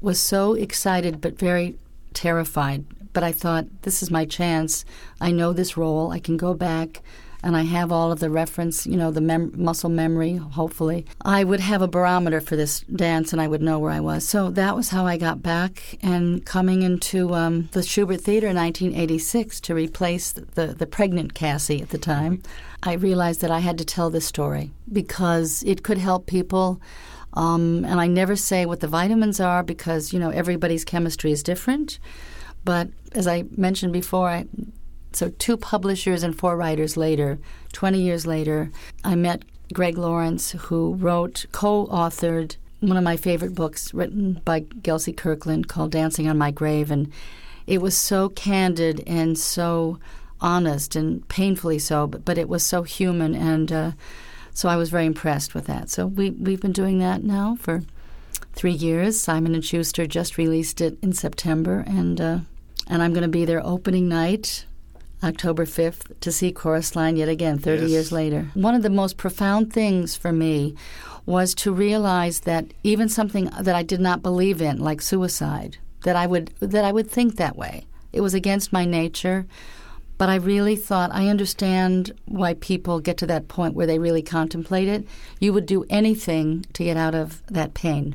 was 0.00 0.20
so 0.20 0.54
excited 0.54 1.20
but 1.20 1.36
very 1.36 1.74
terrified. 2.12 2.84
But 3.14 3.24
I 3.24 3.32
thought, 3.32 3.64
this 3.82 4.02
is 4.02 4.10
my 4.10 4.26
chance. 4.26 4.84
I 5.20 5.30
know 5.30 5.54
this 5.54 5.78
role. 5.78 6.12
I 6.12 6.18
can 6.18 6.36
go 6.36 6.52
back 6.52 7.02
and 7.44 7.58
I 7.58 7.62
have 7.62 7.92
all 7.92 8.10
of 8.10 8.20
the 8.20 8.30
reference, 8.30 8.86
you 8.86 8.96
know, 8.96 9.10
the 9.10 9.20
mem- 9.20 9.52
muscle 9.54 9.90
memory, 9.90 10.36
hopefully. 10.36 11.04
I 11.20 11.44
would 11.44 11.60
have 11.60 11.82
a 11.82 11.86
barometer 11.86 12.40
for 12.40 12.56
this 12.56 12.80
dance 12.80 13.32
and 13.32 13.40
I 13.40 13.48
would 13.48 13.60
know 13.60 13.78
where 13.78 13.90
I 13.90 14.00
was. 14.00 14.26
So 14.26 14.50
that 14.52 14.74
was 14.74 14.88
how 14.88 15.04
I 15.06 15.18
got 15.18 15.42
back. 15.42 15.98
And 16.02 16.44
coming 16.46 16.80
into 16.80 17.34
um, 17.34 17.68
the 17.72 17.80
Shubert 17.80 18.22
Theater 18.22 18.48
in 18.48 18.56
1986 18.56 19.60
to 19.60 19.74
replace 19.74 20.32
the, 20.32 20.68
the 20.68 20.86
pregnant 20.86 21.34
Cassie 21.34 21.82
at 21.82 21.90
the 21.90 21.98
time, 21.98 22.42
I 22.82 22.94
realized 22.94 23.42
that 23.42 23.50
I 23.50 23.58
had 23.58 23.76
to 23.76 23.84
tell 23.84 24.08
this 24.08 24.26
story 24.26 24.72
because 24.90 25.62
it 25.66 25.82
could 25.82 25.98
help 25.98 26.26
people. 26.26 26.80
Um, 27.34 27.84
and 27.84 28.00
I 28.00 28.06
never 28.06 28.36
say 28.36 28.64
what 28.64 28.80
the 28.80 28.88
vitamins 28.88 29.38
are 29.38 29.62
because, 29.62 30.14
you 30.14 30.18
know, 30.18 30.30
everybody's 30.30 30.84
chemistry 30.84 31.30
is 31.30 31.42
different. 31.42 31.98
But 32.64 32.88
as 33.12 33.26
I 33.26 33.44
mentioned 33.56 33.92
before, 33.92 34.28
I, 34.28 34.46
so 35.12 35.30
two 35.30 35.56
publishers 35.56 36.22
and 36.22 36.36
four 36.36 36.56
writers 36.56 36.96
later, 36.96 37.38
20 37.72 38.00
years 38.00 38.26
later, 38.26 38.70
I 39.04 39.14
met 39.14 39.42
Greg 39.72 39.98
Lawrence, 39.98 40.52
who 40.52 40.94
wrote, 40.94 41.46
co 41.52 41.86
authored 41.86 42.56
one 42.80 42.96
of 42.96 43.04
my 43.04 43.16
favorite 43.16 43.54
books 43.54 43.94
written 43.94 44.40
by 44.44 44.60
Gelsey 44.60 45.16
Kirkland 45.16 45.68
called 45.68 45.90
Dancing 45.90 46.28
on 46.28 46.36
My 46.36 46.50
Grave. 46.50 46.90
And 46.90 47.10
it 47.66 47.80
was 47.80 47.96
so 47.96 48.28
candid 48.28 49.02
and 49.06 49.38
so 49.38 49.98
honest 50.40 50.94
and 50.94 51.26
painfully 51.28 51.78
so, 51.78 52.06
but, 52.06 52.24
but 52.24 52.38
it 52.38 52.48
was 52.48 52.62
so 52.62 52.82
human. 52.82 53.34
And 53.34 53.72
uh, 53.72 53.92
so 54.52 54.68
I 54.68 54.76
was 54.76 54.90
very 54.90 55.06
impressed 55.06 55.54
with 55.54 55.66
that. 55.66 55.88
So 55.90 56.06
we, 56.06 56.30
we've 56.30 56.60
been 56.60 56.72
doing 56.72 56.98
that 56.98 57.22
now 57.22 57.56
for 57.58 57.82
three 58.54 58.72
years. 58.72 59.20
Simon 59.20 59.54
and 59.54 59.64
Schuster 59.64 60.06
just 60.06 60.38
released 60.38 60.80
it 60.80 60.96
in 61.02 61.12
September, 61.12 61.84
and 61.86 62.20
uh, 62.20 62.38
and 62.88 63.02
I'm 63.02 63.12
going 63.12 63.22
to 63.22 63.28
be 63.28 63.44
there 63.44 63.64
opening 63.64 64.08
night, 64.08 64.64
October 65.22 65.64
5th, 65.64 66.18
to 66.20 66.30
see 66.32 66.52
Chorus 66.52 66.94
Line 66.94 67.16
yet 67.16 67.28
again, 67.28 67.58
30 67.58 67.82
Yes. 67.82 67.90
years 67.90 68.12
later. 68.12 68.50
One 68.54 68.74
of 68.74 68.82
the 68.82 68.90
most 68.90 69.16
profound 69.16 69.72
things 69.72 70.16
for 70.16 70.32
me 70.32 70.74
was 71.26 71.54
to 71.56 71.72
realize 71.72 72.40
that 72.40 72.66
even 72.82 73.08
something 73.08 73.48
that 73.60 73.74
I 73.74 73.82
did 73.82 74.00
not 74.00 74.22
believe 74.22 74.60
in, 74.60 74.78
like 74.78 75.00
suicide, 75.00 75.78
that 76.04 76.16
I 76.16 76.26
would 76.26 76.50
that 76.60 76.84
I 76.84 76.92
would 76.92 77.10
think 77.10 77.36
that 77.36 77.56
way. 77.56 77.86
It 78.12 78.20
was 78.20 78.34
against 78.34 78.72
my 78.72 78.84
nature. 78.84 79.46
But 80.16 80.28
I 80.28 80.36
really 80.36 80.76
thought 80.76 81.10
I 81.12 81.26
understand 81.28 82.12
why 82.26 82.54
people 82.54 83.00
get 83.00 83.16
to 83.18 83.26
that 83.26 83.48
point 83.48 83.74
where 83.74 83.86
they 83.86 83.98
really 83.98 84.22
contemplate 84.22 84.86
it. 84.86 85.08
You 85.40 85.52
would 85.52 85.66
do 85.66 85.84
anything 85.90 86.64
to 86.74 86.84
get 86.84 86.96
out 86.96 87.16
of 87.16 87.42
that 87.48 87.74
pain. 87.74 88.14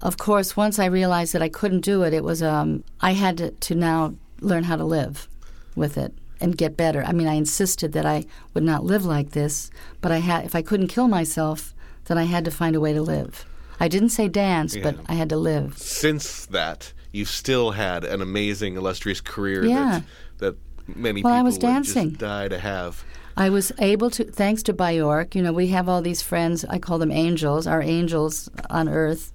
Of 0.00 0.16
course, 0.16 0.56
once 0.56 0.78
I 0.78 0.86
realized 0.86 1.32
that 1.32 1.42
I 1.42 1.48
couldn't 1.48 1.80
do 1.80 2.02
it, 2.02 2.12
it 2.14 2.22
was 2.22 2.42
um, 2.42 2.84
I 3.00 3.12
had 3.12 3.36
to, 3.38 3.50
to 3.50 3.74
now 3.74 4.14
learn 4.40 4.64
how 4.64 4.76
to 4.76 4.84
live 4.84 5.28
with 5.74 5.98
it 5.98 6.14
and 6.40 6.56
get 6.56 6.76
better. 6.76 7.02
I 7.04 7.12
mean, 7.12 7.26
I 7.26 7.34
insisted 7.34 7.92
that 7.94 8.06
I 8.06 8.24
would 8.54 8.62
not 8.62 8.84
live 8.84 9.04
like 9.04 9.30
this, 9.30 9.70
but 10.00 10.12
I 10.12 10.18
had 10.18 10.44
if 10.44 10.54
I 10.54 10.62
couldn't 10.62 10.86
kill 10.88 11.08
myself, 11.08 11.74
then 12.04 12.16
I 12.16 12.24
had 12.24 12.44
to 12.44 12.50
find 12.52 12.76
a 12.76 12.80
way 12.80 12.92
to 12.92 13.02
live. 13.02 13.44
I 13.80 13.88
didn't 13.88 14.10
say 14.10 14.28
dance, 14.28 14.76
but 14.76 14.96
I 15.06 15.14
had 15.14 15.28
to 15.30 15.36
live. 15.36 15.78
Since 15.78 16.46
that, 16.46 16.92
you've 17.12 17.28
still 17.28 17.72
had 17.72 18.04
an 18.04 18.20
amazing, 18.22 18.76
illustrious 18.76 19.20
career 19.20 19.64
Yeah. 19.64 20.02
that, 20.38 20.56
that 20.86 20.96
many 20.96 21.22
Well, 21.22 21.32
I 21.32 21.38
people 21.38 21.44
was 21.44 21.54
would 21.54 21.60
dancing. 21.62 22.08
just 22.10 22.20
die 22.20 22.48
to 22.48 22.58
have. 22.58 23.04
I 23.36 23.50
was 23.50 23.70
able 23.78 24.10
to, 24.10 24.24
thanks 24.24 24.64
to 24.64 24.72
Bjork, 24.72 25.36
you 25.36 25.42
know, 25.42 25.52
we 25.52 25.68
have 25.68 25.88
all 25.88 26.02
these 26.02 26.22
friends, 26.22 26.64
I 26.64 26.78
call 26.80 26.98
them 26.98 27.12
angels, 27.12 27.68
our 27.68 27.80
angels 27.82 28.48
on 28.68 28.88
earth. 28.88 29.32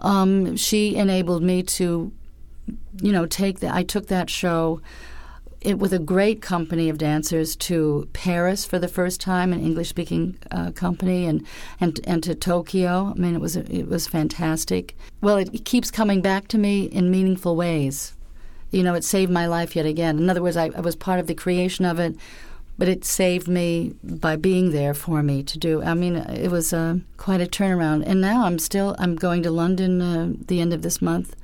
Um, 0.00 0.56
she 0.56 0.96
enabled 0.96 1.42
me 1.42 1.62
to, 1.62 2.12
you 3.00 3.12
know, 3.12 3.26
take 3.26 3.60
that, 3.60 3.74
I 3.74 3.82
took 3.82 4.06
that 4.08 4.30
show 4.30 4.80
it, 5.60 5.78
with 5.78 5.92
a 5.92 5.98
great 5.98 6.40
company 6.40 6.88
of 6.88 6.98
dancers 6.98 7.56
to 7.56 8.08
Paris 8.12 8.64
for 8.64 8.78
the 8.78 8.88
first 8.88 9.20
time, 9.20 9.52
an 9.52 9.60
English 9.60 9.88
speaking 9.88 10.38
uh, 10.50 10.70
company, 10.70 11.26
and, 11.26 11.44
and, 11.80 12.00
and 12.04 12.22
to 12.22 12.34
Tokyo. 12.34 13.12
I 13.14 13.18
mean, 13.18 13.34
it 13.34 13.40
was, 13.40 13.56
it 13.56 13.88
was 13.88 14.06
fantastic. 14.06 14.96
Well, 15.20 15.36
it 15.36 15.64
keeps 15.64 15.90
coming 15.90 16.22
back 16.22 16.48
to 16.48 16.58
me 16.58 16.84
in 16.84 17.10
meaningful 17.10 17.56
ways 17.56 18.14
you 18.70 18.82
know, 18.82 18.94
it 18.94 19.04
saved 19.04 19.30
my 19.30 19.46
life 19.46 19.74
yet 19.74 19.86
again. 19.86 20.18
In 20.18 20.28
other 20.28 20.42
words, 20.42 20.56
I, 20.56 20.70
I 20.76 20.80
was 20.80 20.96
part 20.96 21.20
of 21.20 21.26
the 21.26 21.34
creation 21.34 21.84
of 21.84 21.98
it, 21.98 22.16
but 22.78 22.88
it 22.88 23.04
saved 23.04 23.48
me 23.48 23.94
by 24.04 24.36
being 24.36 24.70
there 24.70 24.94
for 24.94 25.22
me 25.22 25.42
to 25.42 25.58
do. 25.58 25.82
I 25.82 25.94
mean, 25.94 26.14
it 26.16 26.50
was 26.50 26.72
uh, 26.72 26.98
quite 27.16 27.40
a 27.40 27.46
turnaround. 27.46 28.04
And 28.06 28.20
now 28.20 28.44
I'm 28.44 28.60
still 28.60 28.94
I'm 29.00 29.16
going 29.16 29.42
to 29.42 29.50
London 29.50 30.00
uh, 30.00 30.32
the 30.46 30.60
end 30.60 30.72
of 30.72 30.82
this 30.82 31.02
month 31.02 31.34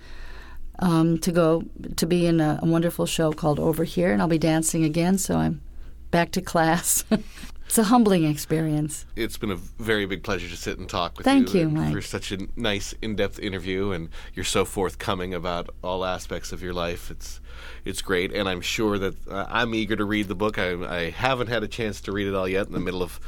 um, 0.78 1.18
to 1.18 1.32
go 1.32 1.64
to 1.96 2.06
be 2.06 2.26
in 2.26 2.40
a, 2.40 2.60
a 2.62 2.66
wonderful 2.66 3.04
show 3.04 3.32
called 3.32 3.58
Over 3.58 3.82
Here, 3.82 4.12
and 4.12 4.22
I'll 4.22 4.28
be 4.28 4.38
dancing 4.38 4.84
again. 4.84 5.18
So 5.18 5.36
I'm 5.36 5.60
back 6.12 6.30
to 6.32 6.40
class. 6.40 7.04
it's 7.74 7.78
a 7.80 7.82
humbling 7.82 8.22
experience. 8.22 9.04
It's 9.16 9.36
been 9.36 9.50
a 9.50 9.56
very 9.56 10.06
big 10.06 10.22
pleasure 10.22 10.48
to 10.48 10.56
sit 10.56 10.78
and 10.78 10.88
talk 10.88 11.18
with 11.18 11.26
you. 11.26 11.32
Thank 11.32 11.54
you. 11.54 11.62
you, 11.62 11.70
Mike. 11.70 11.92
For 11.92 12.02
such 12.02 12.30
a 12.30 12.38
nice, 12.54 12.94
in-depth 13.02 13.40
interview, 13.40 13.90
and 13.90 14.10
you're 14.32 14.44
so 14.44 14.64
forthcoming 14.64 15.34
about 15.34 15.70
all 15.82 16.04
aspects 16.04 16.52
of 16.52 16.62
your 16.62 16.72
life. 16.72 17.10
It's 17.10 17.40
it's 17.84 18.00
great, 18.00 18.32
and 18.32 18.48
I'm 18.48 18.60
sure 18.60 18.96
that 18.98 19.26
uh, 19.26 19.46
I'm 19.48 19.74
eager 19.74 19.96
to 19.96 20.04
read 20.04 20.28
the 20.28 20.36
book. 20.36 20.56
I, 20.56 20.98
I 20.98 21.10
haven't 21.10 21.48
had 21.48 21.64
a 21.64 21.68
chance 21.68 22.00
to 22.02 22.12
read 22.12 22.28
it 22.28 22.34
all 22.36 22.46
yet. 22.46 22.68
In 22.68 22.74
the 22.74 22.78
middle 22.78 23.02
of 23.02 23.18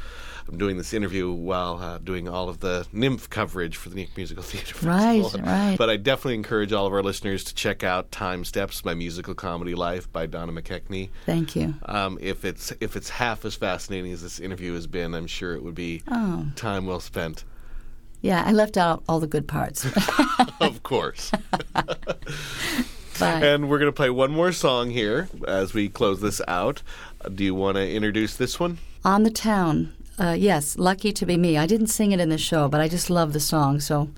I'm 0.49 0.57
doing 0.57 0.77
this 0.77 0.93
interview 0.93 1.31
while 1.31 1.77
uh, 1.79 1.97
doing 1.97 2.29
all 2.29 2.47
of 2.47 2.59
the 2.61 2.87
NYMF 2.93 3.29
coverage 3.29 3.75
for 3.75 3.89
the 3.89 3.95
New 3.95 4.01
York 4.03 4.15
Musical 4.15 4.43
Theater 4.43 4.75
Right, 4.87 5.21
Festival. 5.21 5.45
right. 5.45 5.69
right. 5.69 5.77
But 5.77 5.89
I 5.89 5.97
definitely 5.97 6.35
encourage 6.35 6.71
all 6.71 6.85
of 6.87 6.93
our 6.93 7.03
listeners 7.03 7.43
to 7.45 7.53
check 7.55 7.83
out 7.83 8.11
Time 8.11 8.45
Steps, 8.45 8.85
my 8.85 8.93
musical 8.93 9.33
comedy 9.35 9.75
life 9.75 10.11
by 10.11 10.25
Donna 10.25 10.53
McKechnie. 10.53 11.09
Thank 11.25 11.55
you. 11.55 11.73
Um, 11.85 12.17
if 12.21 12.45
it's 12.45 12.71
if 12.79 12.95
it's 12.95 13.09
half 13.09 13.43
as 13.43 13.55
fascinating 13.55 14.11
as 14.13 14.21
this 14.23 14.39
interview 14.39 14.73
has 14.75 14.87
been, 14.87 15.13
I'm 15.13 15.27
sure 15.27 15.53
it 15.55 15.63
would 15.63 15.75
be 15.75 16.01
Oh. 16.09 16.45
time 16.55 16.85
well 16.85 16.99
spent. 17.01 17.43
Yeah, 18.21 18.43
I 18.45 18.51
left 18.51 18.77
out 18.77 19.03
all 19.07 19.19
the 19.19 19.27
good 19.27 19.47
parts. 19.47 19.85
of 20.61 20.81
course. 20.83 21.31
Bye. 23.19 23.41
and 23.43 23.67
we're 23.69 23.79
going 23.79 23.89
to 23.91 23.95
play 23.95 24.09
one 24.11 24.31
more 24.31 24.51
song 24.51 24.91
here 24.91 25.27
as 25.47 25.73
we 25.73 25.89
close 25.89 26.21
this 26.21 26.39
out. 26.47 26.83
Do 27.33 27.43
you 27.43 27.55
want 27.55 27.75
to 27.77 27.89
introduce 27.91 28.35
this 28.35 28.59
one? 28.59 28.77
On 29.03 29.23
the 29.23 29.31
Town. 29.31 29.93
Uh, 30.19 30.35
yes, 30.37 30.77
Lucky 30.77 31.11
to 31.13 31.25
Be 31.25 31.37
Me. 31.37 31.57
I 31.57 31.65
didn't 31.67 31.87
sing 31.87 32.11
it 32.11 32.19
in 32.19 32.29
the 32.29 32.37
show, 32.37 32.67
but 32.67 32.81
I 32.81 32.87
just 32.87 33.09
love 33.09 33.33
the 33.33 33.39
song. 33.39 33.79
So 33.79 34.09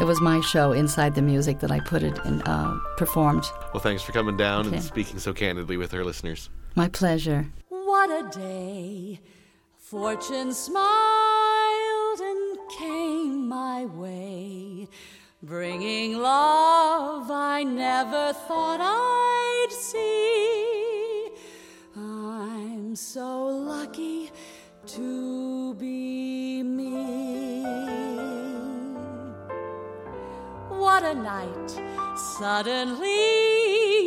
it 0.00 0.04
was 0.04 0.20
my 0.20 0.40
show, 0.40 0.72
Inside 0.72 1.14
the 1.14 1.22
Music, 1.22 1.60
that 1.60 1.70
I 1.70 1.80
put 1.80 2.02
it 2.02 2.18
and 2.24 2.42
uh, 2.46 2.74
performed. 2.96 3.44
Well, 3.72 3.82
thanks 3.82 4.02
for 4.02 4.12
coming 4.12 4.36
down 4.36 4.66
Okay. 4.66 4.76
and 4.76 4.84
speaking 4.84 5.18
so 5.18 5.32
candidly 5.34 5.76
with 5.76 5.92
our 5.94 6.04
listeners. 6.04 6.48
My 6.74 6.88
pleasure. 6.88 7.46
What 7.68 8.10
a 8.10 8.28
day! 8.38 9.20
Fortune 9.76 10.52
smiled 10.54 12.20
and 12.20 12.58
came 12.78 13.46
my 13.46 13.84
way, 13.84 14.88
bringing 15.42 16.18
love 16.18 17.30
I 17.30 17.62
never 17.64 18.32
thought 18.32 18.80
I'd 18.80 19.68
see. 19.70 21.28
I'm 21.96 22.96
so 22.96 23.46
lucky 23.46 24.30
to 24.86 25.74
be 25.74 26.62
me. 26.62 27.62
What 30.68 31.02
a 31.04 31.14
night. 31.14 31.70
Suddenly 32.38 33.08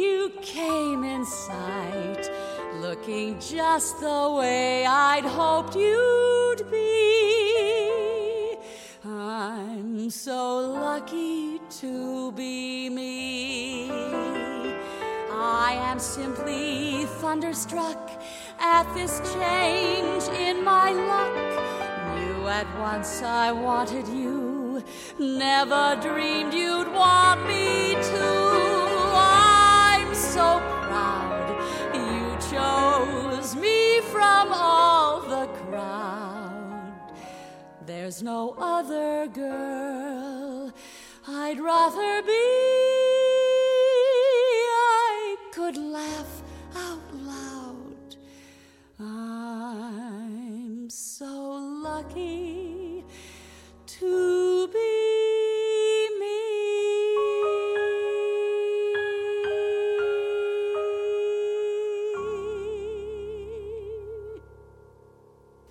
you 0.01 0.31
came 0.41 1.03
in 1.03 1.25
sight, 1.25 2.29
looking 2.75 3.39
just 3.39 3.99
the 3.99 4.35
way 4.37 4.85
I'd 4.85 5.25
hoped 5.25 5.75
you'd 5.75 6.69
be. 6.69 8.57
I'm 9.03 10.09
so 10.09 10.59
lucky 10.71 11.59
to 11.81 12.31
be 12.33 12.89
me. 12.89 13.89
I 15.31 15.73
am 15.73 15.99
simply 15.99 17.05
thunderstruck 17.19 18.09
at 18.59 18.91
this 18.93 19.19
change 19.33 20.23
in 20.37 20.63
my 20.63 20.91
luck. 20.91 21.35
Knew 22.15 22.47
at 22.47 22.67
once 22.79 23.21
I 23.21 23.51
wanted 23.51 24.07
you, 24.07 24.83
never 25.19 25.97
dreamed 26.01 26.53
you'd 26.53 26.91
want 26.91 27.45
me 27.47 27.93
to. 27.93 28.47
I'm 29.13 30.13
so 30.13 30.59
proud 30.87 31.47
you 31.93 32.37
chose 32.51 33.55
me 33.55 34.01
from 34.01 34.51
all 34.51 35.21
the 35.21 35.47
crowd. 35.47 37.11
There's 37.85 38.21
no 38.21 38.55
other 38.57 39.27
girl 39.27 40.71
I'd 41.27 41.59
rather 41.59 42.21
be. 42.23 42.96
Lucky 51.97 53.03
to 53.87 54.67
be 54.67 56.09
me. 56.19 56.37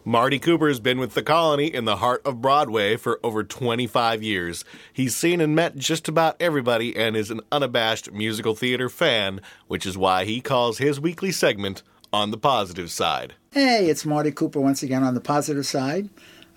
Marty 0.04 0.40
Cooper 0.40 0.66
has 0.66 0.80
been 0.80 0.98
with 0.98 1.14
the 1.14 1.22
colony 1.22 1.72
in 1.72 1.84
the 1.84 1.96
heart 1.96 2.22
of 2.24 2.40
Broadway 2.40 2.96
for 2.96 3.20
over 3.22 3.44
25 3.44 4.24
years. 4.24 4.64
He's 4.92 5.14
seen 5.14 5.40
and 5.40 5.54
met 5.54 5.76
just 5.76 6.08
about 6.08 6.34
everybody 6.40 6.96
and 6.96 7.16
is 7.16 7.30
an 7.30 7.42
unabashed 7.52 8.10
musical 8.10 8.56
theater 8.56 8.88
fan, 8.88 9.40
which 9.68 9.86
is 9.86 9.96
why 9.96 10.24
he 10.24 10.40
calls 10.40 10.78
his 10.78 10.98
weekly 10.98 11.30
segment 11.30 11.84
On 12.16 12.30
the 12.30 12.38
Positive 12.38 12.90
Side. 12.90 13.34
Hey, 13.52 13.90
it's 13.90 14.06
Marty 14.06 14.30
Cooper 14.30 14.58
once 14.58 14.82
again 14.82 15.02
on 15.02 15.12
the 15.12 15.20
positive 15.20 15.66
side. 15.66 16.08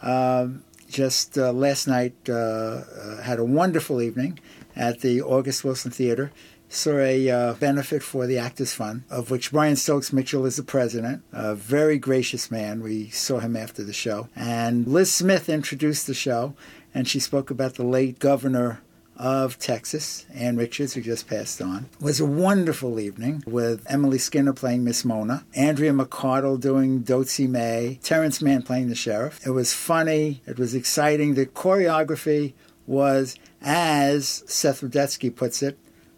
Um, 0.02 0.64
just 0.90 1.38
uh, 1.38 1.52
last 1.52 1.86
night, 1.86 2.16
uh, 2.30 2.34
uh, 2.34 3.22
had 3.24 3.40
a 3.40 3.44
wonderful 3.44 4.02
evening 4.02 4.40
at 4.74 5.02
the 5.02 5.22
August 5.22 5.66
Wilson 5.66 5.92
Theater. 5.92 6.32
Saw 6.70 7.00
a 7.00 7.30
uh, 7.30 7.54
benefit 7.56 8.04
for 8.04 8.26
the 8.26 8.38
Actors 8.38 8.74
Fund, 8.74 9.04
of 9.10 9.32
which 9.32 9.52
Brian 9.52 9.76
Stokes 9.76 10.14
Mitchell 10.14 10.46
is 10.46 10.56
the 10.56 10.64
president. 10.64 11.24
A 11.34 11.56
very 11.56 11.98
gracious 11.98 12.50
man. 12.50 12.82
We 12.82 13.10
saw 13.10 13.40
him 13.40 13.58
after 13.58 13.84
the 13.84 13.92
show. 13.92 14.30
And 14.38 14.88
Liz 14.88 15.14
Smith 15.14 15.50
introduced 15.50 16.08
the 16.08 16.14
show, 16.14 16.56
and 16.94 17.06
she 17.06 17.20
spoke 17.20 17.52
about 17.52 17.74
the 17.74 17.84
late 17.84 18.20
governor 18.20 18.80
of 19.20 19.60
Texas, 19.60 20.26
Ann 20.34 20.56
Richards, 20.56 20.94
who 20.94 21.02
just 21.02 21.28
passed 21.28 21.62
on. 21.62 21.90
It 22.00 22.04
was 22.04 22.22
a 22.22 22.26
wonderful 22.26 23.00
evening 23.00 23.44
with 23.46 23.86
Emily 23.88 24.18
Skinner 24.18 24.54
playing 24.54 24.86
Miss 24.86 25.04
Mona, 25.04 25.46
Andrea 25.54 25.92
McArdle 25.92 26.60
doing 26.60 27.04
Doatsey 27.04 27.48
Mae, 27.48 28.00
Terrence 28.02 28.42
Mann 28.42 28.64
playing 28.64 28.88
the 28.88 28.96
sheriff. 28.96 29.46
It 29.46 29.52
was 29.52 29.74
funny, 29.74 30.42
it 30.48 30.58
was 30.58 30.74
exciting. 30.74 31.34
The 31.34 31.46
choreography 31.46 32.54
was, 32.88 33.36
as 33.62 34.44
Seth 34.48 34.82
Rudetsky 34.82 35.36
puts 35.36 35.62
it, 35.62 35.78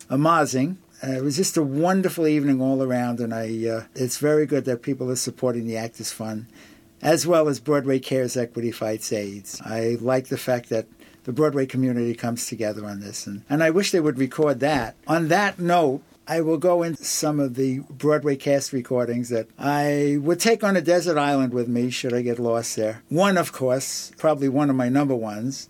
amazing. 0.09 0.77
Uh, 1.03 1.13
it 1.13 1.23
was 1.23 1.35
just 1.35 1.57
a 1.57 1.63
wonderful 1.63 2.27
evening 2.27 2.61
all 2.61 2.83
around, 2.83 3.19
and 3.19 3.33
I 3.33 3.67
uh, 3.67 3.83
it's 3.95 4.19
very 4.19 4.45
good 4.45 4.65
that 4.65 4.83
people 4.83 5.09
are 5.09 5.15
supporting 5.15 5.65
the 5.65 5.75
Actors 5.75 6.11
Fund, 6.11 6.45
as 7.01 7.25
well 7.25 7.47
as 7.47 7.59
Broadway 7.59 7.97
Cares 7.97 8.37
Equity 8.37 8.71
Fights 8.71 9.11
AIDS. 9.11 9.59
I 9.65 9.97
like 9.99 10.27
the 10.27 10.37
fact 10.37 10.69
that 10.69 10.85
the 11.23 11.33
Broadway 11.33 11.65
community 11.65 12.13
comes 12.13 12.47
together 12.47 12.85
on 12.85 12.99
this, 12.99 13.27
and, 13.27 13.43
and 13.49 13.63
I 13.63 13.69
wish 13.69 13.91
they 13.91 13.99
would 13.99 14.17
record 14.17 14.59
that. 14.61 14.95
On 15.07 15.27
that 15.27 15.59
note, 15.59 16.01
I 16.27 16.41
will 16.41 16.57
go 16.57 16.83
into 16.83 17.03
some 17.03 17.39
of 17.39 17.55
the 17.55 17.79
Broadway 17.89 18.35
cast 18.35 18.71
recordings 18.73 19.29
that 19.29 19.47
I 19.59 20.17
would 20.21 20.39
take 20.39 20.63
on 20.63 20.77
a 20.77 20.81
desert 20.81 21.17
island 21.17 21.53
with 21.53 21.67
me 21.67 21.89
should 21.89 22.13
I 22.13 22.21
get 22.21 22.39
lost 22.39 22.75
there. 22.75 23.03
One, 23.09 23.37
of 23.37 23.51
course, 23.51 24.11
probably 24.17 24.47
one 24.47 24.69
of 24.69 24.75
my 24.75 24.87
number 24.87 25.15
ones, 25.15 25.69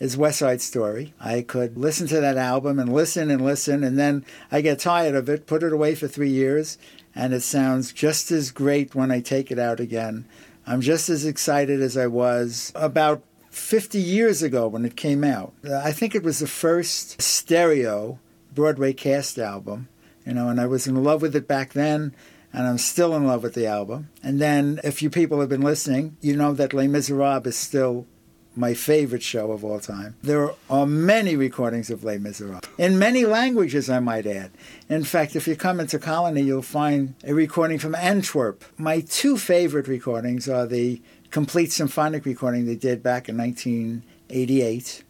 is 0.00 0.16
West 0.16 0.38
Side 0.38 0.62
Story. 0.62 1.12
I 1.20 1.42
could 1.42 1.76
listen 1.76 2.06
to 2.08 2.20
that 2.20 2.38
album 2.38 2.78
and 2.78 2.92
listen 2.92 3.30
and 3.30 3.44
listen, 3.44 3.84
and 3.84 3.98
then 3.98 4.24
I 4.50 4.62
get 4.62 4.80
tired 4.80 5.14
of 5.14 5.28
it, 5.28 5.46
put 5.46 5.62
it 5.62 5.72
away 5.72 5.94
for 5.94 6.08
three 6.08 6.30
years, 6.30 6.78
and 7.14 7.34
it 7.34 7.42
sounds 7.42 7.92
just 7.92 8.32
as 8.32 8.50
great 8.50 8.94
when 8.94 9.10
I 9.10 9.20
take 9.20 9.50
it 9.50 9.58
out 9.58 9.78
again. 9.78 10.24
I'm 10.66 10.80
just 10.80 11.08
as 11.10 11.26
excited 11.26 11.82
as 11.82 11.96
I 11.96 12.06
was 12.06 12.72
about 12.74 13.22
50 13.50 13.98
years 14.00 14.42
ago 14.42 14.68
when 14.68 14.84
it 14.84 14.96
came 14.96 15.24
out. 15.24 15.52
Uh, 15.64 15.76
I 15.76 15.92
think 15.92 16.14
it 16.14 16.22
was 16.22 16.38
the 16.38 16.46
first 16.46 17.20
stereo 17.20 18.18
Broadway 18.54 18.92
cast 18.92 19.38
album, 19.38 19.88
you 20.26 20.34
know, 20.34 20.48
and 20.48 20.60
I 20.60 20.66
was 20.66 20.86
in 20.86 21.02
love 21.02 21.22
with 21.22 21.36
it 21.36 21.46
back 21.46 21.72
then. 21.72 22.14
And 22.52 22.66
I'm 22.66 22.78
still 22.78 23.14
in 23.14 23.28
love 23.28 23.44
with 23.44 23.54
the 23.54 23.68
album. 23.68 24.08
And 24.24 24.40
then, 24.40 24.80
if 24.82 25.02
you 25.02 25.08
people 25.08 25.38
have 25.38 25.48
been 25.48 25.60
listening, 25.60 26.16
you 26.20 26.34
know 26.34 26.52
that 26.54 26.74
Les 26.74 26.88
Miserables 26.88 27.46
is 27.46 27.56
still 27.56 28.06
my 28.56 28.74
favorite 28.74 29.22
show 29.22 29.52
of 29.52 29.64
all 29.64 29.78
time. 29.78 30.16
There 30.22 30.50
are 30.68 30.86
many 30.86 31.36
recordings 31.36 31.90
of 31.90 32.02
Les 32.02 32.18
Miserables, 32.18 32.64
in 32.78 32.98
many 32.98 33.24
languages, 33.24 33.88
I 33.88 34.00
might 34.00 34.26
add. 34.26 34.50
In 34.88 35.04
fact, 35.04 35.36
if 35.36 35.46
you 35.46 35.54
come 35.54 35.78
into 35.78 35.98
Colony, 35.98 36.42
you'll 36.42 36.62
find 36.62 37.14
a 37.24 37.32
recording 37.32 37.78
from 37.78 37.94
Antwerp. 37.94 38.64
My 38.76 39.00
two 39.00 39.36
favorite 39.38 39.86
recordings 39.86 40.48
are 40.48 40.66
the 40.66 41.00
complete 41.30 41.70
symphonic 41.70 42.24
recording 42.24 42.66
they 42.66 42.74
did 42.74 43.02
back 43.02 43.28
in 43.28 43.36
1988 43.36 45.04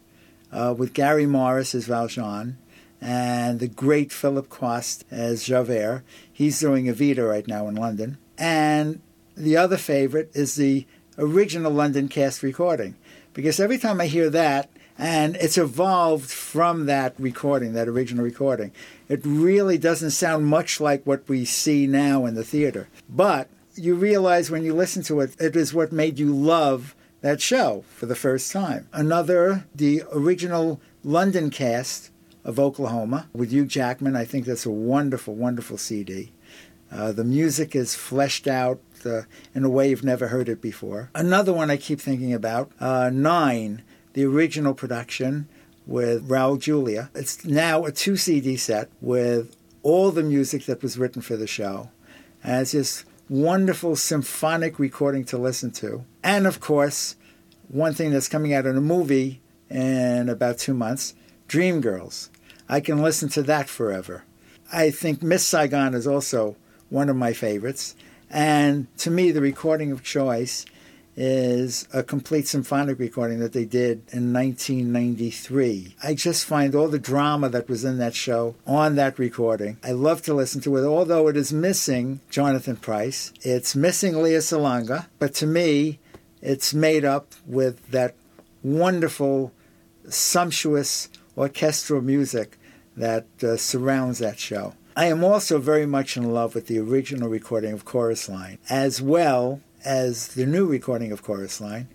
uh, 0.51 0.75
with 0.77 0.93
Gary 0.93 1.25
Morris 1.25 1.73
as 1.73 1.85
Valjean 1.85 2.57
and 2.99 3.59
the 3.59 3.67
great 3.67 4.11
Philip 4.11 4.47
Quast 4.47 5.03
as 5.09 5.43
Javert. 5.43 6.03
He's 6.31 6.59
doing 6.59 6.85
Evita 6.85 7.27
right 7.27 7.47
now 7.47 7.67
in 7.67 7.75
London. 7.75 8.17
And 8.37 9.01
the 9.35 9.57
other 9.57 9.77
favorite 9.77 10.29
is 10.33 10.55
the 10.55 10.85
original 11.17 11.71
London 11.71 12.07
cast 12.07 12.43
recording 12.43 12.95
because 13.33 13.59
every 13.59 13.77
time 13.77 13.99
I 13.99 14.07
hear 14.07 14.29
that, 14.29 14.69
and 14.97 15.35
it's 15.37 15.57
evolved 15.57 16.29
from 16.29 16.85
that 16.85 17.15
recording, 17.17 17.73
that 17.73 17.87
original 17.87 18.23
recording, 18.23 18.71
it 19.09 19.21
really 19.23 19.79
doesn't 19.79 20.11
sound 20.11 20.45
much 20.45 20.79
like 20.79 21.03
what 21.05 21.27
we 21.27 21.43
see 21.43 21.87
now 21.87 22.25
in 22.27 22.35
the 22.35 22.43
theater. 22.43 22.87
But 23.09 23.49
you 23.75 23.95
realize 23.95 24.51
when 24.51 24.63
you 24.63 24.73
listen 24.73 25.03
to 25.03 25.19
it, 25.21 25.35
it 25.39 25.55
is 25.55 25.73
what 25.73 25.91
made 25.91 26.19
you 26.19 26.33
love 26.33 26.95
that 27.21 27.41
show 27.41 27.83
for 27.95 28.05
the 28.05 28.15
first 28.15 28.51
time. 28.51 28.87
Another, 28.91 29.65
the 29.73 30.03
original 30.11 30.81
London 31.03 31.49
cast 31.49 32.11
of 32.43 32.59
Oklahoma 32.59 33.27
with 33.33 33.51
Hugh 33.51 33.65
Jackman. 33.65 34.15
I 34.15 34.25
think 34.25 34.45
that's 34.45 34.65
a 34.65 34.71
wonderful, 34.71 35.35
wonderful 35.35 35.77
CD. 35.77 36.31
Uh, 36.91 37.11
the 37.11 37.23
music 37.23 37.75
is 37.75 37.95
fleshed 37.95 38.47
out 38.47 38.81
uh, 39.05 39.21
in 39.55 39.63
a 39.63 39.69
way 39.69 39.89
you've 39.89 40.03
never 40.03 40.27
heard 40.27 40.49
it 40.49 40.61
before. 40.61 41.09
Another 41.15 41.53
one 41.53 41.71
I 41.71 41.77
keep 41.77 42.01
thinking 42.01 42.33
about, 42.33 42.71
uh, 42.79 43.09
Nine, 43.13 43.83
the 44.13 44.25
original 44.25 44.73
production 44.73 45.47
with 45.85 46.27
Raul 46.27 46.59
Julia. 46.59 47.09
It's 47.15 47.45
now 47.45 47.85
a 47.85 47.91
two 47.91 48.17
CD 48.17 48.57
set 48.57 48.89
with 48.99 49.55
all 49.83 50.11
the 50.11 50.23
music 50.23 50.65
that 50.65 50.83
was 50.83 50.97
written 50.97 51.21
for 51.21 51.37
the 51.37 51.47
show. 51.47 51.89
And 52.43 52.61
it's 52.61 52.71
just 52.71 53.05
wonderful 53.31 53.95
symphonic 53.95 54.77
recording 54.77 55.23
to 55.23 55.37
listen 55.37 55.71
to. 55.71 56.03
And 56.21 56.45
of 56.45 56.59
course, 56.59 57.15
one 57.69 57.93
thing 57.93 58.11
that's 58.11 58.27
coming 58.27 58.53
out 58.53 58.65
in 58.65 58.75
a 58.75 58.81
movie 58.81 59.39
in 59.69 60.27
about 60.27 60.57
two 60.57 60.73
months 60.73 61.13
Dreamgirls. 61.47 62.27
I 62.67 62.81
can 62.81 63.01
listen 63.01 63.29
to 63.29 63.43
that 63.43 63.69
forever. 63.69 64.25
I 64.71 64.91
think 64.91 65.23
Miss 65.23 65.47
Saigon 65.47 65.93
is 65.93 66.05
also 66.05 66.57
one 66.89 67.07
of 67.07 67.15
my 67.15 67.31
favorites. 67.31 67.95
And 68.29 68.87
to 68.97 69.09
me, 69.09 69.31
the 69.31 69.39
recording 69.39 69.93
of 69.93 70.03
choice 70.03 70.65
is 71.15 71.87
a 71.93 72.03
complete 72.03 72.47
symphonic 72.47 72.97
recording 72.99 73.39
that 73.39 73.53
they 73.53 73.65
did 73.65 74.03
in 74.11 74.33
1993. 74.33 75.95
I 76.03 76.13
just 76.13 76.45
find 76.45 76.73
all 76.73 76.87
the 76.87 76.99
drama 76.99 77.49
that 77.49 77.69
was 77.69 77.83
in 77.83 77.97
that 77.97 78.15
show 78.15 78.55
on 78.65 78.95
that 78.95 79.19
recording. 79.19 79.77
I 79.83 79.91
love 79.91 80.21
to 80.23 80.33
listen 80.33 80.61
to 80.61 80.77
it, 80.77 80.85
although 80.85 81.27
it 81.27 81.37
is 81.37 81.51
missing 81.51 82.21
Jonathan 82.29 82.77
Pryce. 82.77 83.33
It's 83.41 83.75
missing 83.75 84.21
Lea 84.21 84.37
Salonga, 84.37 85.07
but 85.19 85.33
to 85.35 85.45
me, 85.45 85.99
it's 86.41 86.73
made 86.73 87.05
up 87.05 87.33
with 87.45 87.91
that 87.91 88.15
wonderful, 88.63 89.51
sumptuous 90.07 91.09
orchestral 91.37 92.01
music 92.01 92.57
that 92.95 93.25
uh, 93.43 93.57
surrounds 93.57 94.19
that 94.19 94.39
show. 94.39 94.75
I 94.95 95.05
am 95.05 95.23
also 95.23 95.59
very 95.59 95.85
much 95.85 96.17
in 96.17 96.33
love 96.33 96.53
with 96.53 96.67
the 96.67 96.79
original 96.79 97.29
recording 97.29 97.71
of 97.71 97.85
Chorus 97.85 98.27
Line, 98.27 98.57
as 98.69 99.01
well 99.01 99.61
as 99.83 100.29
the 100.29 100.45
new 100.45 100.65
recording 100.65 101.11
of 101.11 101.23
Chorus 101.23 101.59
Line. 101.59 101.87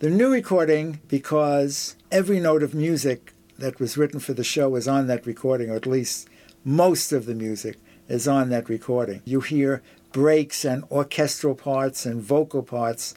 The 0.00 0.10
new 0.10 0.32
recording, 0.32 1.00
because 1.08 1.96
every 2.10 2.40
note 2.40 2.62
of 2.62 2.74
music 2.74 3.32
that 3.58 3.78
was 3.78 3.96
written 3.96 4.20
for 4.20 4.32
the 4.32 4.44
show 4.44 4.74
is 4.76 4.88
on 4.88 5.06
that 5.06 5.26
recording, 5.26 5.70
or 5.70 5.76
at 5.76 5.86
least 5.86 6.28
most 6.64 7.12
of 7.12 7.26
the 7.26 7.34
music 7.34 7.78
is 8.08 8.26
on 8.26 8.48
that 8.50 8.68
recording. 8.68 9.22
You 9.24 9.40
hear 9.40 9.82
breaks 10.12 10.64
and 10.64 10.84
orchestral 10.90 11.54
parts 11.54 12.04
and 12.04 12.20
vocal 12.20 12.62
parts 12.62 13.14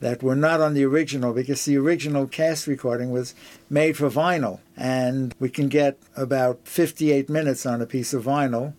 that 0.00 0.22
were 0.22 0.36
not 0.36 0.60
on 0.60 0.74
the 0.74 0.84
original 0.84 1.32
because 1.32 1.64
the 1.64 1.78
original 1.78 2.26
cast 2.26 2.66
recording 2.66 3.10
was 3.10 3.34
made 3.70 3.96
for 3.96 4.10
vinyl. 4.10 4.60
And 4.76 5.34
we 5.38 5.48
can 5.48 5.68
get 5.68 5.98
about 6.16 6.68
58 6.68 7.28
minutes 7.30 7.64
on 7.64 7.80
a 7.80 7.86
piece 7.86 8.12
of 8.12 8.24
vinyl, 8.24 8.74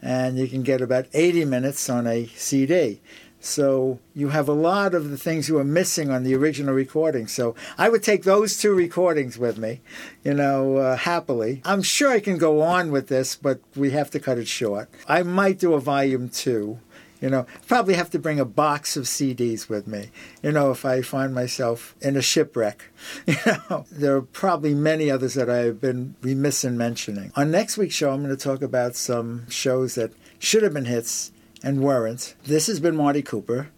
and 0.00 0.38
you 0.38 0.46
can 0.46 0.62
get 0.62 0.80
about 0.80 1.06
80 1.12 1.44
minutes 1.44 1.90
on 1.90 2.06
a 2.06 2.26
CD. 2.36 3.00
So 3.40 3.98
you 4.14 4.28
have 4.28 4.48
a 4.48 4.52
lot 4.52 4.94
of 4.94 5.10
the 5.10 5.16
things 5.16 5.48
you 5.48 5.54
were 5.54 5.64
missing 5.64 6.10
on 6.10 6.24
the 6.24 6.34
original 6.34 6.74
recording. 6.74 7.26
So 7.26 7.54
I 7.78 7.88
would 7.88 8.02
take 8.02 8.22
those 8.22 8.58
two 8.58 8.74
recordings 8.74 9.38
with 9.38 9.56
me, 9.56 9.80
you 10.22 10.34
know, 10.34 10.76
uh, 10.76 10.96
happily. 10.96 11.62
I'm 11.64 11.82
sure 11.82 12.10
I 12.10 12.20
can 12.20 12.36
go 12.36 12.60
on 12.60 12.90
with 12.90 13.08
this, 13.08 13.36
but 13.36 13.60
we 13.74 13.92
have 13.92 14.10
to 14.10 14.20
cut 14.20 14.38
it 14.38 14.46
short. 14.46 14.90
I 15.08 15.22
might 15.22 15.58
do 15.58 15.72
a 15.72 15.80
volume 15.80 16.28
two. 16.28 16.80
You 17.22 17.28
know, 17.28 17.46
probably 17.66 17.94
have 17.94 18.08
to 18.10 18.18
bring 18.18 18.40
a 18.40 18.46
box 18.46 18.96
of 18.96 19.04
CDs 19.04 19.68
with 19.68 19.86
me. 19.86 20.10
You 20.42 20.52
know, 20.52 20.70
if 20.70 20.86
I 20.86 21.02
find 21.02 21.34
myself 21.34 21.94
in 22.00 22.16
a 22.16 22.22
shipwreck. 22.22 22.84
You 23.26 23.36
know, 23.46 23.86
there 23.90 24.16
are 24.16 24.22
probably 24.22 24.74
many 24.74 25.10
others 25.10 25.34
that 25.34 25.50
I've 25.50 25.80
been 25.80 26.14
remiss 26.22 26.64
in 26.64 26.78
mentioning. 26.78 27.32
On 27.36 27.50
next 27.50 27.76
week's 27.76 27.94
show, 27.94 28.10
I'm 28.10 28.22
going 28.22 28.34
to 28.34 28.42
talk 28.42 28.62
about 28.62 28.96
some 28.96 29.48
shows 29.50 29.96
that 29.96 30.12
should 30.38 30.62
have 30.62 30.72
been 30.72 30.86
hits 30.86 31.32
and 31.62 31.80
weren't. 31.80 32.34
This 32.44 32.66
has 32.66 32.80
been 32.80 32.96
Marty 32.96 33.22
Cooper, 33.22 33.68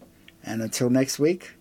and 0.43 0.61
until 0.61 0.89
next 0.89 1.19
week, 1.19 1.53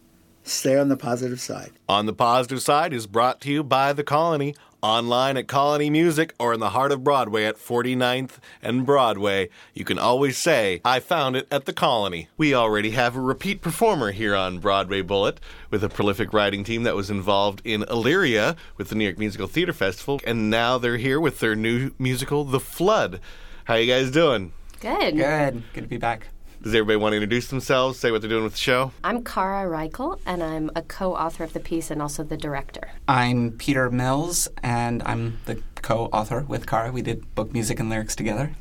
stay 0.43 0.79
on 0.79 0.89
the 0.89 0.97
positive 0.97 1.41
side. 1.41 1.73
On 1.89 2.07
the 2.07 2.13
Positive 2.13 2.63
Side 2.63 2.93
is 2.93 3.07
brought 3.07 3.41
to 3.43 3.51
you 3.51 3.63
by 3.63 3.93
The 3.93 4.05
Colony, 4.05 4.55
online 4.83 5.37
at 5.37 5.47
Colony 5.47 5.89
Music 5.89 6.35
or 6.41 6.53
in 6.53 6.59
the 6.59 6.71
heart 6.71 6.91
of 6.91 7.05
Broadway 7.05 7.45
at 7.45 7.57
49th 7.57 8.39
and 8.61 8.85
Broadway. 8.85 9.49
You 9.75 9.85
can 9.85 9.99
always 9.99 10.37
say, 10.37 10.81
I 10.85 10.99
found 10.99 11.37
it 11.37 11.47
at 11.53 11.67
The 11.67 11.73
Colony. 11.73 12.29
We 12.37 12.53
already 12.53 12.91
have 12.91 13.15
a 13.15 13.21
repeat 13.21 13.61
performer 13.61 14.11
here 14.11 14.35
on 14.35 14.59
Broadway 14.59 15.03
Bullet 15.03 15.39
with 15.71 15.85
a 15.85 15.89
prolific 15.89 16.33
writing 16.33 16.65
team 16.65 16.83
that 16.83 16.97
was 16.97 17.11
involved 17.11 17.63
in 17.65 17.85
Illyria 17.85 18.57
with 18.77 18.89
the 18.89 18.97
New 18.97 19.05
York 19.05 19.19
Musical 19.19 19.47
Theater 19.47 19.73
Festival, 19.73 20.21
and 20.27 20.51
now 20.51 20.79
they're 20.79 20.97
here 20.97 21.21
with 21.21 21.39
their 21.39 21.55
new 21.55 21.93
musical, 21.99 22.45
The 22.45 22.61
Flood. 22.61 23.21
How 23.67 23.77
you 23.77 23.87
guys 23.87 24.11
doing? 24.11 24.53
Good. 24.83 25.17
Good. 25.17 25.63
Good 25.75 25.83
to 25.83 25.87
be 25.87 25.97
back. 25.97 26.27
Does 26.61 26.75
everybody 26.75 26.97
want 26.97 27.13
to 27.13 27.17
introduce 27.19 27.47
themselves, 27.47 28.01
say 28.01 28.11
what 28.11 28.21
they're 28.21 28.29
doing 28.29 28.43
with 28.43 28.55
the 28.55 28.59
show? 28.59 28.91
I'm 29.05 29.23
Cara 29.23 29.71
Reichel, 29.71 30.19
and 30.27 30.43
I'm 30.43 30.73
a 30.75 30.83
co 30.83 31.15
author 31.15 31.45
of 31.45 31.53
the 31.53 31.61
piece 31.61 31.93
and 31.93 32.03
also 32.03 32.25
the 32.25 32.37
director. 32.37 32.91
I'm 33.07 33.53
Peter 33.53 33.91
Mills, 33.91 34.49
and 34.61 35.01
I'm 35.05 35.39
the 35.45 35.63
co-author 35.83 36.43
with 36.49 36.67
Cara. 36.67 36.91
We 36.91 37.01
did 37.01 37.33
book 37.37 37.53
music 37.53 37.79
and 37.79 37.91
lyrics 37.91 38.17
together. 38.17 38.57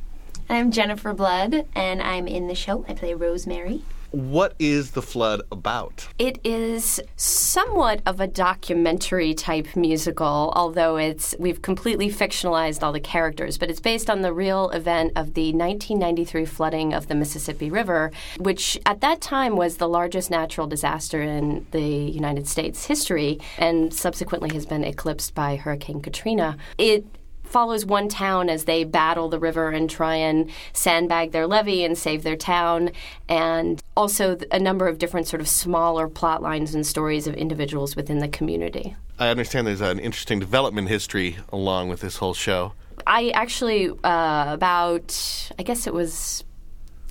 I'm 0.48 0.70
Jennifer 0.70 1.12
Blood, 1.14 1.66
and 1.74 2.04
I'm 2.04 2.28
in 2.28 2.48
the 2.48 2.56
show. 2.56 2.86
I 2.88 2.94
play 2.94 3.16
Rosemary. 3.16 3.82
What 4.12 4.56
is 4.60 4.92
The 4.92 5.02
Flood 5.02 5.42
about? 5.54 6.10
It 6.20 6.38
is 6.44 7.00
somewhat 7.16 8.02
of 8.06 8.20
a 8.20 8.28
documentary 8.28 9.34
type 9.34 9.74
musical, 9.76 10.52
although 10.54 10.98
it's 10.98 11.34
we've 11.40 11.62
completely 11.62 12.10
fictionalized 12.10 12.84
all 12.84 12.92
the 12.92 13.00
characters, 13.00 13.58
but 13.58 13.70
it's 13.70 13.80
based 13.80 14.10
on 14.10 14.22
the 14.22 14.34
real 14.34 14.70
event 14.72 15.14
of 15.16 15.34
the 15.34 15.54
1993 15.54 16.46
flooding 16.46 16.94
of 16.94 17.08
the 17.08 17.16
Mississippi 17.16 17.70
River, 17.70 18.12
which 18.38 18.78
at 18.86 19.00
that 19.00 19.22
time 19.22 19.56
was 19.56 19.78
the 19.78 19.88
largest 19.88 20.30
natural 20.30 20.68
disaster 20.68 21.22
in 21.22 21.66
the 21.72 21.80
United 21.82 22.50
States 22.50 22.86
history 22.88 23.40
and 23.58 23.94
subsequently 23.94 24.54
has 24.54 24.66
been 24.66 24.84
eclipsed 24.84 25.34
by 25.34 25.56
Hurricane 25.56 26.02
Katrina. 26.02 26.58
It 26.78 27.06
follows 27.52 27.86
one 27.86 28.08
town 28.08 28.50
as 28.50 28.66
they 28.66 28.84
battle 28.84 29.30
the 29.30 29.40
river 29.40 29.70
and 29.70 29.90
try 29.90 30.16
and 30.16 30.50
sandbag 30.74 31.32
their 31.32 31.48
levee 31.48 31.84
and 31.84 31.98
save 31.98 32.24
their 32.24 32.36
town, 32.36 32.92
and 33.28 33.82
also 33.96 34.38
a 34.52 34.60
number 34.60 34.88
of 34.88 34.98
different 34.98 35.28
sort 35.28 35.42
of 35.42 35.48
smaller 35.48 36.08
plot 36.08 36.42
lines 36.42 36.74
and 36.74 36.86
stories 36.86 37.28
of 37.28 37.36
individuals 37.36 37.96
within 37.96 38.20
the 38.20 38.28
community. 38.28 38.96
I 39.20 39.30
understand 39.30 39.68
there's 39.68 39.82
an 39.82 40.00
interesting 40.00 40.40
development 40.40 40.88
history 40.88 41.38
along 41.52 41.90
with 41.90 42.02
this 42.02 42.18
whole 42.18 42.34
show. 42.34 42.74
I 43.06 43.30
actually, 43.30 43.90
uh, 43.90 44.54
about, 44.54 45.52
I 45.60 45.64
guess 45.64 45.88
it 45.88 45.94
was 45.94 46.44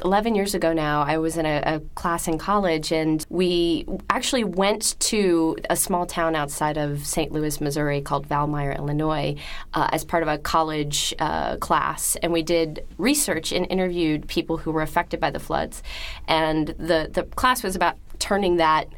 11 0.05 0.35
years 0.35 0.55
ago 0.55 0.73
now, 0.73 1.03
I 1.03 1.19
was 1.19 1.37
in 1.37 1.47
a, 1.47 1.63
a, 1.65 1.81
class 1.95 2.29
in 2.29 2.39
college, 2.39 2.93
and 2.93 3.25
we 3.29 3.87
actually 4.09 4.45
went 4.45 4.99
to 5.01 5.57
a 5.69 5.77
small 5.77 6.07
town 6.07 6.35
outside 6.35 6.77
of 6.77 7.07
St. 7.07 7.33
Louis, 7.33 7.61
Missouri 7.61 8.01
called 8.01 8.29
Valmeyer, 8.29 8.77
Illinois, 8.77 9.37
uh, 9.75 9.89
as 9.93 10.05
part 10.05 10.23
of 10.23 10.29
a 10.29 10.39
college 10.39 11.15
uh, 11.19 11.57
class. 11.57 12.17
And 12.17 12.33
we 12.33 12.43
did 12.43 12.87
research 12.99 13.53
and 13.53 13.67
interviewed 13.71 14.27
people 14.29 14.57
who 14.57 14.71
were 14.71 14.83
affected 14.83 15.21
by 15.21 15.31
the 15.31 15.41
floods. 15.41 15.83
And 16.29 16.69
the, 16.69 17.11
the 17.13 17.25
class 17.37 17.63
was 17.63 17.77
about 17.77 17.97
turning 18.19 18.57
that 18.57 18.89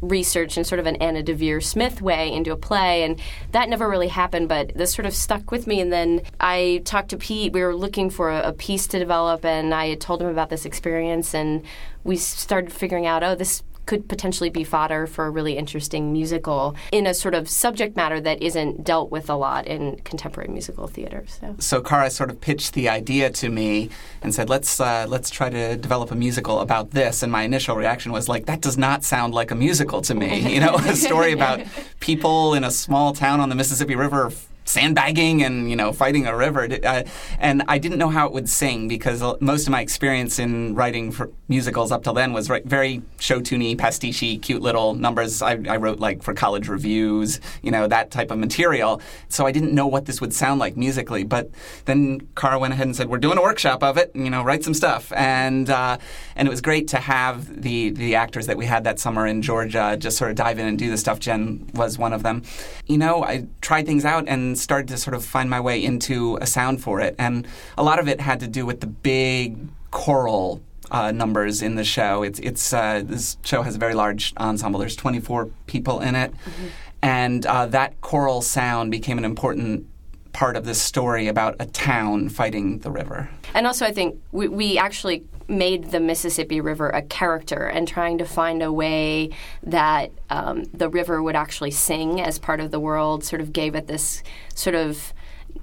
research 0.00 0.56
in 0.56 0.64
sort 0.64 0.78
of 0.78 0.86
an 0.86 0.96
Anna 0.96 1.22
Deavere 1.22 1.62
Smith 1.62 2.00
way 2.00 2.32
into 2.32 2.52
a 2.52 2.56
play, 2.56 3.02
and 3.02 3.20
that 3.52 3.68
never 3.68 3.88
really 3.88 4.08
happened. 4.08 4.48
But 4.48 4.74
this 4.74 4.92
sort 4.92 5.06
of 5.06 5.14
stuck 5.14 5.50
with 5.50 5.66
me. 5.66 5.80
And 5.80 5.92
then 5.92 6.22
I 6.38 6.82
talked 6.84 7.10
to 7.10 7.16
Pete. 7.16 7.52
We 7.52 7.62
were 7.62 7.74
looking 7.74 8.10
for 8.10 8.30
a, 8.30 8.48
a 8.48 8.52
piece 8.52 8.86
to 8.88 8.98
develop, 8.98 9.44
and 9.44 9.74
I 9.74 9.88
had 9.88 10.00
told 10.00 10.22
him 10.22 10.28
about 10.28 10.50
this 10.50 10.64
experience, 10.64 11.34
and 11.34 11.62
we 12.04 12.16
started 12.16 12.72
figuring 12.72 13.06
out, 13.06 13.22
oh, 13.22 13.34
this 13.34 13.62
could 13.86 14.08
potentially 14.08 14.50
be 14.50 14.64
fodder 14.64 15.06
for 15.06 15.26
a 15.26 15.30
really 15.30 15.56
interesting 15.56 16.12
musical 16.12 16.74
in 16.92 17.06
a 17.06 17.14
sort 17.14 17.34
of 17.34 17.48
subject 17.48 17.96
matter 17.96 18.20
that 18.20 18.40
isn't 18.42 18.84
dealt 18.84 19.10
with 19.10 19.28
a 19.28 19.34
lot 19.34 19.66
in 19.66 19.96
contemporary 20.04 20.48
musical 20.48 20.86
theater. 20.86 21.24
So, 21.26 21.56
so 21.58 21.80
Cara 21.80 22.10
sort 22.10 22.30
of 22.30 22.40
pitched 22.40 22.74
the 22.74 22.88
idea 22.88 23.30
to 23.30 23.48
me 23.48 23.90
and 24.22 24.34
said, 24.34 24.48
"Let's 24.48 24.80
uh, 24.80 25.06
let's 25.08 25.30
try 25.30 25.50
to 25.50 25.76
develop 25.76 26.10
a 26.10 26.14
musical 26.14 26.60
about 26.60 26.92
this." 26.92 27.22
And 27.22 27.32
my 27.32 27.42
initial 27.42 27.76
reaction 27.76 28.12
was 28.12 28.28
like, 28.28 28.46
"That 28.46 28.60
does 28.60 28.78
not 28.78 29.04
sound 29.04 29.34
like 29.34 29.50
a 29.50 29.54
musical 29.56 30.00
to 30.02 30.14
me." 30.14 30.54
You 30.54 30.60
know, 30.60 30.74
a 30.78 30.96
story 30.96 31.32
about 31.32 31.60
people 32.00 32.54
in 32.54 32.64
a 32.64 32.70
small 32.70 33.12
town 33.12 33.40
on 33.40 33.48
the 33.48 33.54
Mississippi 33.54 33.96
River 33.96 34.30
sandbagging 34.64 35.42
and 35.42 35.68
you 35.70 35.76
know 35.76 35.92
fighting 35.92 36.26
a 36.26 36.36
river. 36.36 36.68
Uh, 36.84 37.02
and 37.38 37.62
i 37.68 37.78
didn't 37.78 37.98
know 37.98 38.08
how 38.08 38.26
it 38.26 38.32
would 38.32 38.48
sing 38.48 38.88
because 38.88 39.22
most 39.40 39.66
of 39.66 39.70
my 39.70 39.80
experience 39.80 40.38
in 40.38 40.74
writing 40.74 41.10
for 41.10 41.30
musicals 41.48 41.90
up 41.90 42.04
till 42.04 42.14
then 42.14 42.32
was 42.32 42.46
very 42.64 43.02
show 43.18 43.40
tuney 43.40 43.76
pastiche 43.76 44.40
cute 44.40 44.62
little 44.62 44.94
numbers. 44.94 45.42
I, 45.42 45.52
I, 45.68 45.76
wrote 45.76 45.98
like 45.98 46.22
for 46.22 46.32
college 46.34 46.68
revues 46.68 47.40
you 47.62 47.70
know 47.70 47.86
that 47.88 48.10
type 48.10 48.30
of 48.30 48.38
material. 48.38 49.00
So 49.28 49.46
i 49.46 49.52
didn't 49.52 49.74
know 49.74 49.86
what 49.86 50.06
this 50.06 50.20
would 50.20 50.32
sound 50.32 50.60
like 50.60 50.76
musically. 50.76 51.24
But 51.24 51.50
then 51.86 52.28
Cara 52.36 52.58
went 52.58 52.72
ahead 52.72 52.86
and 52.86 52.94
said 52.94 53.08
we're 53.08 53.18
doing 53.18 53.38
a 53.38 53.42
workshop 53.42 53.82
of 53.82 53.96
it 53.96 54.12
you 54.14 54.30
know 54.30 54.42
write 54.42 54.62
some 54.62 54.74
stuff. 54.74 55.12
And 55.12 55.68
uh, 55.68 55.98
and 56.36 56.46
it 56.46 56.50
was 56.50 56.60
great 56.60 56.88
to 56.88 56.98
have 56.98 57.62
the 57.62 57.90
the 57.90 58.14
actors 58.14 58.46
that 58.46 58.56
we 58.56 58.66
had 58.66 58.84
that 58.84 58.98
summer 58.98 59.26
in 59.26 59.42
georgia 59.42 59.96
just 59.98 60.16
sort 60.16 60.30
of 60.30 60.36
dive 60.36 60.58
in 60.58 60.66
and 60.66 60.78
do 60.78 60.90
the 60.90 60.98
stuff. 60.98 61.18
Jen 61.18 61.68
was 61.74 61.98
one 61.98 62.12
of 62.12 62.22
them. 62.22 62.42
You 62.86 62.98
know 62.98 63.24
i 63.24 63.46
tried 63.60 63.86
things 63.86 64.04
out 64.04 64.24
and 64.28 64.49
started 64.56 64.88
to 64.88 64.96
sort 64.96 65.14
of 65.14 65.24
find 65.24 65.50
my 65.50 65.60
way 65.60 65.82
into 65.82 66.38
a 66.40 66.46
sound 66.46 66.82
for 66.82 67.00
it. 67.00 67.14
And 67.18 67.46
a 67.76 67.82
lot 67.82 67.98
of 67.98 68.08
it 68.08 68.20
had 68.20 68.40
to 68.40 68.48
do 68.48 68.66
with 68.66 68.80
the 68.80 68.86
big 68.86 69.58
choral 69.90 70.62
uh, 70.90 71.12
numbers 71.12 71.62
in 71.62 71.76
the 71.76 71.84
show. 71.84 72.22
It's 72.22 72.38
it's 72.40 72.72
uh, 72.72 73.02
this 73.04 73.36
show 73.44 73.62
has 73.62 73.76
a 73.76 73.78
very 73.78 73.94
large 73.94 74.34
ensemble. 74.38 74.80
There's 74.80 74.96
24 74.96 75.46
people 75.66 76.00
in 76.00 76.14
it, 76.14 76.32
mm-hmm. 76.32 76.66
and 77.02 77.46
uh, 77.46 77.66
that 77.66 78.00
choral 78.00 78.42
sound 78.42 78.90
became 78.90 79.18
an 79.18 79.24
important 79.24 79.86
part 80.32 80.56
of 80.56 80.64
this 80.64 80.80
story 80.80 81.26
about 81.26 81.56
a 81.58 81.66
town 81.66 82.28
fighting 82.28 82.78
the 82.78 82.90
river. 82.90 83.28
And 83.54 83.66
also, 83.66 83.84
I 83.84 83.92
think 83.92 84.20
we, 84.32 84.48
we 84.48 84.78
actually 84.78 85.24
made 85.50 85.90
the 85.90 86.00
Mississippi 86.00 86.60
River 86.60 86.88
a 86.90 87.02
character 87.02 87.66
and 87.66 87.86
trying 87.86 88.18
to 88.18 88.24
find 88.24 88.62
a 88.62 88.72
way 88.72 89.30
that 89.64 90.12
um, 90.30 90.64
the 90.72 90.88
river 90.88 91.22
would 91.22 91.36
actually 91.36 91.72
sing 91.72 92.20
as 92.20 92.38
part 92.38 92.60
of 92.60 92.70
the 92.70 92.80
world 92.80 93.24
sort 93.24 93.42
of 93.42 93.52
gave 93.52 93.74
it 93.74 93.86
this 93.86 94.22
sort 94.54 94.76
of 94.76 95.12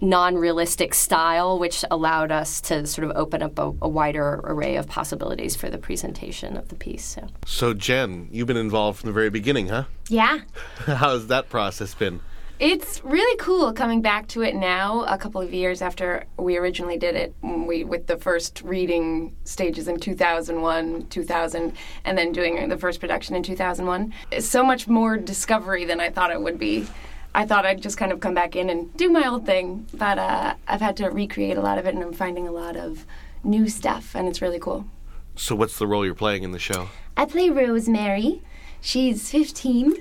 non-realistic 0.02 0.94
style 0.94 1.58
which 1.58 1.84
allowed 1.90 2.32
us 2.32 2.62
to 2.62 2.86
sort 2.86 3.10
of 3.10 3.16
open 3.16 3.42
up 3.42 3.58
a, 3.58 3.74
a, 3.82 3.88
wider 3.88 4.42
array 4.44 4.76
of 4.76 4.86
possibilities 4.86 5.56
for 5.56 5.70
the 5.70 5.78
presentation 5.78 6.58
of 6.58 6.68
the 6.68 6.76
piece 6.76 7.06
so. 7.06 7.28
so 7.46 7.74
jen 7.74 8.28
you've 8.30 8.48
been 8.48 8.58
involved 8.58 9.00
from 9.00 9.08
the 9.08 9.14
very 9.14 9.30
beginning 9.30 9.70
huh? 9.70 9.86
Yeah. 10.10 10.40
How's 10.86 11.28
that 11.28 11.50
process 11.50 11.94
been 11.96 12.20
it's 12.60 13.04
really 13.04 13.38
cool 13.38 13.72
coming 13.72 14.02
back 14.02 14.28
to 14.30 14.42
it 14.42 14.56
now, 14.56 15.04
a 15.04 15.18
couple 15.18 15.42
of 15.42 15.54
years 15.54 15.82
after 15.82 16.26
we 16.38 16.58
originally 16.58 16.98
did 16.98 17.16
it. 17.16 17.36
We 17.42 17.84
with 17.84 18.08
the 18.08 18.18
first 18.18 18.62
reading 18.64 19.36
stages 19.44 19.88
in 19.88 20.00
2001, 20.00 21.08
2000, 21.08 21.74
and 22.06 22.18
then 22.18 22.32
doing 22.32 22.68
the 22.70 22.78
first 22.78 23.00
production 23.00 23.36
in 23.36 23.44
2001. 23.44 24.14
It's 24.32 24.48
so 24.48 24.64
much 24.64 24.88
more 24.88 25.18
discovery 25.18 25.86
than 25.86 26.00
I 26.00 26.10
thought 26.10 26.32
it 26.32 26.42
would 26.42 26.58
be. 26.58 26.88
I 27.36 27.46
thought 27.46 27.66
I'd 27.66 27.82
just 27.82 27.98
kind 27.98 28.12
of 28.12 28.20
come 28.20 28.34
back 28.34 28.56
in 28.56 28.70
and 28.72 28.96
do 28.98 29.10
my 29.10 29.28
old 29.28 29.46
thing, 29.46 29.86
but 29.94 30.18
uh, 30.18 30.56
I've 30.68 30.82
had 30.82 30.98
to 30.98 31.10
recreate 31.10 31.58
a 31.58 31.62
lot 31.62 31.78
of 31.78 31.86
it, 31.86 31.94
and 31.94 32.04
I'm 32.04 32.14
finding 32.14 32.48
a 32.48 32.52
lot 32.52 32.76
of 32.76 33.06
new 33.44 33.70
stuff, 33.70 34.16
and 34.16 34.28
it's 34.28 34.42
really 34.42 34.60
cool. 34.60 34.88
So, 35.36 35.56
what's 35.56 35.78
the 35.78 35.86
role 35.86 36.04
you're 36.04 36.16
playing 36.16 36.42
in 36.42 36.52
the 36.52 36.60
show? 36.60 36.90
I 37.16 37.26
play 37.26 37.52
Rosemary 37.52 38.42
She's 38.82 39.30
15. 39.30 39.96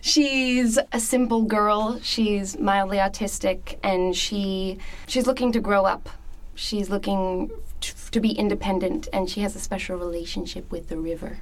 She's 0.00 0.78
a 0.92 1.00
simple 1.00 1.42
girl. 1.42 1.98
She's 2.02 2.58
mildly 2.58 2.98
autistic, 2.98 3.78
and 3.82 4.14
she 4.16 4.78
she's 5.06 5.26
looking 5.26 5.52
to 5.52 5.60
grow 5.60 5.84
up. 5.84 6.08
She's 6.54 6.88
looking 6.90 7.50
t- 7.80 7.92
to 8.10 8.20
be 8.20 8.30
independent, 8.32 9.08
and 9.12 9.28
she 9.28 9.40
has 9.40 9.54
a 9.56 9.60
special 9.60 9.96
relationship 9.96 10.70
with 10.70 10.88
the 10.88 10.96
river. 10.96 11.38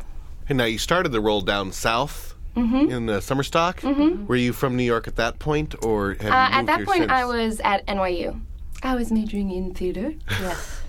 And 0.48 0.58
now 0.58 0.64
you 0.64 0.78
started 0.78 1.10
the 1.12 1.20
role 1.20 1.40
down 1.40 1.72
south 1.72 2.34
in 2.56 3.08
uh, 3.08 3.18
Summerstock. 3.18 3.80
Mm-hmm. 3.80 4.26
Were 4.26 4.36
you 4.36 4.52
from 4.52 4.76
New 4.76 4.84
York 4.84 5.08
at 5.08 5.16
that 5.16 5.38
point, 5.38 5.74
or 5.84 6.12
Uh, 6.20 6.24
at 6.26 6.66
that 6.66 6.84
point, 6.84 7.00
since? 7.00 7.10
I 7.10 7.24
was 7.24 7.60
at 7.60 7.84
NYU. 7.86 8.40
I 8.82 8.94
was 8.94 9.10
majoring 9.10 9.50
in 9.50 9.74
theater. 9.74 10.14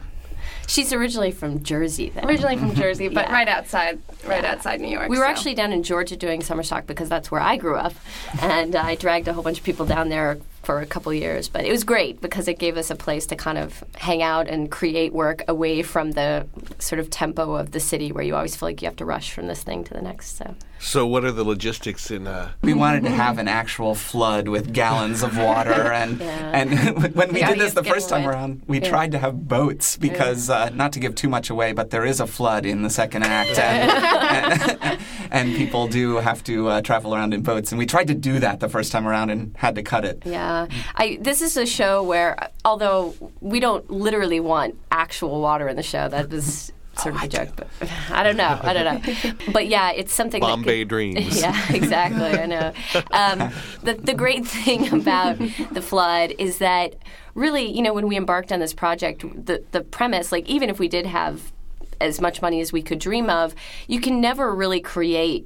She's 0.67 0.91
originally 0.93 1.31
from 1.31 1.63
Jersey, 1.63 2.09
then. 2.09 2.25
Originally 2.25 2.57
from 2.57 2.73
Jersey, 2.81 3.07
but 3.07 3.27
Yeah. 3.27 3.33
right 3.33 3.47
outside, 3.47 3.99
right 4.25 4.43
outside 4.43 4.81
New 4.81 4.87
York. 4.89 5.09
We 5.09 5.17
were 5.17 5.25
so. 5.25 5.29
actually 5.29 5.53
down 5.55 5.71
in 5.71 5.83
Georgia 5.83 6.15
doing 6.15 6.41
summer 6.41 6.63
stock 6.63 6.87
because 6.87 7.09
that's 7.09 7.29
where 7.31 7.41
I 7.41 7.57
grew 7.57 7.75
up, 7.75 7.93
and 8.41 8.75
I 8.75 8.95
dragged 8.95 9.27
a 9.27 9.33
whole 9.33 9.43
bunch 9.43 9.59
of 9.59 9.63
people 9.63 9.85
down 9.85 10.09
there 10.09 10.37
for 10.65 10.79
a 10.81 10.85
couple 10.85 11.13
years. 11.13 11.47
But 11.47 11.65
it 11.65 11.71
was 11.71 11.83
great 11.83 12.19
because 12.21 12.47
it 12.47 12.59
gave 12.59 12.75
us 12.77 12.89
a 12.89 12.95
place 12.95 13.25
to 13.27 13.35
kind 13.35 13.57
of 13.57 13.83
hang 13.95 14.21
out 14.21 14.47
and 14.47 14.69
create 14.71 15.13
work 15.13 15.43
away 15.47 15.81
from 15.83 16.11
the 16.11 16.47
sort 16.79 16.99
of 16.99 17.09
tempo 17.09 17.55
of 17.55 17.71
the 17.71 17.79
city 17.79 18.11
where 18.11 18.23
you 18.23 18.35
always 18.35 18.55
feel 18.55 18.67
like 18.69 18.81
you 18.81 18.87
have 18.87 18.95
to 18.97 19.05
rush 19.05 19.31
from 19.31 19.47
this 19.47 19.63
thing 19.63 19.83
to 19.85 19.93
the 19.93 20.01
next. 20.01 20.37
So 20.37 20.55
So, 20.79 21.05
what 21.07 21.23
are 21.23 21.31
the 21.31 21.43
logistics 21.45 22.11
in? 22.11 22.27
Uh, 22.27 22.49
We 22.61 22.73
wanted 22.73 23.03
to 23.03 23.09
have 23.11 23.37
an 23.37 23.47
actual 23.47 23.95
flood 23.95 24.47
with 24.47 24.73
gallons 24.73 25.23
of 25.23 25.37
water, 25.37 25.81
and 26.01 26.19
Yeah. 26.19 26.59
and 26.59 26.69
when 27.19 27.31
we 27.33 27.39
Yeah, 27.39 27.49
did 27.51 27.59
this 27.59 27.73
the 27.73 27.83
first 27.83 28.09
time 28.09 28.23
wet. 28.25 28.33
around, 28.33 28.51
we 28.67 28.79
tried 28.79 29.11
to 29.13 29.19
have 29.19 29.47
boats 29.47 29.97
because 29.97 30.49
uh, 30.49 30.69
not 30.81 30.91
to 30.93 30.99
give 30.99 31.13
too 31.15 31.29
much 31.29 31.49
away, 31.49 31.71
but 31.73 31.89
there 31.91 32.05
is 32.05 32.19
a 32.19 32.27
flood 32.27 32.65
in 32.65 32.81
the 32.81 32.89
second 32.89 33.23
act, 33.23 33.57
and, 33.59 34.99
and 35.31 35.55
people 35.55 35.87
do 35.87 36.17
have 36.17 36.43
to 36.45 36.67
uh, 36.69 36.81
travel 36.81 37.13
around 37.15 37.33
in 37.33 37.41
boats, 37.41 37.71
and 37.71 37.79
we 37.79 37.85
tried 37.85 38.07
to 38.07 38.13
do 38.15 38.39
that 38.39 38.59
the 38.59 38.69
first 38.69 38.91
time 38.91 39.07
around 39.07 39.29
and 39.29 39.55
had 39.57 39.75
to 39.75 39.83
cut 39.83 40.03
it. 40.05 40.21
yeah, 40.25 40.54
I 40.95 41.17
this 41.21 41.41
is 41.41 41.57
a 41.57 41.65
show 41.65 42.03
where 42.03 42.49
although 42.63 43.13
we 43.41 43.59
don't 43.59 43.89
literally 43.89 44.39
want 44.39 44.75
actual 44.91 45.41
water 45.41 45.67
in 45.67 45.75
the 45.75 45.83
show, 45.83 46.07
that 46.09 46.29
was. 46.29 46.71
Sort 47.03 47.13
of 47.15 47.23
a 47.23 47.27
joke, 47.27 47.49
but 47.57 47.67
I 48.09 48.23
don't 48.23 48.37
know. 48.37 48.57
I 48.63 48.71
don't 48.71 48.85
know. 48.85 49.33
But 49.51 49.67
yeah, 49.67 49.91
it's 49.91 50.13
something. 50.13 50.39
Bombay 50.39 50.79
could- 50.79 50.87
dreams. 50.87 51.41
Yeah, 51.45 51.73
exactly. 51.73 52.23
I 52.23 52.45
know. 52.45 52.71
Um, 53.11 53.51
the, 53.83 53.95
the 53.95 54.13
great 54.13 54.47
thing 54.47 54.93
about 55.01 55.37
the 55.73 55.81
flood 55.81 56.33
is 56.39 56.59
that 56.59 56.95
really, 57.33 57.65
you 57.69 57.81
know, 57.81 57.93
when 57.93 58.07
we 58.07 58.15
embarked 58.15 58.53
on 58.53 58.61
this 58.61 58.73
project, 58.73 59.25
the 59.45 59.61
the 59.71 59.81
premise, 59.81 60.31
like 60.31 60.47
even 60.47 60.69
if 60.69 60.79
we 60.79 60.87
did 60.87 61.05
have 61.05 61.51
as 61.99 62.21
much 62.21 62.41
money 62.41 62.61
as 62.61 62.71
we 62.71 62.81
could 62.81 62.99
dream 62.99 63.29
of, 63.29 63.53
you 63.87 63.99
can 63.99 64.21
never 64.21 64.55
really 64.55 64.79
create 64.79 65.45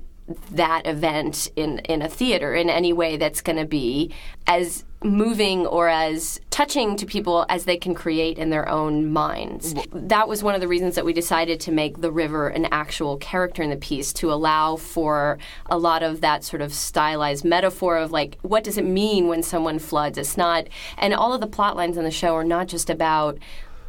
that 0.51 0.85
event 0.85 1.49
in 1.55 1.79
in 1.79 2.03
a 2.03 2.09
theater 2.09 2.53
in 2.53 2.69
any 2.69 2.93
way 2.93 3.17
that's 3.17 3.41
going 3.41 3.57
to 3.57 3.65
be 3.65 4.13
as 4.45 4.85
moving 5.03 5.65
or 5.65 5.87
as 5.87 6.41
touching 6.49 6.97
to 6.97 7.05
people 7.05 7.45
as 7.47 7.63
they 7.63 7.77
can 7.77 7.93
create 7.93 8.37
in 8.37 8.49
their 8.49 8.67
own 8.67 9.09
minds. 9.11 9.73
That 9.93 10.27
was 10.27 10.43
one 10.43 10.55
of 10.55 10.61
the 10.61 10.67
reasons 10.67 10.95
that 10.95 11.05
we 11.05 11.13
decided 11.13 11.59
to 11.61 11.71
make 11.71 12.01
the 12.01 12.11
river 12.11 12.49
an 12.49 12.67
actual 12.71 13.17
character 13.17 13.63
in 13.63 13.69
the 13.69 13.77
piece 13.77 14.11
to 14.13 14.31
allow 14.31 14.75
for 14.75 15.37
a 15.67 15.77
lot 15.77 16.03
of 16.03 16.19
that 16.21 16.43
sort 16.43 16.61
of 16.61 16.73
stylized 16.73 17.45
metaphor 17.45 17.97
of 17.97 18.11
like 18.11 18.37
what 18.41 18.63
does 18.63 18.77
it 18.77 18.85
mean 18.85 19.27
when 19.27 19.41
someone 19.41 19.79
floods? 19.79 20.17
It's 20.17 20.35
not 20.35 20.67
and 20.97 21.13
all 21.13 21.33
of 21.33 21.39
the 21.39 21.47
plot 21.47 21.77
lines 21.77 21.95
in 21.95 22.03
the 22.03 22.11
show 22.11 22.35
are 22.35 22.43
not 22.43 22.67
just 22.67 22.89
about 22.89 23.37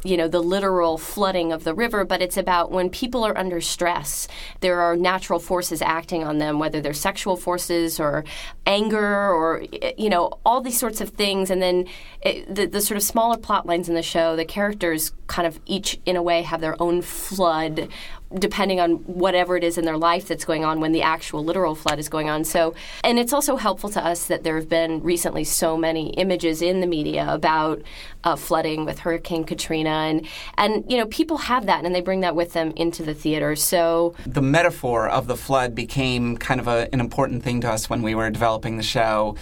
you 0.03 0.17
know, 0.17 0.27
the 0.27 0.41
literal 0.41 0.97
flooding 0.97 1.51
of 1.51 1.63
the 1.63 1.73
river, 1.73 2.03
but 2.03 2.21
it's 2.21 2.37
about 2.37 2.71
when 2.71 2.89
people 2.89 3.23
are 3.23 3.37
under 3.37 3.61
stress, 3.61 4.27
there 4.61 4.81
are 4.81 4.95
natural 4.95 5.39
forces 5.39 5.81
acting 5.81 6.23
on 6.23 6.37
them, 6.37 6.59
whether 6.59 6.81
they're 6.81 6.93
sexual 6.93 7.37
forces 7.37 7.99
or 7.99 8.23
anger 8.65 9.31
or, 9.31 9.63
you 9.97 10.09
know, 10.09 10.31
all 10.45 10.61
these 10.61 10.79
sorts 10.79 11.01
of 11.01 11.09
things. 11.09 11.49
And 11.49 11.61
then 11.61 11.87
it, 12.21 12.53
the, 12.53 12.65
the 12.65 12.81
sort 12.81 12.97
of 12.97 13.03
smaller 13.03 13.37
plot 13.37 13.65
lines 13.65 13.89
in 13.89 13.95
the 13.95 14.01
show, 14.01 14.35
the 14.35 14.45
characters 14.45 15.11
kind 15.27 15.47
of 15.47 15.59
each, 15.65 15.99
in 16.05 16.15
a 16.15 16.23
way, 16.23 16.41
have 16.41 16.61
their 16.61 16.81
own 16.81 17.01
flood 17.01 17.87
depending 18.35 18.79
on 18.79 18.93
whatever 19.05 19.57
it 19.57 19.63
is 19.63 19.77
in 19.77 19.85
their 19.85 19.97
life 19.97 20.27
that's 20.27 20.45
going 20.45 20.63
on 20.65 20.79
when 20.79 20.91
the 20.91 21.01
actual 21.01 21.43
literal 21.43 21.75
flood 21.75 21.99
is 21.99 22.09
going 22.09 22.29
on. 22.29 22.43
So, 22.43 22.73
and 23.03 23.19
it's 23.19 23.33
also 23.33 23.55
helpful 23.55 23.89
to 23.91 24.05
us 24.05 24.25
that 24.27 24.43
there 24.43 24.55
have 24.55 24.69
been 24.69 25.01
recently 25.01 25.43
so 25.43 25.77
many 25.77 26.09
images 26.11 26.61
in 26.61 26.79
the 26.79 26.87
media 26.87 27.27
about 27.29 27.81
uh, 28.23 28.35
flooding 28.35 28.85
with 28.85 28.99
Hurricane 28.99 29.43
Katrina, 29.43 29.89
and 29.89 30.27
and 30.57 30.89
you 30.89 30.97
know 30.97 31.05
people 31.07 31.37
have 31.37 31.65
that 31.65 31.85
and 31.85 31.93
they 31.93 32.01
bring 32.01 32.21
that 32.21 32.35
with 32.35 32.53
them 32.53 32.71
into 32.75 33.03
the 33.03 33.13
theater. 33.13 33.55
So 33.55 34.15
the 34.25 34.41
metaphor 34.41 35.09
of 35.09 35.27
the 35.27 35.37
flood 35.37 35.75
became 35.75 36.37
kind 36.37 36.59
of 36.59 36.67
a, 36.67 36.87
an 36.93 36.99
important 36.99 37.43
thing 37.43 37.61
to 37.61 37.69
us 37.69 37.89
when 37.89 38.01
we 38.01 38.15
were 38.15 38.29
developing 38.29 38.77
the 38.77 38.83
show. 38.83 39.35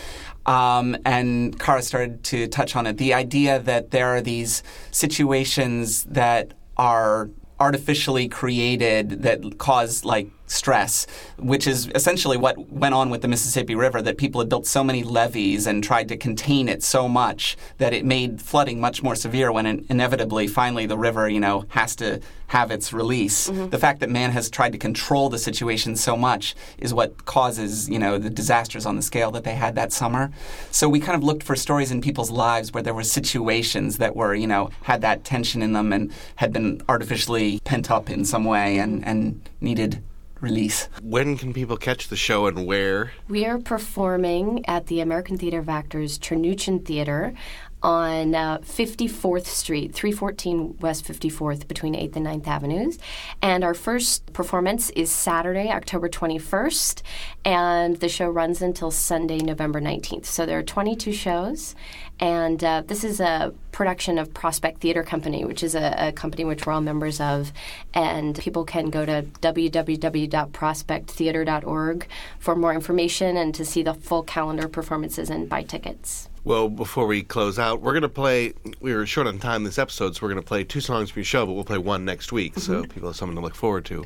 Um, 0.45 0.97
and 1.05 1.59
Cara 1.59 1.81
started 1.81 2.23
to 2.25 2.47
touch 2.47 2.75
on 2.75 2.87
it. 2.87 2.97
The 2.97 3.13
idea 3.13 3.59
that 3.59 3.91
there 3.91 4.07
are 4.07 4.21
these 4.21 4.63
situations 4.89 6.05
that 6.05 6.53
are 6.77 7.29
artificially 7.59 8.27
created 8.27 9.23
that 9.23 9.57
cause 9.57 10.05
like 10.05 10.29
stress, 10.49 11.07
which 11.37 11.67
is 11.67 11.89
essentially 11.95 12.37
what 12.37 12.71
went 12.71 12.95
on 12.95 13.09
with 13.09 13.21
the 13.21 13.27
Mississippi 13.27 13.75
River, 13.75 14.01
that 14.01 14.17
people 14.17 14.41
had 14.41 14.49
built 14.49 14.65
so 14.65 14.83
many 14.83 15.03
levees 15.03 15.67
and 15.67 15.83
tried 15.83 16.07
to 16.09 16.17
contain 16.17 16.67
it 16.67 16.83
so 16.83 17.07
much 17.07 17.55
that 17.77 17.93
it 17.93 18.05
made 18.05 18.41
flooding 18.41 18.81
much 18.81 19.03
more 19.03 19.15
severe 19.15 19.51
when 19.51 19.65
in- 19.65 19.85
inevitably, 19.89 20.47
finally, 20.47 20.85
the 20.85 20.97
river, 20.97 21.29
you 21.29 21.39
know, 21.39 21.65
has 21.69 21.95
to 21.97 22.19
have 22.47 22.71
its 22.71 22.91
release. 22.91 23.49
Mm-hmm. 23.49 23.69
The 23.69 23.77
fact 23.77 23.99
that 23.99 24.09
man 24.09 24.31
has 24.31 24.49
tried 24.49 24.71
to 24.71 24.79
control 24.79 25.29
the 25.29 25.37
situation 25.37 25.95
so 25.95 26.17
much 26.17 26.55
is 26.79 26.93
what 26.93 27.25
causes, 27.25 27.87
you 27.87 27.99
know, 27.99 28.17
the 28.17 28.29
disasters 28.29 28.87
on 28.87 28.95
the 28.95 29.03
scale 29.03 29.29
that 29.31 29.43
they 29.43 29.53
had 29.53 29.75
that 29.75 29.93
summer. 29.93 30.31
So 30.71 30.89
we 30.89 30.99
kind 30.99 31.15
of 31.15 31.23
looked 31.23 31.43
for 31.43 31.55
stories 31.55 31.91
in 31.91 32.01
people's 32.01 32.31
lives 32.31 32.73
where 32.73 32.81
there 32.81 32.93
were 32.93 33.03
situations 33.03 33.97
that 33.97 34.15
were, 34.15 34.33
you 34.33 34.47
know, 34.47 34.71
had 34.81 35.01
that 35.01 35.23
tension 35.23 35.61
in 35.61 35.73
them 35.73 35.93
and 35.93 36.11
had 36.37 36.51
been 36.51 36.81
artificially 36.89 37.59
pent 37.65 37.91
up 37.91 38.09
in 38.09 38.25
some 38.25 38.45
way 38.45 38.79
and, 38.79 39.05
and 39.05 39.47
needed 39.61 40.01
release. 40.41 40.87
when 41.01 41.37
can 41.37 41.53
people 41.53 41.77
catch 41.77 42.07
the 42.07 42.15
show 42.15 42.47
and 42.47 42.65
where? 42.65 43.11
we 43.27 43.45
are 43.45 43.59
performing 43.59 44.65
at 44.67 44.87
the 44.87 44.99
American 44.99 45.37
Theater 45.37 45.59
of 45.59 45.69
Actors 45.69 46.17
Chernuchin 46.17 46.85
Theater 46.85 47.33
on 47.81 48.35
uh, 48.35 48.57
54th 48.59 49.45
Street, 49.45 49.93
314 49.93 50.77
West 50.79 51.05
54th, 51.05 51.67
between 51.67 51.93
8th 51.93 52.15
and 52.17 52.25
9th 52.25 52.47
Avenues. 52.47 52.99
And 53.41 53.63
our 53.63 53.73
first 53.73 54.33
performance 54.33 54.89
is 54.91 55.09
Saturday, 55.09 55.69
October 55.69 56.09
21st, 56.09 57.01
and 57.45 57.95
the 57.97 58.09
show 58.09 58.29
runs 58.29 58.61
until 58.61 58.91
Sunday, 58.91 59.37
November 59.37 59.79
19th. 59.79 60.25
So 60.25 60.45
there 60.45 60.59
are 60.59 60.63
22 60.63 61.13
shows, 61.13 61.75
and 62.19 62.63
uh, 62.63 62.83
this 62.85 63.03
is 63.03 63.19
a 63.19 63.51
production 63.71 64.17
of 64.17 64.33
Prospect 64.33 64.81
Theater 64.81 65.03
Company, 65.03 65.45
which 65.45 65.61
is 65.63 65.75
a, 65.75 65.95
a 65.97 66.11
company 66.11 66.43
which 66.43 66.65
we're 66.65 66.73
all 66.73 66.81
members 66.81 67.21
of. 67.21 67.53
And 67.93 68.37
people 68.37 68.65
can 68.65 68.89
go 68.89 69.05
to 69.05 69.23
www.prospecttheater.org 69.41 72.07
for 72.39 72.55
more 72.55 72.73
information 72.73 73.37
and 73.37 73.53
to 73.55 73.63
see 73.63 73.83
the 73.83 73.93
full 73.93 74.23
calendar 74.23 74.65
of 74.65 74.73
performances 74.73 75.29
and 75.29 75.47
buy 75.47 75.63
tickets. 75.63 76.27
Well, 76.43 76.69
before 76.69 77.05
we 77.05 77.23
close 77.23 77.59
out, 77.59 77.81
we're 77.81 77.91
going 77.91 78.01
to 78.01 78.09
play. 78.09 78.53
We 78.79 78.93
were 78.93 79.05
short 79.05 79.27
on 79.27 79.39
time 79.39 79.65
this 79.65 79.77
episode, 79.77 80.15
so 80.15 80.21
we're 80.21 80.29
going 80.29 80.41
to 80.41 80.47
play 80.47 80.63
two 80.63 80.79
songs 80.79 81.11
from 81.11 81.19
your 81.19 81.25
show, 81.25 81.45
but 81.45 81.53
we'll 81.53 81.65
play 81.65 81.77
one 81.77 82.05
next 82.05 82.31
week, 82.31 82.57
so 82.57 82.83
people 82.83 83.09
have 83.09 83.17
something 83.17 83.35
to 83.35 83.41
look 83.41 83.55
forward 83.55 83.85
to. 83.85 84.05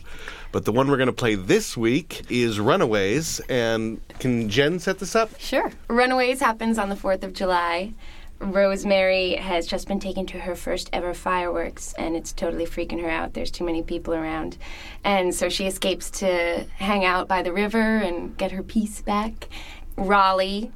But 0.52 0.66
the 0.66 0.72
one 0.72 0.90
we're 0.90 0.98
going 0.98 1.08
to 1.08 1.14
play 1.14 1.36
this 1.36 1.78
week 1.78 2.24
is 2.30 2.60
Runaways. 2.60 3.40
And 3.50 4.02
can 4.20 4.50
Jen 4.50 4.80
set 4.80 5.00
this 5.00 5.16
up? 5.16 5.40
Sure. 5.40 5.72
Runaways 5.88 6.40
happens 6.40 6.78
on 6.78 6.90
the 6.90 6.96
4th 6.96 7.24
of 7.24 7.34
July. 7.34 7.94
Rosemary 8.44 9.36
has 9.36 9.66
just 9.68 9.88
been 9.88 10.00
taken 10.00 10.26
to 10.28 10.40
her 10.40 10.56
first 10.56 10.90
ever 10.92 11.14
fireworks, 11.14 11.94
and 11.94 12.16
it's 12.16 12.34
totally 12.34 12.66
freaking 12.66 13.02
her 13.02 13.10
out. 13.10 13.34
There's 13.34 13.52
too 13.52 13.64
many 13.64 13.82
people 13.84 14.14
around. 14.14 14.58
And 15.04 15.34
so 15.34 15.50
she 15.50 15.66
escapes 15.66 16.10
to 16.12 16.66
hang 16.76 17.06
out 17.06 17.28
by 17.28 17.42
the 17.42 17.54
river 17.54 17.80
and 17.80 18.38
get 18.38 18.52
her 18.52 18.64
peace 18.64 19.02
back. 19.02 19.48
Raleigh, 19.96 20.72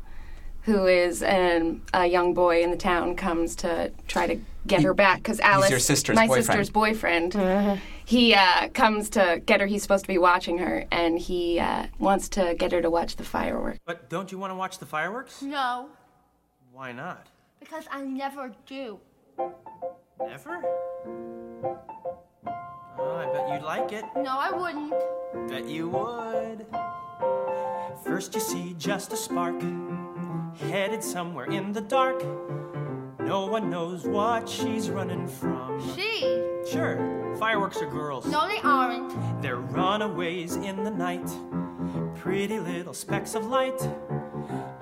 who 0.62 0.86
is 0.86 1.24
an, 1.24 1.82
a 1.94 2.06
young 2.06 2.34
boy 2.34 2.64
in 2.64 2.72
the 2.72 2.78
town, 2.78 3.16
comes 3.16 3.56
to 3.58 3.92
try 4.08 4.28
to 4.28 4.40
get 4.66 4.84
her 4.84 4.94
back 4.94 5.18
because 5.18 5.40
Alice, 5.40 5.70
your 5.70 5.80
sister's 5.80 6.16
my 6.16 6.28
boyfriend. 6.28 6.46
sister's 6.46 6.70
boyfriend, 6.70 7.82
he 8.06 8.34
uh, 8.34 8.70
comes 8.70 9.10
to 9.12 9.42
get 9.46 9.60
her. 9.62 9.66
He's 9.66 9.82
supposed 9.82 10.04
to 10.04 10.10
be 10.10 10.18
watching 10.18 10.58
her, 10.60 10.86
and 10.92 11.18
he 11.18 11.60
uh, 11.60 11.88
wants 12.00 12.30
to 12.30 12.56
get 12.58 12.72
her 12.72 12.82
to 12.82 12.90
watch 12.90 13.16
the 13.16 13.24
fireworks. 13.24 13.80
But 13.86 14.10
don't 14.10 14.32
you 14.32 14.38
want 14.38 14.52
to 14.52 14.56
watch 14.56 14.78
the 14.80 14.86
fireworks? 14.86 15.42
No, 15.42 15.90
Why 16.72 16.92
not? 16.92 17.28
Because 17.68 17.86
I 17.92 18.02
never 18.02 18.52
do. 18.66 19.00
Never? 20.20 20.64
Oh, 22.98 23.16
I 23.18 23.32
bet 23.34 23.50
you'd 23.50 23.66
like 23.66 23.92
it. 23.92 24.06
No, 24.16 24.38
I 24.38 24.52
wouldn't. 24.52 24.94
Bet 25.50 25.68
you 25.68 25.90
would. 25.90 26.66
First, 28.04 28.36
you 28.36 28.42
see 28.42 28.74
just 28.78 29.12
a 29.12 29.18
spark, 29.18 29.62
headed 30.60 31.04
somewhere 31.04 31.46
in 31.46 31.74
the 31.74 31.82
dark. 31.82 32.24
No 33.20 33.48
one 33.48 33.70
knows 33.70 34.06
what 34.06 34.48
she's 34.48 34.90
running 34.90 35.28
from. 35.28 35.82
She? 35.94 36.22
Sure, 36.72 37.36
fireworks 37.38 37.82
are 37.82 37.90
girls. 37.90 38.26
No, 38.28 38.48
they 38.48 38.60
aren't. 38.60 39.42
They're 39.42 39.58
runaways 39.58 40.56
in 40.56 40.84
the 40.84 40.92
night. 40.92 41.28
pretty 42.16 42.60
little 42.60 42.94
specks 42.94 43.36
of 43.36 43.46
light. 43.46 43.80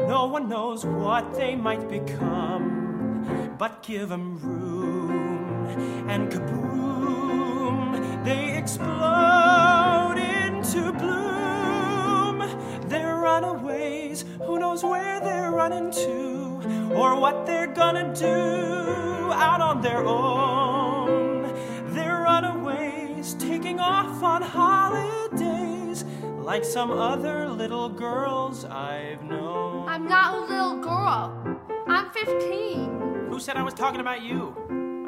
No 0.07 0.25
one 0.25 0.47
knows 0.47 0.85
what 0.85 1.33
they 1.33 1.55
might 1.55 1.89
become, 1.89 3.55
but 3.57 3.81
give 3.81 4.09
them 4.09 4.37
room, 4.39 5.67
and 6.07 6.31
kaboom, 6.31 8.23
they 8.23 8.55
explode 8.57 10.17
into 10.17 10.91
bloom. 10.93 12.43
They're 12.87 13.15
runaways, 13.17 14.25
who 14.45 14.59
knows 14.59 14.83
where 14.83 15.19
they're 15.19 15.51
running 15.51 15.89
to, 15.91 16.93
or 16.95 17.19
what 17.19 17.45
they're 17.47 17.73
gonna 17.73 18.13
do 18.13 19.31
out 19.33 19.59
on 19.59 19.81
their 19.81 20.05
own. 20.05 21.51
They're 21.95 22.21
runaways, 22.21 23.33
taking 23.35 23.79
off 23.79 24.21
on 24.21 24.43
holidays, 24.43 26.05
like 26.45 26.63
some 26.63 26.91
other 26.91 27.49
little 27.49 27.89
girls 27.89 28.65
I've 28.65 29.23
known. 29.23 29.89
I'm 29.89 30.07
not 30.07 30.35
a 30.35 30.39
little 30.41 30.79
girl. 30.79 31.59
I'm 31.87 32.11
15. 32.11 33.27
Who 33.29 33.39
said 33.39 33.57
I 33.57 33.63
was 33.63 33.73
talking 33.73 33.99
about 33.99 34.21
you? 34.21 34.55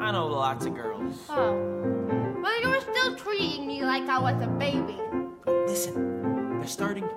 I 0.00 0.10
know 0.10 0.26
lots 0.26 0.66
of 0.66 0.74
girls. 0.74 1.26
Oh. 1.30 1.54
But 2.42 2.60
you 2.60 2.68
were 2.68 2.80
still 2.80 3.14
treating 3.14 3.68
me 3.68 3.84
like 3.84 4.08
I 4.08 4.18
was 4.18 4.42
a 4.42 4.48
baby. 4.48 4.98
Listen, 5.46 6.58
they're 6.58 6.66
starting. 6.66 7.08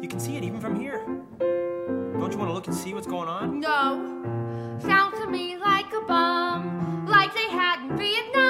You 0.00 0.08
can 0.08 0.18
see 0.18 0.36
it 0.38 0.42
even 0.42 0.58
from 0.58 0.80
here. 0.80 1.04
Don't 1.38 2.32
you 2.32 2.38
want 2.38 2.48
to 2.48 2.54
look 2.54 2.68
and 2.68 2.74
see 2.74 2.94
what's 2.94 3.06
going 3.06 3.28
on? 3.28 3.60
No. 3.60 4.78
Sounds 4.80 5.18
to 5.18 5.26
me 5.26 5.58
like 5.58 5.92
a 5.92 6.00
bomb, 6.06 7.06
like 7.06 7.34
they 7.34 7.50
had 7.50 7.82
in 7.82 7.98
Vietnam. 7.98 8.49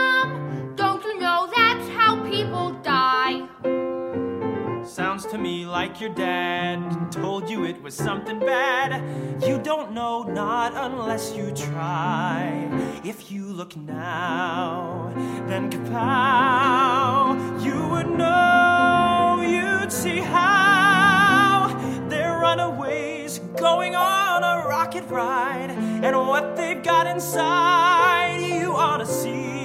Me 5.40 5.64
like 5.64 6.00
your 6.00 6.10
dad 6.10 7.10
told 7.10 7.48
you 7.48 7.64
it 7.64 7.82
was 7.82 7.94
something 7.94 8.38
bad. 8.38 9.02
You 9.42 9.58
don't 9.58 9.92
know, 9.92 10.22
not 10.22 10.74
unless 10.74 11.34
you 11.34 11.50
try. 11.52 12.68
If 13.04 13.32
you 13.32 13.46
look 13.46 13.76
now, 13.76 15.12
then 15.48 15.70
kapow, 15.70 17.64
you 17.64 17.88
would 17.88 18.10
know, 18.10 19.42
you'd 19.42 19.90
see 19.90 20.18
how 20.18 21.68
they're 22.08 22.38
runaways 22.38 23.38
going 23.58 23.94
on 23.94 24.42
a 24.42 24.68
rocket 24.68 25.04
ride. 25.08 25.70
And 25.70 26.16
what 26.16 26.56
they've 26.56 26.82
got 26.82 27.06
inside, 27.06 28.40
you 28.40 28.74
ought 28.74 28.98
to 28.98 29.06
see. 29.06 29.59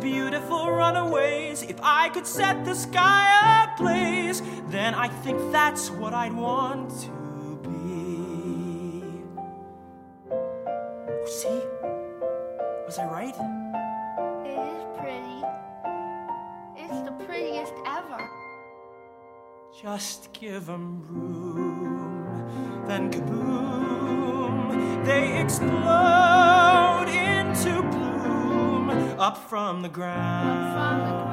Beautiful 0.00 0.70
runaways. 0.70 1.62
If 1.62 1.80
I 1.82 2.08
could 2.10 2.26
set 2.26 2.64
the 2.64 2.74
sky 2.74 3.66
ablaze, 3.74 4.42
then 4.68 4.94
I 4.94 5.08
think 5.08 5.52
that's 5.52 5.90
what 5.90 6.14
I'd 6.14 6.32
want 6.32 6.90
to 7.02 7.58
be. 7.62 9.02
See? 11.26 11.60
Was 12.86 12.98
I 12.98 13.06
right? 13.06 13.36
It 14.46 14.58
is 14.72 14.84
pretty. 14.98 15.42
It's 16.76 17.00
the 17.04 17.12
prettiest 17.26 17.74
ever. 17.84 18.28
Just 19.82 20.32
give 20.32 20.66
them 20.66 21.02
room, 21.08 22.84
then 22.86 23.10
kaboom, 23.10 25.04
they 25.04 25.40
explode 25.40 26.87
up 29.18 29.36
from 29.36 29.82
the 29.82 29.88
ground, 29.88 31.32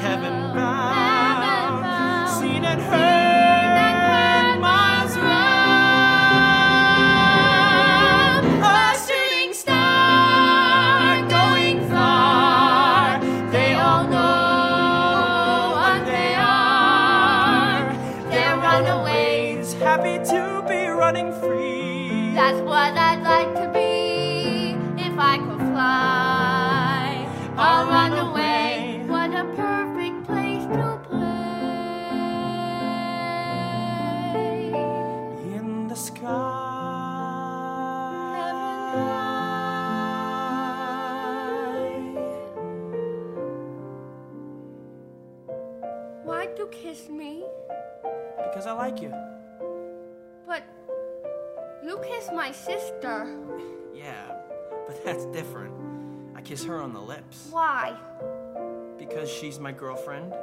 heaven 0.00 0.54
bound, 0.54 2.30
seen 2.40 2.64
and 2.64 2.80
heard 2.80 3.95
Because 48.66 48.80
I 48.80 48.84
like 48.88 49.00
you. 49.00 49.14
But 50.44 50.64
you 51.84 52.00
kissed 52.04 52.32
my 52.32 52.50
sister. 52.50 53.38
Yeah, 53.94 54.34
but 54.88 55.04
that's 55.04 55.24
different. 55.26 55.72
I 56.34 56.40
kiss 56.40 56.64
her 56.64 56.82
on 56.82 56.92
the 56.92 57.00
lips 57.00 57.46
Why? 57.52 57.96
because 58.98 59.30
she's 59.30 59.60
my 59.60 59.70
girlfriend, 59.70 60.34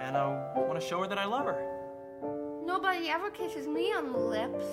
and 0.00 0.16
I 0.16 0.26
want 0.56 0.80
to 0.80 0.86
show 0.86 1.00
her 1.00 1.06
that 1.06 1.18
I 1.18 1.26
love 1.26 1.44
her. 1.44 2.62
Nobody 2.64 3.10
ever 3.10 3.28
kisses 3.28 3.66
me 3.66 3.92
on 3.92 4.10
the 4.10 4.18
lips. 4.18 4.64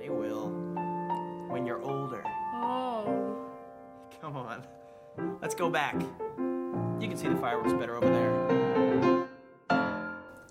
They 0.00 0.08
will 0.08 0.48
when 1.50 1.66
you're 1.66 1.80
older. 1.82 2.24
Oh. 2.54 3.46
Come 4.20 4.36
on, 4.36 4.66
let's 5.40 5.54
go 5.54 5.70
back. 5.70 5.94
You 5.94 7.06
can 7.06 7.16
see 7.16 7.28
the 7.28 7.36
fireworks 7.36 7.74
better 7.74 7.94
over 7.94 8.08
there. 8.08 8.67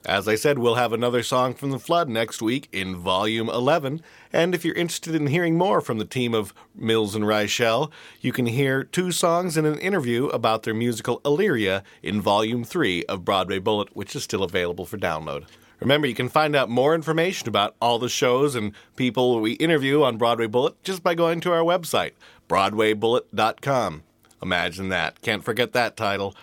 As 0.07 0.25
I 0.25 0.35
said, 0.35 0.57
we'll 0.57 0.75
have 0.75 0.93
another 0.93 1.21
song 1.21 1.53
from 1.53 1.71
The 1.71 1.79
Flood 1.79 2.07
next 2.07 2.41
week 2.41 2.69
in 2.71 2.95
Volume 2.95 3.49
11. 3.49 4.01
And 4.31 4.55
if 4.55 4.63
you're 4.63 4.73
interested 4.73 5.13
in 5.13 5.27
hearing 5.27 5.57
more 5.57 5.81
from 5.81 5.97
the 5.97 6.05
team 6.05 6.33
of 6.33 6.53
Mills 6.73 7.13
and 7.13 7.25
Reichel, 7.25 7.91
you 8.21 8.31
can 8.31 8.45
hear 8.45 8.85
two 8.85 9.11
songs 9.11 9.57
and 9.57 9.67
an 9.67 9.77
interview 9.79 10.27
about 10.27 10.63
their 10.63 10.73
musical 10.73 11.19
Illyria 11.25 11.83
in 12.01 12.21
Volume 12.21 12.63
3 12.63 13.03
of 13.07 13.25
Broadway 13.25 13.59
Bullet, 13.59 13.93
which 13.97 14.15
is 14.15 14.23
still 14.23 14.43
available 14.43 14.85
for 14.85 14.97
download. 14.97 15.43
Remember, 15.81 16.07
you 16.07 16.15
can 16.15 16.29
find 16.29 16.55
out 16.55 16.69
more 16.69 16.95
information 16.95 17.49
about 17.49 17.75
all 17.81 17.99
the 17.99 18.07
shows 18.07 18.55
and 18.55 18.71
people 18.95 19.41
we 19.41 19.53
interview 19.53 20.03
on 20.03 20.15
Broadway 20.15 20.47
Bullet 20.47 20.81
just 20.85 21.03
by 21.03 21.15
going 21.15 21.41
to 21.41 21.51
our 21.51 21.63
website, 21.63 22.13
BroadwayBullet.com. 22.47 24.03
Imagine 24.41 24.87
that. 24.87 25.21
Can't 25.21 25.43
forget 25.43 25.73
that 25.73 25.97
title. 25.97 26.33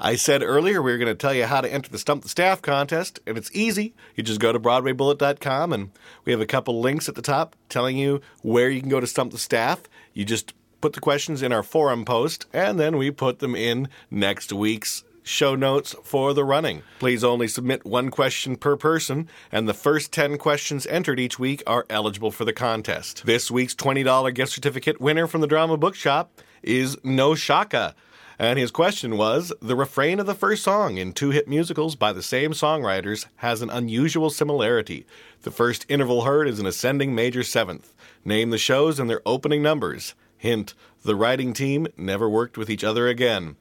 I 0.00 0.14
said 0.14 0.44
earlier 0.44 0.80
we 0.80 0.92
were 0.92 0.98
going 0.98 1.08
to 1.08 1.14
tell 1.14 1.34
you 1.34 1.46
how 1.46 1.60
to 1.60 1.72
enter 1.72 1.90
the 1.90 1.98
Stump 1.98 2.22
the 2.22 2.28
Staff 2.28 2.62
contest, 2.62 3.18
and 3.26 3.36
it's 3.36 3.50
easy. 3.52 3.94
You 4.14 4.22
just 4.22 4.40
go 4.40 4.52
to 4.52 4.60
BroadwayBullet.com, 4.60 5.72
and 5.72 5.90
we 6.24 6.30
have 6.30 6.40
a 6.40 6.46
couple 6.46 6.80
links 6.80 7.08
at 7.08 7.16
the 7.16 7.22
top 7.22 7.56
telling 7.68 7.96
you 7.96 8.20
where 8.42 8.70
you 8.70 8.80
can 8.80 8.90
go 8.90 9.00
to 9.00 9.06
Stump 9.08 9.32
the 9.32 9.38
Staff. 9.38 9.82
You 10.14 10.24
just 10.24 10.54
put 10.80 10.92
the 10.92 11.00
questions 11.00 11.42
in 11.42 11.52
our 11.52 11.64
forum 11.64 12.04
post, 12.04 12.46
and 12.52 12.78
then 12.78 12.96
we 12.96 13.10
put 13.10 13.40
them 13.40 13.56
in 13.56 13.88
next 14.08 14.52
week's 14.52 15.02
show 15.24 15.56
notes 15.56 15.96
for 16.04 16.32
the 16.32 16.44
running. 16.44 16.82
Please 17.00 17.24
only 17.24 17.48
submit 17.48 17.84
one 17.84 18.10
question 18.10 18.56
per 18.56 18.76
person, 18.76 19.28
and 19.50 19.68
the 19.68 19.74
first 19.74 20.12
10 20.12 20.38
questions 20.38 20.86
entered 20.86 21.18
each 21.18 21.40
week 21.40 21.62
are 21.66 21.84
eligible 21.90 22.30
for 22.30 22.44
the 22.44 22.52
contest. 22.52 23.26
This 23.26 23.50
week's 23.50 23.74
$20 23.74 24.32
gift 24.32 24.52
certificate 24.52 25.00
winner 25.00 25.26
from 25.26 25.40
the 25.40 25.48
Drama 25.48 25.76
Bookshop 25.76 26.40
is 26.62 26.96
No 27.02 27.34
Shaka. 27.34 27.96
And 28.38 28.58
his 28.58 28.70
question 28.70 29.16
was 29.16 29.52
The 29.60 29.74
refrain 29.74 30.20
of 30.20 30.26
the 30.26 30.34
first 30.34 30.62
song 30.62 30.96
in 30.96 31.12
two 31.12 31.30
hit 31.30 31.48
musicals 31.48 31.96
by 31.96 32.12
the 32.12 32.22
same 32.22 32.52
songwriters 32.52 33.26
has 33.36 33.62
an 33.62 33.70
unusual 33.70 34.30
similarity. 34.30 35.06
The 35.42 35.50
first 35.50 35.84
interval 35.88 36.22
heard 36.22 36.46
is 36.46 36.60
an 36.60 36.66
ascending 36.66 37.14
major 37.14 37.42
seventh. 37.42 37.94
Name 38.24 38.50
the 38.50 38.58
shows 38.58 39.00
and 39.00 39.10
their 39.10 39.22
opening 39.26 39.60
numbers. 39.62 40.14
Hint 40.36 40.74
The 41.02 41.16
writing 41.16 41.52
team 41.52 41.88
never 41.96 42.28
worked 42.28 42.56
with 42.56 42.70
each 42.70 42.84
other 42.84 43.08
again. 43.08 43.56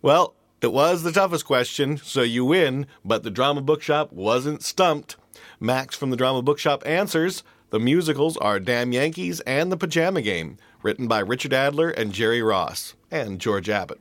Well, 0.00 0.34
it 0.60 0.72
was 0.72 1.04
the 1.04 1.12
toughest 1.12 1.44
question, 1.44 1.96
so 1.98 2.22
you 2.22 2.44
win, 2.44 2.86
but 3.04 3.22
the 3.22 3.30
Drama 3.30 3.62
Bookshop 3.62 4.12
wasn't 4.12 4.62
stumped. 4.62 5.16
Max 5.60 5.96
from 5.96 6.10
the 6.10 6.16
Drama 6.16 6.42
Bookshop 6.42 6.82
answers 6.84 7.44
The 7.70 7.78
musicals 7.78 8.36
are 8.36 8.58
Damn 8.58 8.90
Yankees 8.90 9.38
and 9.40 9.70
The 9.70 9.76
Pajama 9.76 10.22
Game, 10.22 10.56
written 10.82 11.08
by 11.08 11.20
Richard 11.20 11.52
Adler 11.52 11.90
and 11.90 12.12
Jerry 12.12 12.42
Ross, 12.42 12.94
and 13.10 13.40
George 13.40 13.68
Abbott. 13.68 14.00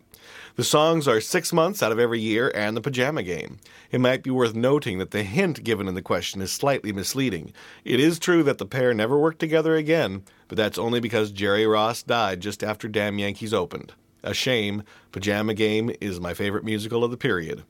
The 0.56 0.64
songs 0.64 1.08
are 1.08 1.22
Six 1.22 1.54
Months 1.54 1.82
Out 1.82 1.92
of 1.92 2.00
Every 2.00 2.20
Year 2.20 2.52
and 2.54 2.76
The 2.76 2.82
Pajama 2.82 3.24
Game. 3.24 3.60
It 3.90 4.02
might 4.02 4.22
be 4.22 4.30
worth 4.30 4.54
noting 4.54 4.98
that 4.98 5.12
the 5.12 5.24
hint 5.24 5.64
given 5.64 5.88
in 5.88 5.96
the 5.96 6.02
question 6.02 6.42
is 6.42 6.52
slightly 6.52 6.92
misleading. 6.92 7.54
It 7.86 8.00
is 8.00 8.20
true 8.20 8.44
that 8.44 8.58
the 8.58 8.66
pair 8.66 8.94
never 8.94 9.18
worked 9.18 9.40
together 9.40 9.76
again, 9.76 10.24
but 10.48 10.58
that's 10.58 10.78
only 10.78 11.00
because 11.00 11.32
Jerry 11.32 11.66
Ross 11.66 12.04
died 12.04 12.42
just 12.42 12.64
after 12.64 12.88
Damn 12.88 13.18
Yankees 13.18 13.54
opened. 13.54 13.94
A 14.24 14.34
shame. 14.34 14.84
Pajama 15.12 15.54
Game 15.54 15.96
is 16.02 16.20
my 16.20 16.34
favorite 16.34 16.66
musical 16.66 17.04
of 17.04 17.12
the 17.12 17.18
period. 17.18 17.64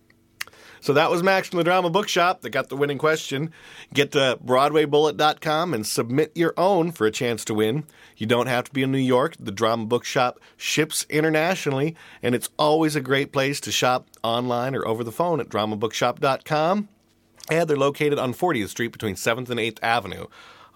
So 0.81 0.93
that 0.93 1.11
was 1.11 1.21
Max 1.21 1.47
from 1.47 1.57
the 1.57 1.63
Drama 1.63 1.91
Bookshop 1.91 2.41
that 2.41 2.49
got 2.49 2.69
the 2.69 2.75
winning 2.75 2.97
question. 2.97 3.53
Get 3.93 4.11
to 4.13 4.39
BroadwayBullet.com 4.43 5.75
and 5.75 5.85
submit 5.85 6.31
your 6.35 6.55
own 6.57 6.91
for 6.91 7.05
a 7.05 7.11
chance 7.11 7.45
to 7.45 7.53
win. 7.53 7.85
You 8.17 8.25
don't 8.25 8.47
have 8.47 8.65
to 8.65 8.71
be 8.71 8.81
in 8.81 8.91
New 8.91 8.97
York. 8.97 9.35
The 9.39 9.51
Drama 9.51 9.85
Bookshop 9.85 10.39
ships 10.57 11.05
internationally, 11.07 11.95
and 12.23 12.33
it's 12.33 12.49
always 12.57 12.95
a 12.95 13.01
great 13.01 13.31
place 13.31 13.59
to 13.61 13.71
shop 13.71 14.07
online 14.23 14.75
or 14.75 14.87
over 14.87 15.03
the 15.03 15.11
phone 15.11 15.39
at 15.39 15.49
DramaBookshop.com. 15.49 16.89
And 17.49 17.69
they're 17.69 17.77
located 17.77 18.17
on 18.17 18.33
40th 18.33 18.69
Street 18.69 18.91
between 18.91 19.15
7th 19.15 19.49
and 19.49 19.59
8th 19.59 19.79
Avenue. 19.83 20.25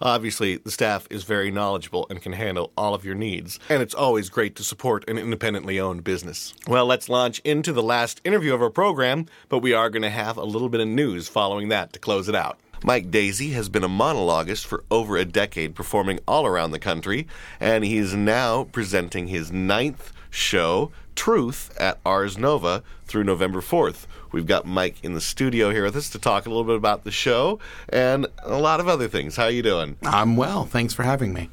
Obviously, 0.00 0.56
the 0.56 0.70
staff 0.70 1.06
is 1.10 1.24
very 1.24 1.50
knowledgeable 1.50 2.06
and 2.10 2.20
can 2.20 2.32
handle 2.32 2.72
all 2.76 2.94
of 2.94 3.04
your 3.04 3.14
needs. 3.14 3.58
And 3.68 3.82
it's 3.82 3.94
always 3.94 4.28
great 4.28 4.54
to 4.56 4.64
support 4.64 5.08
an 5.08 5.18
independently 5.18 5.80
owned 5.80 6.04
business. 6.04 6.54
Well, 6.66 6.86
let's 6.86 7.08
launch 7.08 7.40
into 7.40 7.72
the 7.72 7.82
last 7.82 8.20
interview 8.24 8.54
of 8.54 8.62
our 8.62 8.70
program, 8.70 9.26
but 9.48 9.60
we 9.60 9.72
are 9.72 9.90
going 9.90 10.02
to 10.02 10.10
have 10.10 10.36
a 10.36 10.44
little 10.44 10.68
bit 10.68 10.80
of 10.80 10.88
news 10.88 11.28
following 11.28 11.68
that 11.68 11.92
to 11.94 11.98
close 11.98 12.28
it 12.28 12.34
out. 12.34 12.58
Mike 12.86 13.10
Daisey 13.10 13.52
has 13.52 13.68
been 13.68 13.82
a 13.82 13.88
monologuist 13.88 14.64
for 14.64 14.84
over 14.92 15.16
a 15.16 15.24
decade, 15.24 15.74
performing 15.74 16.20
all 16.28 16.46
around 16.46 16.70
the 16.70 16.78
country, 16.78 17.26
and 17.58 17.84
he's 17.84 18.14
now 18.14 18.62
presenting 18.62 19.26
his 19.26 19.50
ninth 19.50 20.12
show, 20.30 20.92
Truth, 21.16 21.76
at 21.80 21.98
Ars 22.06 22.38
Nova 22.38 22.84
through 23.04 23.24
November 23.24 23.60
4th. 23.60 24.06
We've 24.30 24.46
got 24.46 24.66
Mike 24.66 25.02
in 25.02 25.14
the 25.14 25.20
studio 25.20 25.72
here 25.72 25.82
with 25.82 25.96
us 25.96 26.08
to 26.10 26.20
talk 26.20 26.46
a 26.46 26.48
little 26.48 26.62
bit 26.62 26.76
about 26.76 27.02
the 27.02 27.10
show 27.10 27.58
and 27.88 28.28
a 28.44 28.56
lot 28.56 28.78
of 28.78 28.86
other 28.86 29.08
things. 29.08 29.34
How 29.34 29.46
are 29.46 29.50
you 29.50 29.64
doing? 29.64 29.96
I'm 30.04 30.36
well. 30.36 30.64
Thanks 30.64 30.94
for 30.94 31.02
having 31.02 31.32
me. 31.34 31.50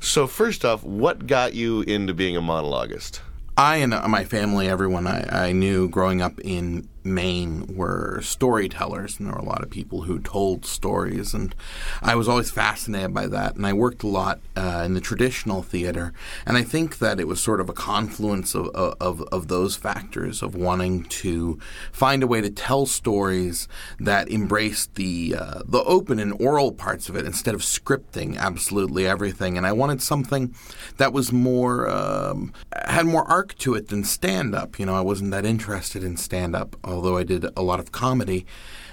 So 0.00 0.26
first 0.26 0.66
off, 0.66 0.84
what 0.84 1.26
got 1.26 1.54
you 1.54 1.80
into 1.80 2.12
being 2.12 2.36
a 2.36 2.42
monologuist? 2.42 3.20
I 3.56 3.76
and 3.76 3.94
my 4.10 4.24
family, 4.24 4.68
everyone 4.68 5.06
I, 5.06 5.46
I 5.46 5.52
knew 5.52 5.88
growing 5.88 6.20
up 6.20 6.38
in 6.40 6.86
Maine 7.04 7.76
were 7.76 8.20
storytellers, 8.22 9.18
and 9.18 9.28
there 9.28 9.34
were 9.34 9.40
a 9.40 9.44
lot 9.44 9.62
of 9.62 9.70
people 9.70 10.02
who 10.02 10.18
told 10.18 10.64
stories, 10.64 11.34
and 11.34 11.54
I 12.02 12.14
was 12.14 12.28
always 12.28 12.50
fascinated 12.50 13.12
by 13.12 13.26
that. 13.26 13.56
And 13.56 13.66
I 13.66 13.74
worked 13.74 14.02
a 14.02 14.08
lot 14.08 14.40
uh, 14.56 14.82
in 14.86 14.94
the 14.94 15.00
traditional 15.00 15.62
theater, 15.62 16.14
and 16.46 16.56
I 16.56 16.62
think 16.62 16.98
that 16.98 17.20
it 17.20 17.28
was 17.28 17.40
sort 17.40 17.60
of 17.60 17.68
a 17.68 17.74
confluence 17.74 18.54
of, 18.54 18.68
of 18.68 19.22
of 19.30 19.48
those 19.48 19.76
factors 19.76 20.42
of 20.42 20.54
wanting 20.54 21.04
to 21.04 21.58
find 21.92 22.22
a 22.22 22.26
way 22.26 22.40
to 22.40 22.50
tell 22.50 22.86
stories 22.86 23.68
that 24.00 24.30
embraced 24.30 24.94
the 24.94 25.36
uh, 25.38 25.62
the 25.66 25.82
open 25.84 26.18
and 26.18 26.32
oral 26.40 26.72
parts 26.72 27.08
of 27.08 27.16
it 27.16 27.26
instead 27.26 27.54
of 27.54 27.60
scripting 27.60 28.36
absolutely 28.38 29.06
everything. 29.06 29.58
And 29.58 29.66
I 29.66 29.72
wanted 29.72 30.00
something 30.00 30.54
that 30.96 31.12
was 31.12 31.32
more 31.32 31.88
um, 31.90 32.52
had 32.86 33.06
more 33.06 33.24
arc 33.24 33.56
to 33.58 33.74
it 33.74 33.88
than 33.88 34.04
stand 34.04 34.54
up. 34.54 34.78
You 34.78 34.86
know, 34.86 34.94
I 34.94 35.02
wasn't 35.02 35.30
that 35.32 35.44
interested 35.44 36.02
in 36.02 36.16
stand 36.16 36.56
up 36.56 36.76
although 36.94 37.18
I 37.18 37.24
did 37.24 37.46
a 37.56 37.62
lot 37.62 37.80
of 37.80 37.92
comedy. 37.92 38.46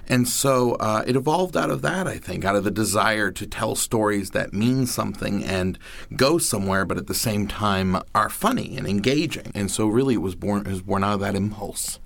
And 0.09 0.27
so 0.27 0.73
uh, 0.73 1.03
it 1.07 1.15
evolved 1.15 1.55
out 1.55 1.69
of 1.69 1.81
that, 1.83 2.07
I 2.07 2.17
think, 2.17 2.43
out 2.43 2.55
of 2.55 2.65
the 2.65 2.71
desire 2.71 3.31
to 3.31 3.47
tell 3.47 3.75
stories 3.75 4.31
that 4.31 4.51
mean 4.51 4.85
something 4.87 5.43
and 5.43 5.79
go 6.17 6.37
somewhere, 6.37 6.83
but 6.83 6.97
at 6.97 7.07
the 7.07 7.13
same 7.13 7.47
time 7.47 8.01
are 8.13 8.29
funny 8.29 8.75
and 8.75 8.85
engaging. 8.87 9.51
And 9.55 9.71
so 9.71 9.87
really 9.87 10.15
it 10.15 10.21
was 10.21 10.35
born, 10.35 10.65
it 10.65 10.67
was 10.67 10.81
born 10.81 11.03
out 11.03 11.13
of 11.13 11.19
that 11.21 11.35
impulse. 11.35 11.99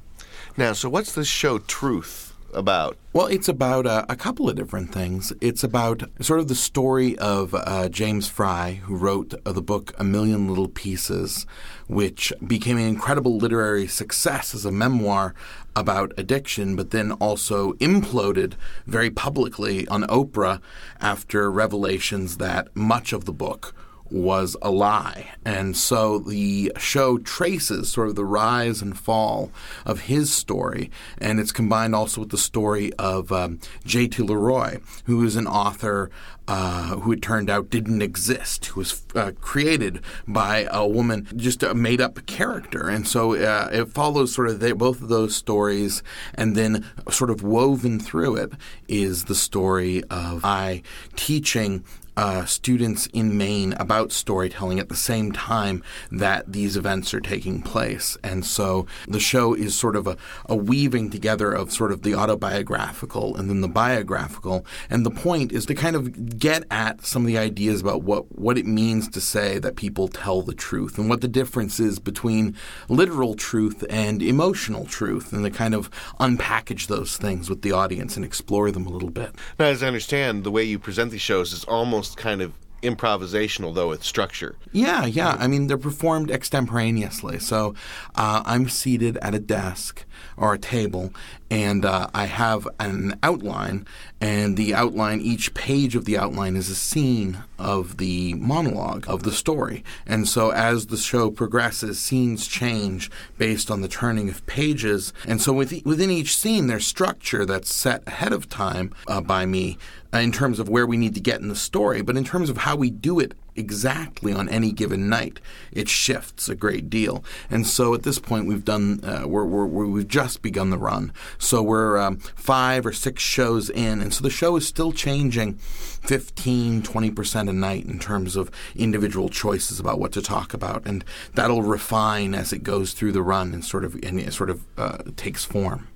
Now, 0.58 0.74
so 0.74 0.88
what's 0.88 1.14
this 1.14 1.28
show, 1.28 1.58
Truth, 1.58 2.35
about? 2.56 2.98
Well, 3.14 3.28
it's 3.28 3.48
about 3.48 3.86
uh, 3.86 4.06
a 4.10 4.16
couple 4.16 4.50
of 4.50 4.56
different 4.56 4.94
things. 4.94 5.32
It's 5.40 5.64
about 5.64 6.04
sort 6.22 6.40
of 6.40 6.48
the 6.48 6.56
story 6.56 7.18
of 7.18 7.54
uh, 7.54 7.90
James 7.90 8.28
Frey, 8.28 8.82
who 8.84 8.96
wrote 8.96 9.34
uh, 9.46 9.52
the 9.52 9.62
book 9.62 9.94
A 9.98 10.04
Million 10.04 10.48
Little 10.48 10.68
Pieces, 10.68 11.46
which 11.88 12.34
became 12.46 12.78
an 12.78 12.88
incredible 12.88 13.38
literary 13.38 13.88
success 13.88 14.54
as 14.54 14.66
a 14.66 14.72
memoir 14.72 15.34
about 15.76 16.14
addiction, 16.18 16.76
but 16.76 16.92
then 16.92 17.12
also 17.14 17.74
imploded 17.74 18.54
very 18.86 19.10
publicly 19.10 19.88
on 19.88 20.04
Oprah 20.04 20.62
after 21.00 21.52
revelations 21.52 22.38
that 22.38 22.76
much 22.76 23.14
of 23.14 23.26
the 23.26 23.34
book 23.34 23.74
was 24.10 24.56
a 24.62 24.72
lie. 24.72 25.32
And 25.44 25.76
so 25.76 26.20
the 26.20 26.72
show 26.78 27.18
traces 27.18 27.92
sort 27.92 28.10
of 28.10 28.16
the 28.16 28.26
rise 28.26 28.82
and 28.82 28.98
fall 28.98 29.52
of 29.86 30.02
his 30.02 30.32
story, 30.32 30.92
and 31.18 31.40
it's 31.40 31.52
combined 31.52 31.96
also 31.96 32.22
with 32.22 32.30
the 32.30 32.38
story 32.38 32.94
of 32.94 33.32
um, 33.32 33.60
J.T. 33.86 34.22
LeRoy, 34.24 34.82
who 35.06 35.24
is 35.24 35.36
an 35.36 35.48
author 35.48 36.10
uh, 36.48 36.98
who 36.98 37.12
it 37.12 37.22
turned 37.22 37.50
out 37.50 37.70
didn't 37.70 38.02
exist, 38.02 38.68
who 38.68 38.82
was 38.82 39.02
uh, 39.16 39.32
created 39.42 40.00
by 40.28 40.68
a 40.72 40.88
woman, 40.88 41.28
just 41.36 41.64
a 41.64 41.74
made 41.74 42.00
up 42.00 42.24
character. 42.28 42.88
And 42.88 43.08
so 43.08 43.34
uh, 43.34 43.70
it 43.72 43.90
follows 43.90 44.34
sort 44.34 44.50
of 44.50 44.78
both 44.78 45.02
of 45.02 45.10
those 45.10 45.36
stories, 45.36 46.04
and 46.36 46.56
then 46.56 46.86
sort 47.10 47.32
of 47.32 47.42
woven 47.42 48.00
through 48.00 48.36
it 48.36 48.52
is 48.88 49.26
the 49.26 49.36
story 49.36 50.04
of 50.10 50.46
I 50.46 50.84
teaching 51.16 51.84
uh, 52.18 52.46
students 52.46 53.08
in 53.08 53.38
Maine 53.38 53.74
about 53.74 54.12
storytelling 54.12 54.80
at 54.80 54.90
the 54.90 54.96
same 54.96 55.32
time 55.32 55.84
that 56.12 56.52
these 56.52 56.78
events 56.78 57.14
are 57.14 57.20
taking 57.20 57.62
place. 57.62 58.18
And 58.24 58.46
so 58.46 58.86
the 59.08 59.20
show 59.20 59.54
is 59.54 59.78
sort 59.78 59.96
of 59.96 60.08
a, 60.08 60.18
a 60.46 60.56
weaving 60.56 61.10
together 61.10 61.52
of 61.52 61.72
sort 61.72 61.92
of 61.92 62.04
the 62.04 62.16
autobiographical 62.16 63.36
and 63.36 63.50
then 63.50 63.62
the 63.62 63.68
biographical. 63.68 64.66
And 64.90 65.06
the 65.06 65.12
point 65.12 65.52
is 65.52 65.66
to 65.68 65.76
kind 65.76 65.96
of 65.96 66.38
get 66.40 66.64
at 66.72 67.06
some 67.06 67.24
of 67.24 67.28
the 67.28 67.38
ideas 67.38 67.82
about 67.82 68.04
what, 68.04 68.38
what 68.38 68.58
it 68.58 68.66
means 68.66 69.08
to 69.10 69.22
say 69.22 69.60
that 69.60 69.76
people 69.76 70.08
tell 70.08 70.42
the 70.42 70.54
truth 70.54 70.98
and 70.98 71.10
what 71.10 71.22
the 71.22 71.28
difference 71.28 71.80
is 71.80 72.00
between 72.00 72.56
literal 72.88 73.36
truth 73.36 73.84
and 73.90 74.22
emotional 74.22 74.86
truth 74.86 75.34
and 75.34 75.44
to 75.44 75.52
kind 75.52 75.74
of 75.74 75.90
unpackage 76.20 76.88
those 76.88 77.18
things 77.18 77.50
with 77.50 77.62
the 77.62 77.72
audience 77.72 78.16
and 78.16 78.26
explore 78.26 78.72
them 78.72 78.86
a 78.86 78.90
little 78.90 79.10
bit. 79.10 79.36
Now, 79.60 79.66
as 79.66 79.84
I 79.84 79.88
understand, 79.88 80.44
the 80.44 80.52
way 80.52 80.64
you 80.64 80.80
present 80.80 81.12
these 81.12 81.22
shows 81.22 81.54
is 81.54 81.64
almost 81.66 82.05
kind 82.14 82.42
of 82.42 82.54
improvisational 82.84 83.74
though 83.74 83.90
with 83.90 84.04
structure. 84.04 84.56
Yeah, 84.72 85.06
yeah. 85.06 85.36
I 85.40 85.48
mean, 85.48 85.68
they're 85.68 85.78
performed 85.78 86.30
extemporaneously. 86.30 87.40
So 87.40 87.74
uh, 88.16 88.44
I'm 88.46 88.70
seated 88.70 89.18
at 89.18 89.34
a 89.34 89.40
desk 89.40 90.05
or 90.38 90.54
a 90.54 90.60
table, 90.60 91.14
and 91.50 91.86
uh, 91.86 92.08
I 92.14 92.26
have 92.26 92.68
an 92.80 93.18
outline, 93.22 93.86
and 94.20 94.58
the 94.58 94.74
outline, 94.74 95.22
each 95.22 95.54
page 95.54 95.96
of 95.96 96.06
the 96.06 96.18
outline 96.18 96.56
is 96.56 96.70
a 96.70 96.76
scene 96.76 97.44
of 97.58 97.98
the 97.98 98.34
monologue 98.36 99.06
of 99.08 99.24
the 99.24 99.32
story. 99.32 99.84
And 100.06 100.28
so 100.28 100.52
as 100.52 100.88
the 100.88 100.98
show 100.98 101.32
progresses, 101.32 102.00
scenes 102.00 102.48
change 102.48 103.12
based 103.38 103.70
on 103.70 103.82
the 103.82 103.88
turning 103.88 104.30
of 104.30 104.46
pages. 104.46 105.14
And 105.28 105.42
so 105.42 105.54
within 105.54 106.12
each 106.12 106.36
scene, 106.36 106.68
there's 106.68 106.88
structure 106.88 107.46
that's 107.46 107.74
set 107.74 108.04
ahead 108.08 108.34
of 108.34 108.50
time 108.50 108.94
uh, 109.08 109.22
by 109.22 109.46
me 109.46 109.78
uh, 110.14 110.20
in 110.20 110.32
terms 110.32 110.60
of 110.60 110.70
where 110.70 110.86
we 110.86 110.98
need 110.98 111.14
to 111.16 111.22
get 111.22 111.42
in 111.42 111.48
the 111.48 111.56
story, 111.56 112.02
but 112.02 112.18
in 112.18 112.24
terms 112.24 112.50
of 112.50 112.58
how 112.58 112.76
we 112.76 112.90
do 112.90 113.20
it 113.20 113.34
exactly 113.56 114.34
on 114.34 114.50
any 114.50 114.72
given 114.72 115.10
night, 115.10 115.40
it 115.72 115.90
shifts 115.90 116.50
a 116.50 116.56
great 116.56 116.90
deal. 116.90 117.24
And 117.50 117.66
so 117.66 117.94
at 117.94 118.04
this 118.04 118.20
point, 118.20 118.48
we've 118.48 118.66
done 118.66 119.00
uh, 119.04 119.28
we're, 119.28 119.46
we're, 119.46 119.86
we've 119.86 120.08
just 120.08 120.42
begun 120.42 120.70
the 120.70 120.78
run. 120.78 121.14
So 121.38 121.62
we're 121.62 121.98
um, 121.98 122.18
five 122.18 122.86
or 122.86 122.94
six 122.94 123.22
shows 123.22 123.70
in, 123.70 124.02
and 124.02 124.14
so 124.14 124.24
the 124.24 124.30
show 124.30 124.56
is 124.56 124.68
still 124.68 124.92
changing 124.92 125.56
15, 125.56 126.84
20 126.84 127.12
percent 127.12 127.50
a 127.50 127.54
night 127.54 127.86
in 127.86 128.00
terms 128.00 128.36
of 128.36 128.52
individual 128.76 129.30
choices 129.30 129.80
about 129.80 130.00
what 130.00 130.12
to 130.14 130.22
talk 130.22 130.54
about, 130.54 130.86
and 130.86 131.04
that'll 131.34 131.64
refine 131.64 132.36
as 132.36 132.54
it 132.54 132.64
goes 132.64 132.94
through 132.94 133.12
the 133.12 133.22
run 133.22 133.54
and 133.54 133.64
sort 133.64 133.84
of 133.84 133.96
and 134.04 134.20
it 134.20 134.34
sort 134.34 134.50
of 134.50 134.64
uh, 134.78 134.98
takes 135.16 135.46
form. 135.46 135.88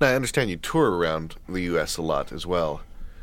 Now 0.00 0.08
I 0.08 0.14
understand 0.14 0.50
you 0.50 0.56
tour 0.56 0.90
around 0.90 1.34
the 1.48 1.62
U.S. 1.62 1.96
a 1.96 2.02
lot 2.02 2.32
as 2.32 2.46
well. 2.46 2.82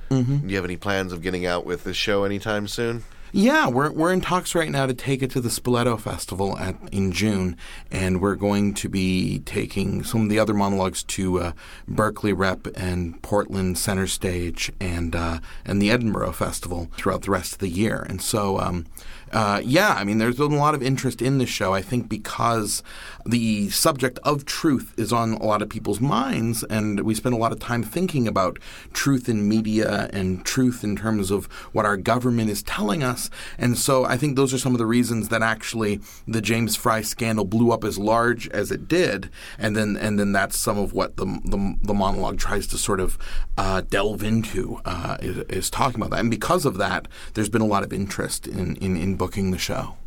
Mm-hmm. 0.10 0.38
Do 0.40 0.48
you 0.48 0.56
have 0.56 0.66
any 0.66 0.78
plans 0.78 1.12
of 1.12 1.22
getting 1.22 1.46
out 1.46 1.66
with 1.66 1.84
this 1.84 1.98
show 1.98 2.24
anytime 2.24 2.68
soon? 2.68 3.04
Yeah, 3.34 3.68
we're 3.68 3.92
we're 3.92 4.14
in 4.14 4.22
talks 4.22 4.56
right 4.56 4.70
now 4.70 4.86
to 4.86 4.94
take 4.94 5.22
it 5.22 5.30
to 5.32 5.42
the 5.42 5.50
Spoleto 5.50 6.00
Festival 6.00 6.58
at 6.58 6.78
in 6.94 7.12
June, 7.12 7.58
and 7.92 8.22
we're 8.22 8.36
going 8.36 8.74
to 8.76 8.88
be 8.88 9.40
taking 9.40 10.02
some 10.06 10.22
of 10.22 10.30
the 10.30 10.40
other 10.40 10.54
monologues 10.54 11.04
to 11.04 11.40
uh, 11.40 11.52
Berkeley 11.90 12.32
Rep 12.32 12.68
and 12.78 13.22
Portland 13.22 13.78
Center 13.78 14.08
Stage 14.08 14.72
and 14.80 15.14
uh, 15.14 15.40
and 15.66 15.82
the 15.82 15.92
Edinburgh 15.92 16.32
Festival 16.32 16.90
throughout 16.96 17.24
the 17.24 17.32
rest 17.32 17.52
of 17.52 17.60
the 17.60 17.68
year. 17.68 18.06
And 18.08 18.22
so, 18.22 18.62
um, 18.62 18.86
uh, 19.34 19.62
yeah, 19.62 19.96
I 19.96 20.06
mean, 20.06 20.20
there's 20.20 20.38
been 20.38 20.54
a 20.54 20.58
lot 20.58 20.74
of 20.74 20.82
interest 20.82 21.22
in 21.22 21.38
this 21.38 21.50
show. 21.50 21.74
I 21.74 21.82
think 21.82 22.08
because 22.08 22.82
the 23.28 23.70
subject 23.70 24.20
of 24.24 24.46
truth 24.46 24.94
is 24.98 25.12
on 25.12 25.34
a 25.34 25.46
lot 25.46 25.62
of 25.62 25.70
people's 25.70 26.00
minds, 26.00 26.64
and 26.64 27.02
we 27.02 27.14
spend 27.14 27.36
a 27.36 27.38
lot 27.38 27.52
of 27.52 27.60
time 27.60 27.84
thinking 27.84 28.28
about 28.28 28.58
truth 28.94 29.28
in 29.28 29.48
media 29.48 30.10
and 30.14 30.46
truth 30.46 30.84
in 30.84 30.96
terms 30.96 31.30
of 31.30 31.46
what 31.74 31.86
our 31.86 31.98
government 31.98 32.50
is 32.50 32.64
telling 32.64 33.04
us. 33.04 33.30
And 33.58 33.78
so, 33.78 34.06
I 34.06 34.18
think 34.18 34.36
those 34.36 34.54
are 34.54 34.58
some 34.58 34.74
of 34.74 34.80
the 34.80 34.86
reasons 34.86 35.30
that 35.30 35.42
actually 35.42 36.00
the 36.28 36.42
James 36.42 36.76
Frey 36.76 37.02
scandal 37.02 37.46
blew 37.46 37.72
up 37.72 37.84
as 37.84 37.98
large 37.98 38.48
as 38.50 38.72
it 38.72 38.88
did. 38.88 39.30
And 39.58 39.76
then, 39.76 39.98
and 39.98 40.20
then 40.20 40.32
that's 40.32 40.58
some 40.58 40.78
of 40.78 40.94
what 40.94 41.18
the 41.18 41.26
the, 41.26 41.76
the 41.82 41.94
monologue 41.94 42.38
tries 42.38 42.68
to 42.68 42.78
sort 42.78 43.00
of 43.00 43.18
uh, 43.58 43.82
delve 43.82 44.24
into 44.24 44.80
uh, 44.86 45.18
is, 45.22 45.38
is, 45.50 45.70
talking 45.70 46.00
about 46.00 46.12
that. 46.12 46.20
And 46.20 46.32
because 46.32 46.66
of 46.66 46.78
that, 46.78 47.08
there's 47.34 47.50
been 47.50 47.62
a 47.62 47.66
lot 47.66 47.84
of 47.84 47.92
interest 47.92 48.48
in 48.48 48.76
in, 48.78 48.96
in 48.96 49.16
booking 49.16 49.52
the 49.52 49.58
show. 49.58 49.98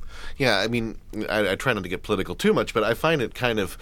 Yeah, 0.41 0.57
I 0.57 0.69
mean, 0.69 0.97
I, 1.29 1.51
I, 1.51 1.55
try 1.55 1.75
not 1.75 1.83
to 1.83 1.91
get 1.91 2.03
political 2.03 2.35
too 2.35 2.55
much, 2.55 2.73
but 2.73 2.83
I 2.83 2.95
find 2.95 3.21
it 3.21 3.35
kind 3.35 3.61
of 3.61 3.77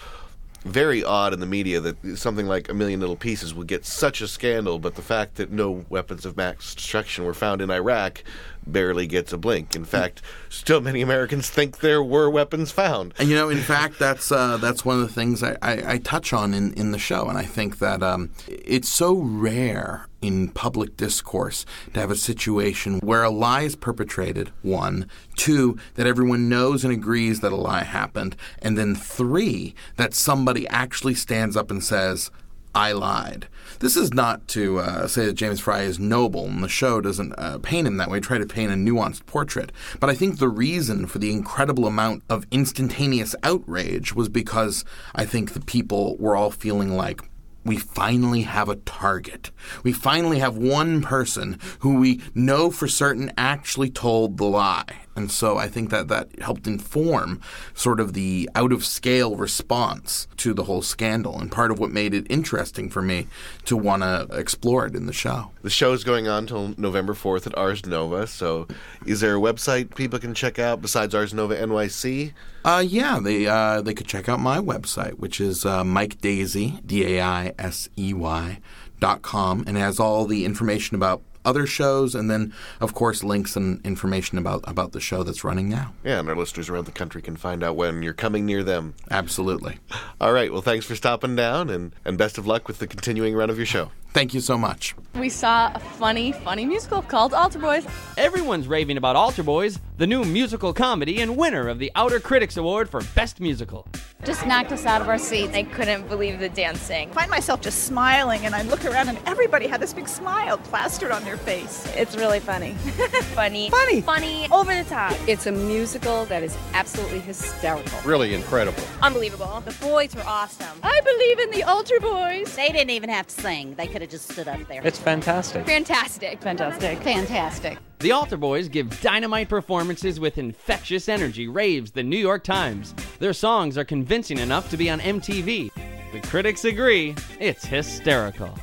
very 0.65 1.05
odd 1.05 1.33
in 1.33 1.39
the 1.39 1.47
media 1.47 1.79
that 1.79 2.19
something 2.19 2.49
like 2.49 2.69
a 2.69 2.75
million 2.75 2.99
little 2.99 3.15
pieces 3.15 3.55
would 3.55 3.69
get 3.69 3.87
such 3.87 4.21
a 4.21 4.27
scandal, 4.27 4.81
but 4.81 4.97
the 4.97 5.03
fact 5.03 5.37
that 5.37 5.53
no 5.53 5.85
weapons 5.89 6.27
of 6.27 6.37
mass 6.37 6.75
destruction 6.75 7.25
were 7.25 7.33
found 7.33 7.63
in 7.63 7.71
Iraq 7.71 8.25
barely 8.73 9.07
gets 9.07 9.33
a 9.33 9.39
blink. 9.39 9.75
In 9.75 9.85
fact, 9.85 10.23
still 10.49 10.81
many 10.81 11.01
Americans 11.01 11.51
think 11.51 11.79
there 11.79 12.03
were 12.03 12.31
weapons 12.31 12.71
found. 12.71 13.15
And 13.19 13.29
you 13.29 13.35
know, 13.35 13.49
in 13.49 13.59
fact, 13.59 13.99
that's 13.99 14.31
uh, 14.31 14.57
that's 14.59 14.85
one 14.85 15.01
of 15.01 15.03
the 15.03 15.13
things 15.13 15.43
I, 15.43 15.57
I, 15.63 15.93
I, 15.93 15.99
touch 15.99 16.33
on 16.33 16.55
in, 16.55 16.73
in 16.75 16.93
the 16.93 16.99
show, 16.99 17.29
and 17.29 17.39
I 17.39 17.45
think 17.45 17.79
that 17.79 18.03
um, 18.03 18.31
it's 18.47 18.89
so 18.89 19.15
rare 19.15 20.09
in 20.21 20.49
public 20.49 20.97
discourse 20.97 21.65
to 21.95 22.01
have 22.01 22.11
a 22.11 22.17
situation 22.17 22.99
where 23.01 23.23
a 23.23 23.31
lie 23.31 23.63
is 23.63 23.77
perpetrated. 23.77 24.51
One, 24.63 25.09
two, 25.37 25.79
that 25.95 26.07
everyone 26.07 26.49
knows 26.49 26.85
and 26.85 26.93
agrees 26.93 27.41
that 27.41 27.53
a 27.53 27.57
lie 27.57 27.85
happened, 27.85 28.37
and 28.61 28.77
then 28.77 28.95
three, 28.95 29.75
that 29.97 30.15
somebody 30.15 30.67
actually 30.69 31.15
stands 31.15 31.57
up 31.57 31.71
and 31.71 31.83
says. 31.83 32.31
I 32.75 32.93
lied. 32.93 33.49
This 33.81 33.97
is 33.97 34.13
not 34.13 34.49
to 34.49 34.79
uh, 34.79 35.07
say 35.07 35.27
that 35.27 35.35
James 35.35 35.61
Frey 35.61 35.85
is 35.85 35.99
noble, 35.99 36.47
and 36.47 36.63
the 36.63 36.69
show 36.69 37.01
doesn't 37.01 37.33
uh, 37.39 37.59
paint 37.59 37.87
him 37.87 37.97
that 37.99 38.11
way, 38.11 38.21
try 38.21 38.39
to 38.39 38.47
paint 38.47 38.73
a 38.73 38.75
nuanced 38.75 39.27
portrait. 39.27 39.71
But 40.01 40.11
I 40.11 40.15
think 40.15 40.39
the 40.39 40.49
reason 40.49 41.07
for 41.07 41.19
the 41.19 41.33
incredible 41.33 41.87
amount 41.87 42.23
of 42.29 42.47
instantaneous 42.51 43.35
outrage 43.43 44.15
was 44.15 44.29
because 44.29 44.85
I 45.15 45.25
think 45.25 45.53
the 45.53 45.61
people 45.61 46.17
were 46.19 46.37
all 46.37 46.51
feeling 46.51 46.97
like, 46.97 47.23
we 47.65 47.77
finally 47.77 48.43
have 48.43 48.69
a 48.69 48.77
target. 48.77 49.51
We 49.83 49.93
finally 49.93 50.39
have 50.39 50.57
one 50.57 51.03
person 51.03 51.59
who 51.81 51.99
we 51.99 52.23
know 52.35 52.71
for 52.71 52.89
certain 52.89 53.33
actually 53.37 53.91
told 53.91 54.39
the 54.39 54.45
lie. 54.45 55.03
And 55.19 55.33
so 55.33 55.59
I 55.59 55.67
think 55.67 55.91
that 55.91 56.07
that 56.09 56.29
helped 56.41 56.69
inform 56.69 57.41
sort 57.75 57.99
of 57.99 58.13
the 58.13 58.49
out 58.55 58.73
of 58.73 58.85
scale 58.85 59.35
response 59.35 60.29
to 60.37 60.55
the 60.55 60.63
whole 60.63 60.81
scandal 60.81 61.41
and 61.41 61.51
part 61.51 61.73
of 61.73 61.81
what 61.81 61.91
made 61.91 62.15
it 62.15 62.25
interesting 62.31 62.89
for 62.89 63.03
me 63.03 63.27
to 63.65 63.77
want 63.77 64.05
to 64.05 64.29
explore 64.31 64.87
it 64.87 64.95
in 64.95 65.07
the 65.07 65.13
show. 65.13 65.51
The 65.63 65.71
show 65.71 65.93
is 65.93 66.05
going 66.05 66.29
on 66.29 66.45
until 66.45 66.73
November 66.77 67.15
4th 67.15 67.49
at 67.49 67.59
Ars 67.59 67.85
Nova. 67.85 68.29
So 68.29 68.69
is 69.07 69.21
there 69.21 69.37
a 69.37 69.41
website 69.41 69.97
people 69.97 70.21
can 70.21 70.35
check 70.35 70.61
out 70.61 70.81
besides 70.81 71.17
Ars 71.17 71.35
Nova 71.35 71.57
NYC? 71.57 72.33
Uh, 72.65 72.85
yeah, 72.87 73.19
they 73.21 73.49
uh, 73.49 73.81
they 73.83 73.95
could 73.95 74.07
check 74.07 74.29
out 74.29 74.39
my 74.39 74.59
website, 74.59 75.15
which 75.15 75.41
is 75.41 75.65
uh, 75.65 75.83
Mike 75.83 76.21
Daisey, 76.21 76.85
D 76.87 77.17
A 77.17 77.23
I 77.23 77.55
S 77.59 77.89
E 77.99 78.15
Y, 78.15 78.61
dot 79.01 79.23
com, 79.23 79.65
and 79.67 79.77
has 79.77 79.99
all 79.99 80.27
the 80.27 80.45
information 80.45 80.95
about 80.95 81.23
other 81.45 81.67
shows, 81.67 82.15
and 82.15 82.31
then, 82.31 82.53
of 82.81 82.95
course, 82.95 83.25
links 83.25 83.57
and 83.57 83.85
information 83.85 84.39
about, 84.39 84.65
about 84.67 84.93
the 84.93 85.01
show 85.01 85.23
that's 85.23 85.45
running 85.45 85.69
now. 85.69 85.93
Yeah, 86.05 86.21
and 86.21 86.29
our 86.29 86.37
listeners 86.37 86.69
around 86.69 86.87
the 86.87 86.93
country 86.93 87.23
can 87.23 87.37
find 87.37 87.63
out 87.63 87.77
when 87.77 88.03
you're 88.03 88.15
coming 88.15 88.47
near 88.47 88.63
them. 88.63 88.95
Absolutely. 89.11 89.79
All 90.21 90.33
right. 90.33 90.53
Well, 90.53 90.63
thanks 90.63 90.87
for 90.87 90.95
stopping 90.95 91.37
down, 91.37 91.71
and, 91.71 91.95
and 92.05 92.19
best 92.19 92.39
of 92.39 92.47
luck 92.47 92.69
with 92.69 92.79
the 92.79 92.87
continuing 92.87 93.35
run 93.35 93.51
of 93.51 93.57
your 93.57 93.67
show. 93.67 93.91
Thank 94.13 94.35
you 94.35 94.41
so 94.41 94.59
much. 94.59 94.95
We 95.15 95.29
saw 95.29 95.73
a 95.75 95.79
funny, 95.79 96.33
funny 96.33 96.65
musical 96.65 97.03
called 97.03 97.35
Altar 97.35 97.59
Boyz. 97.59 97.89
Everyone's 98.17 98.69
raving 98.69 98.97
about 98.97 99.17
Altar 99.17 99.43
Boyz, 99.43 99.81
the 99.97 100.07
new 100.07 100.25
musical 100.25 100.73
comedy 100.73 101.21
and 101.21 101.37
winner 101.37 101.69
of 101.69 101.79
the 101.79 101.91
Outer 101.95 102.21
Critics 102.21 102.57
Award 102.57 102.89
for 102.89 103.01
Best 103.15 103.41
Musical. 103.41 103.87
Just 104.25 104.47
knocked 104.47 104.73
us 104.73 104.85
out 104.85 105.01
of 105.01 105.09
our 105.09 105.19
seats. 105.19 105.55
I 105.55 105.63
couldn't 105.63 106.09
believe 106.09 106.41
the 106.41 106.49
dancing. 106.49 107.09
I 107.11 107.13
find 107.13 107.31
myself 107.31 107.61
just 107.61 107.85
smiling, 107.85 108.45
and 108.45 108.55
I 108.55 108.63
look 108.63 108.85
around, 108.85 109.09
and 109.09 109.19
everybody 109.27 109.69
had 109.69 109.81
this 109.81 109.95
big 109.95 110.09
smile 110.09 110.59
plastered 110.59 111.13
on 111.13 111.23
their 111.25 111.37
face. 111.37 111.87
It's 111.97 112.17
really 112.17 112.41
funny. 112.41 112.75
funny. 113.35 113.71
Funny. 113.71 114.01
Funny. 114.01 114.49
Over 114.51 114.75
the 114.75 114.89
top. 114.91 115.17
It's 115.29 115.47
a 115.47 115.53
musical 115.53 116.25
that 116.27 116.43
is 116.43 116.57
absolutely 116.75 117.21
hysterical. 117.21 117.99
Really 118.05 118.35
incredible. 118.35 118.83
Unbelievable. 119.03 119.63
The 119.65 119.75
boys 119.81 120.15
were 120.17 120.27
awesome. 120.27 120.79
I 120.83 121.01
believe 121.01 121.39
in 121.39 121.51
the 121.53 121.63
Altar 121.63 121.99
Boyz. 122.01 122.55
They 122.57 122.69
didn't 122.69 122.91
even 122.91 123.11
have 123.11 123.29
to 123.29 123.41
sing. 123.41 123.75
They 123.75 123.87
could 123.87 123.98
have 124.03 124.11
just 124.11 124.31
stood 124.31 124.49
up 124.49 124.61
there. 124.69 124.81
It's 124.85 124.99
fantastic. 124.99 125.67
Fantastic. 125.67 126.41
Fantastic. 126.41 126.99
Fantastic. 127.03 127.79
The 128.01 128.13
Altar 128.13 128.39
Boyz 128.39 128.71
give 128.71 129.01
dynamite 129.01 129.49
performances 129.49 130.21
with 130.21 130.39
infectious 130.39 131.09
energy, 131.09 131.49
raves 131.49 131.91
the 131.91 132.03
New 132.03 132.17
York 132.19 132.45
Times. 132.45 132.95
Their 133.19 133.33
songs 133.33 133.77
are 133.77 133.85
convincing 133.85 134.39
enough 134.39 134.71
to 134.71 134.77
be 134.77 134.89
on 134.89 135.01
MTV. 135.01 135.71
The 136.13 136.21
critics 136.29 136.65
agree, 136.65 137.15
it's 137.41 137.67
hysterical. 137.67 138.57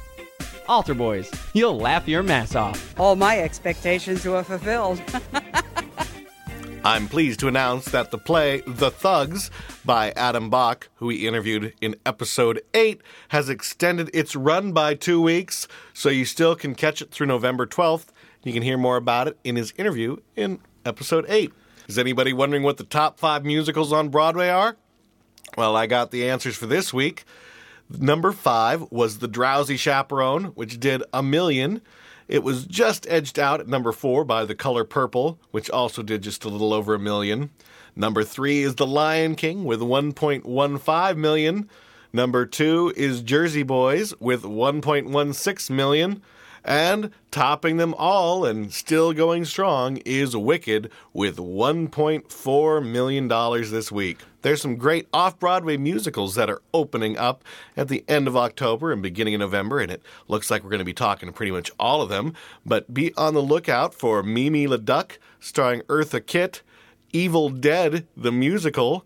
Altar 0.68 0.96
Boyz, 0.96 1.28
you'll 1.54 1.78
laugh 1.78 2.08
your 2.08 2.24
mass 2.24 2.56
off. 2.56 3.00
All 3.00 3.16
my 3.16 3.40
expectations 3.40 4.26
were 4.26 4.44
fulfilled. 4.44 5.02
I'm 6.86 7.08
pleased 7.08 7.40
to 7.40 7.48
announce 7.48 7.86
that 7.86 8.12
the 8.12 8.20
play 8.20 8.62
The 8.68 8.92
Thugs 8.92 9.50
by 9.84 10.12
Adam 10.12 10.52
Bock, 10.52 10.90
who 10.98 11.08
we 11.08 11.28
interviewed 11.28 11.74
in 11.82 11.96
episode 12.06 12.62
8, 12.76 13.02
has 13.30 13.50
extended 13.50 14.12
its 14.14 14.36
run 14.36 14.72
by 14.72 14.94
two 14.94 15.20
weeks, 15.20 15.68
so 15.96 16.10
you 16.10 16.26
still 16.26 16.56
can 16.56 16.76
catch 16.76 17.02
it 17.02 17.10
through 17.10 17.26
November 17.26 17.66
12th. 17.66 18.10
You 18.44 18.54
can 18.54 18.62
hear 18.62 18.78
more 18.78 18.98
about 18.98 19.28
it 19.28 19.40
in 19.44 19.56
his 19.56 19.74
interview 19.78 20.18
in 20.36 20.60
episode 20.86 21.26
8. 21.28 21.52
Is 21.88 21.98
anybody 21.98 22.34
wondering 22.34 22.62
what 22.62 22.78
the 22.78 22.84
top 22.84 23.18
five 23.18 23.44
musicals 23.44 23.92
on 23.92 24.10
Broadway 24.10 24.50
are? 24.50 24.78
Well, 25.58 25.76
I 25.76 25.88
got 25.88 26.12
the 26.12 26.30
answers 26.30 26.56
for 26.56 26.68
this 26.68 26.94
week. 26.94 27.24
Number 27.90 28.32
five 28.32 28.92
was 28.92 29.18
The 29.18 29.28
Drowsy 29.28 29.78
Chaperone, 29.78 30.46
which 30.54 30.80
did 30.80 31.02
a 31.12 31.24
million. 31.24 31.82
It 32.28 32.44
was 32.44 32.66
just 32.66 33.06
edged 33.08 33.38
out 33.38 33.60
at 33.60 33.68
number 33.68 33.92
four 33.92 34.24
by 34.24 34.46
The 34.46 34.56
Color 34.56 34.84
Purple, 34.84 35.40
which 35.52 35.70
also 35.70 36.02
did 36.02 36.24
just 36.24 36.44
a 36.44 36.50
little 36.50 36.74
over 36.74 36.96
a 36.96 37.00
million. 37.00 37.52
Number 37.96 38.24
three 38.24 38.64
is 38.64 38.76
The 38.76 38.88
Lion 38.88 39.36
King 39.36 39.64
with 39.64 39.80
1.15 39.80 41.18
million. 41.18 41.70
Number 42.12 42.46
two 42.46 42.94
is 42.96 43.22
Jersey 43.22 43.64
Boys 43.64 44.14
with 44.20 44.44
1.16 44.44 45.70
million. 45.70 46.22
And 46.66 47.12
topping 47.30 47.78
them 47.78 47.94
all 47.96 48.44
and 48.44 48.74
still 48.74 49.14
going 49.14 49.46
strong 49.46 49.98
is 49.98 50.36
Wicked 50.36 50.90
with 51.14 51.38
$1.4 51.38 52.86
million 52.92 53.28
this 53.72 53.92
week. 53.92 54.18
There's 54.42 54.64
some 54.64 54.76
great 54.76 55.08
off 55.14 55.38
Broadway 55.40 55.78
musicals 55.78 56.34
that 56.34 56.50
are 56.50 56.64
opening 56.74 57.20
up 57.20 57.44
at 57.78 57.88
the 57.88 58.04
end 58.08 58.28
of 58.28 58.36
October 58.36 58.92
and 58.92 59.00
beginning 59.04 59.36
of 59.36 59.42
November, 59.42 59.80
and 59.80 59.92
it 59.92 60.02
looks 60.28 60.50
like 60.50 60.64
we're 60.64 60.72
going 60.72 60.80
to 60.80 60.86
be 60.86 60.94
talking 60.94 61.30
to 61.30 61.34
pretty 61.34 61.52
much 61.52 61.70
all 61.80 62.02
of 62.02 62.10
them. 62.10 62.34
But 62.66 62.92
be 62.92 63.14
on 63.14 63.36
the 63.36 63.44
lookout 63.44 63.94
for 63.94 64.24
Mimi 64.24 64.66
Le 64.66 64.80
Duck 64.80 65.20
starring 65.40 65.82
Eartha 65.82 66.26
Kitt, 66.26 66.64
Evil 67.14 67.50
Dead, 67.50 68.08
the 68.18 68.32
musical, 68.32 69.06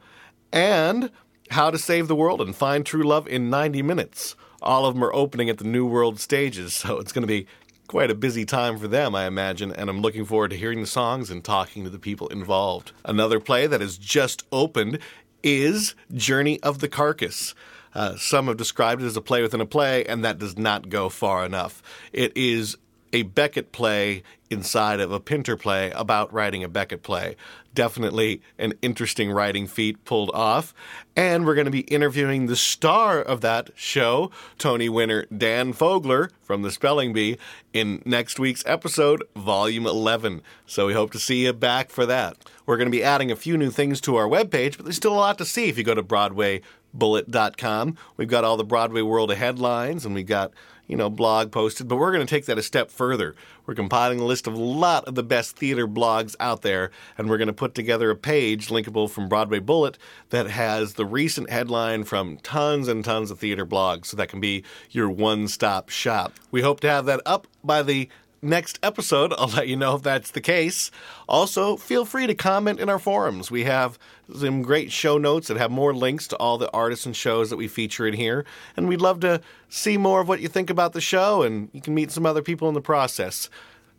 and 0.54 1.12
How 1.50 1.72
to 1.72 1.78
Save 1.78 2.08
the 2.08 2.16
World 2.16 2.40
and 2.40 2.56
Find 2.56 2.86
True 2.86 3.04
Love 3.04 3.28
in 3.28 3.50
90 3.50 3.82
Minutes 3.82 4.38
all 4.62 4.86
of 4.86 4.94
them 4.94 5.04
are 5.04 5.14
opening 5.14 5.50
at 5.50 5.58
the 5.58 5.64
New 5.64 5.86
World 5.86 6.20
stages, 6.20 6.74
so 6.74 7.00
it's 7.00 7.12
going 7.12 7.24
to 7.24 7.28
be 7.28 7.48
quite 7.88 8.12
a 8.12 8.16
busy 8.16 8.46
time 8.46 8.78
for 8.78 8.88
them, 8.88 9.16
I 9.16 9.26
imagine, 9.26 9.72
and 9.72 9.90
I'm 9.90 10.02
looking 10.02 10.26
forward 10.26 10.52
to 10.52 10.58
hearing 10.58 10.82
the 10.82 10.88
songs 10.88 11.32
and 11.32 11.44
talking 11.44 11.84
to 11.84 11.90
the 11.90 12.00
people 12.00 12.28
involved. 12.28 12.92
Another 13.04 13.40
play 13.40 13.66
that 13.66 13.82
has 13.82 13.98
just 13.98 14.46
opened 14.52 15.00
is 15.42 15.96
Journey 16.14 16.62
of 16.62 16.80
the 16.80 16.88
Carcass. 16.88 17.56
Uh, 17.96 18.16
some 18.18 18.48
have 18.48 18.58
described 18.58 19.02
it 19.02 19.06
as 19.06 19.18
a 19.18 19.22
play 19.22 19.42
within 19.42 19.62
a 19.62 19.66
play, 19.66 20.06
and 20.06 20.24
that 20.24 20.38
does 20.38 20.58
not 20.58 20.90
go 20.90 21.10
far 21.10 21.44
enough. 21.44 21.82
It 22.14 22.32
is 22.36 22.78
a 23.14 23.24
Beckett 23.24 23.72
play 23.72 24.24
inside 24.50 25.00
of 25.00 25.12
a 25.12 25.20
Pinter 25.20 25.56
play 25.56 25.92
about 25.92 26.34
writing 26.34 26.64
a 26.64 26.68
Beckett 26.68 27.04
play. 27.04 27.36
Definitely 27.74 28.42
an 28.58 28.74
interesting 28.82 29.32
writing 29.32 29.68
feat 29.68 30.04
pulled 30.06 30.32
off. 30.32 30.74
And 31.16 31.46
we're 31.46 31.54
going 31.56 31.66
to 31.66 31.72
be 31.72 31.82
interviewing 31.82 32.48
the 32.48 32.56
star 32.56 33.22
of 33.22 33.42
that 33.42 33.70
show, 33.76 34.32
Tony 34.58 34.90
winner 34.90 35.26
Dan 35.26 35.74
Fogler 35.74 36.32
from 36.42 36.64
the 36.64 36.72
Spelling 36.72 37.14
Bee, 37.14 37.38
in 37.74 38.02
next 38.06 38.40
week's 38.40 38.64
episode, 38.66 39.24
Volume 39.36 39.86
11. 39.86 40.42
So 40.66 40.88
we 40.88 40.94
hope 40.94 41.12
to 41.12 41.20
see 41.20 41.46
you 41.46 41.54
back 41.54 41.92
for 41.92 42.06
that. 42.08 42.38
We're 42.66 42.78
going 42.78 42.88
to 42.88 42.92
be 42.92 43.04
adding 43.04 43.32
a 43.32 43.36
few 43.36 43.58
new 43.58 43.70
things 43.70 44.02
to 44.02 44.16
our 44.16 44.28
webpage, 44.28 44.78
but 44.78 44.86
there's 44.86 44.96
still 44.96 45.14
a 45.14 45.16
lot 45.16 45.38
to 45.38 45.46
see 45.46 45.70
if 45.70 45.78
you 45.78 45.84
go 45.84 45.94
to 45.94 46.04
BroadwayBullet.com. 46.04 47.98
We've 48.18 48.28
got 48.28 48.44
all 48.44 48.58
the 48.58 48.64
Broadway 48.64 49.02
World 49.02 49.32
headlines, 49.34 50.06
and 50.06 50.16
we've 50.16 50.26
got 50.26 50.52
you 50.90 50.98
know, 50.98 51.10
blog 51.10 51.52
posted, 51.52 51.88
but 51.88 51.98
we're 51.98 52.12
going 52.12 52.26
to 52.26 52.30
take 52.30 52.46
that 52.46 52.58
a 52.58 52.64
step 52.64 52.90
further. 52.92 53.36
We're 53.66 53.76
compiling 53.76 54.20
a 54.20 54.26
list 54.26 54.48
of 54.48 54.56
a 54.56 54.58
lot 54.58 55.06
of 55.06 55.14
the 55.14 55.24
best 55.24 55.56
theater 55.56 55.88
blogs 55.88 56.36
out 56.40 56.64
there, 56.64 56.90
and 57.18 57.30
we're 57.30 57.38
going 57.38 57.48
to 57.48 57.54
put 57.54 57.76
together 57.76 58.10
a 58.10 58.16
page 58.16 58.68
linkable 58.68 59.10
from 59.10 59.30
Broadway 59.30 59.60
Bullet 59.60 60.00
that 60.32 60.50
has 60.50 60.96
the 60.96 61.06
recent 61.06 61.52
headline 61.52 62.04
from 62.04 62.38
tons 62.38 62.88
and 62.88 63.06
tons 63.06 63.30
of 63.30 63.40
theater 63.40 63.68
blogs, 63.68 64.08
so 64.08 64.18
that 64.18 64.30
can 64.30 64.42
be 64.42 64.64
your 64.90 65.10
one 65.10 65.48
stop 65.48 65.90
shop. 65.90 66.34
We 66.50 66.64
hope 66.64 66.80
to 66.80 66.90
have 66.90 67.06
that 67.06 67.22
up 67.24 67.46
by 67.64 67.84
the 67.84 68.10
next 68.42 68.80
episode. 68.84 69.34
I'll 69.38 69.48
let 69.48 69.68
you 69.68 69.76
know 69.76 69.96
if 69.96 70.04
that's 70.04 70.32
the 70.32 70.42
case. 70.42 70.92
Also, 71.28 71.78
feel 71.78 72.06
free 72.06 72.28
to 72.28 72.36
comment 72.36 72.80
in 72.80 72.90
our 72.90 73.00
forums. 73.00 73.52
We 73.52 73.64
have 73.66 74.00
some 74.34 74.62
great 74.62 74.92
show 74.92 75.18
notes 75.18 75.48
that 75.48 75.58
have 75.58 75.72
more 75.72 75.94
links 75.94 76.28
to 76.30 76.38
all 76.38 76.58
the 76.58 76.72
artists 76.72 77.06
and 77.06 77.16
shows 77.16 77.50
that 77.50 77.58
we 77.58 77.68
feature 77.68 78.08
in 78.08 78.14
here. 78.14 78.46
And 78.78 78.88
we'd 78.88 79.02
love 79.02 79.20
to 79.22 79.42
see 79.70 79.98
more 79.98 80.22
of 80.22 80.28
what 80.28 80.42
you 80.42 80.48
think 80.48 80.70
about 80.70 80.94
the 80.94 81.02
show, 81.02 81.44
and 81.44 81.70
you 81.74 81.82
can 81.82 81.94
meet 81.94 82.12
some 82.12 82.26
other 82.26 82.42
people 82.42 82.68
in 82.68 82.74
the 82.74 82.82
process. 82.82 83.50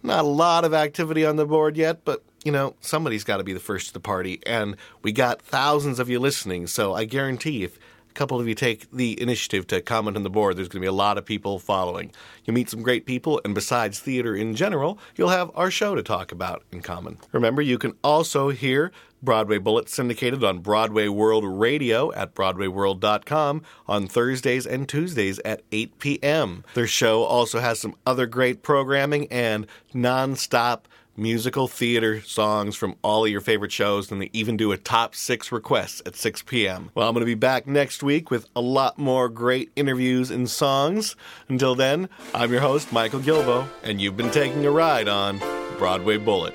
Not 0.02 0.24
a 0.24 0.28
lot 0.28 0.64
of 0.64 0.72
activity 0.72 1.26
on 1.26 1.36
the 1.36 1.46
board 1.46 1.76
yet, 1.76 2.04
but 2.04 2.22
you 2.44 2.52
know, 2.52 2.74
somebody's 2.80 3.24
got 3.24 3.36
to 3.36 3.44
be 3.44 3.52
the 3.52 3.60
first 3.60 3.88
to 3.88 3.92
the 3.92 4.00
party. 4.00 4.40
And 4.46 4.76
we 5.02 5.12
got 5.12 5.42
thousands 5.42 5.98
of 5.98 6.08
you 6.08 6.18
listening, 6.18 6.66
so 6.66 6.94
I 6.94 7.04
guarantee 7.04 7.64
if 7.64 7.78
a 8.10 8.12
couple 8.14 8.40
of 8.40 8.48
you 8.48 8.54
take 8.54 8.90
the 8.90 9.20
initiative 9.20 9.66
to 9.68 9.80
comment 9.80 10.16
on 10.16 10.24
the 10.24 10.30
board. 10.30 10.56
There's 10.56 10.68
going 10.68 10.80
to 10.80 10.84
be 10.84 10.88
a 10.88 10.92
lot 10.92 11.16
of 11.16 11.24
people 11.24 11.58
following. 11.58 12.10
You'll 12.44 12.54
meet 12.54 12.68
some 12.68 12.82
great 12.82 13.06
people, 13.06 13.40
and 13.44 13.54
besides 13.54 14.00
theater 14.00 14.34
in 14.34 14.54
general, 14.56 14.98
you'll 15.16 15.28
have 15.28 15.50
our 15.54 15.70
show 15.70 15.94
to 15.94 16.02
talk 16.02 16.32
about 16.32 16.64
in 16.72 16.82
common. 16.82 17.18
Remember, 17.32 17.62
you 17.62 17.78
can 17.78 17.94
also 18.02 18.48
hear 18.48 18.90
Broadway 19.22 19.58
Bullet 19.58 19.88
syndicated 19.88 20.42
on 20.42 20.58
Broadway 20.58 21.06
World 21.08 21.44
Radio 21.44 22.12
at 22.14 22.34
BroadwayWorld.com 22.34 23.62
on 23.86 24.06
Thursdays 24.06 24.66
and 24.66 24.88
Tuesdays 24.88 25.38
at 25.44 25.62
8 25.70 25.98
p.m. 25.98 26.64
Their 26.74 26.86
show 26.86 27.22
also 27.22 27.60
has 27.60 27.78
some 27.78 27.94
other 28.06 28.26
great 28.26 28.62
programming 28.62 29.28
and 29.30 29.66
nonstop 29.94 30.80
musical 31.16 31.68
theater 31.68 32.20
songs 32.22 32.76
from 32.76 32.96
all 33.02 33.24
of 33.24 33.30
your 33.30 33.40
favorite 33.40 33.72
shows, 33.72 34.10
and 34.10 34.20
they 34.20 34.30
even 34.32 34.56
do 34.56 34.72
a 34.72 34.76
top 34.76 35.14
six 35.14 35.52
requests 35.52 36.02
at 36.06 36.16
6 36.16 36.42
p.m. 36.42 36.90
Well, 36.94 37.08
I'm 37.08 37.14
going 37.14 37.20
to 37.22 37.26
be 37.26 37.34
back 37.34 37.66
next 37.66 38.02
week 38.02 38.30
with 38.30 38.46
a 38.56 38.60
lot 38.60 38.98
more 38.98 39.28
great 39.28 39.70
interviews 39.76 40.30
and 40.30 40.48
songs. 40.48 41.16
Until 41.48 41.74
then, 41.74 42.08
I'm 42.34 42.50
your 42.52 42.60
host, 42.60 42.92
Michael 42.92 43.20
Gilboe, 43.20 43.68
and 43.82 44.00
you've 44.00 44.16
been 44.16 44.30
taking 44.30 44.64
a 44.64 44.70
ride 44.70 45.08
on 45.08 45.38
Broadway 45.78 46.16
Bullet. 46.16 46.54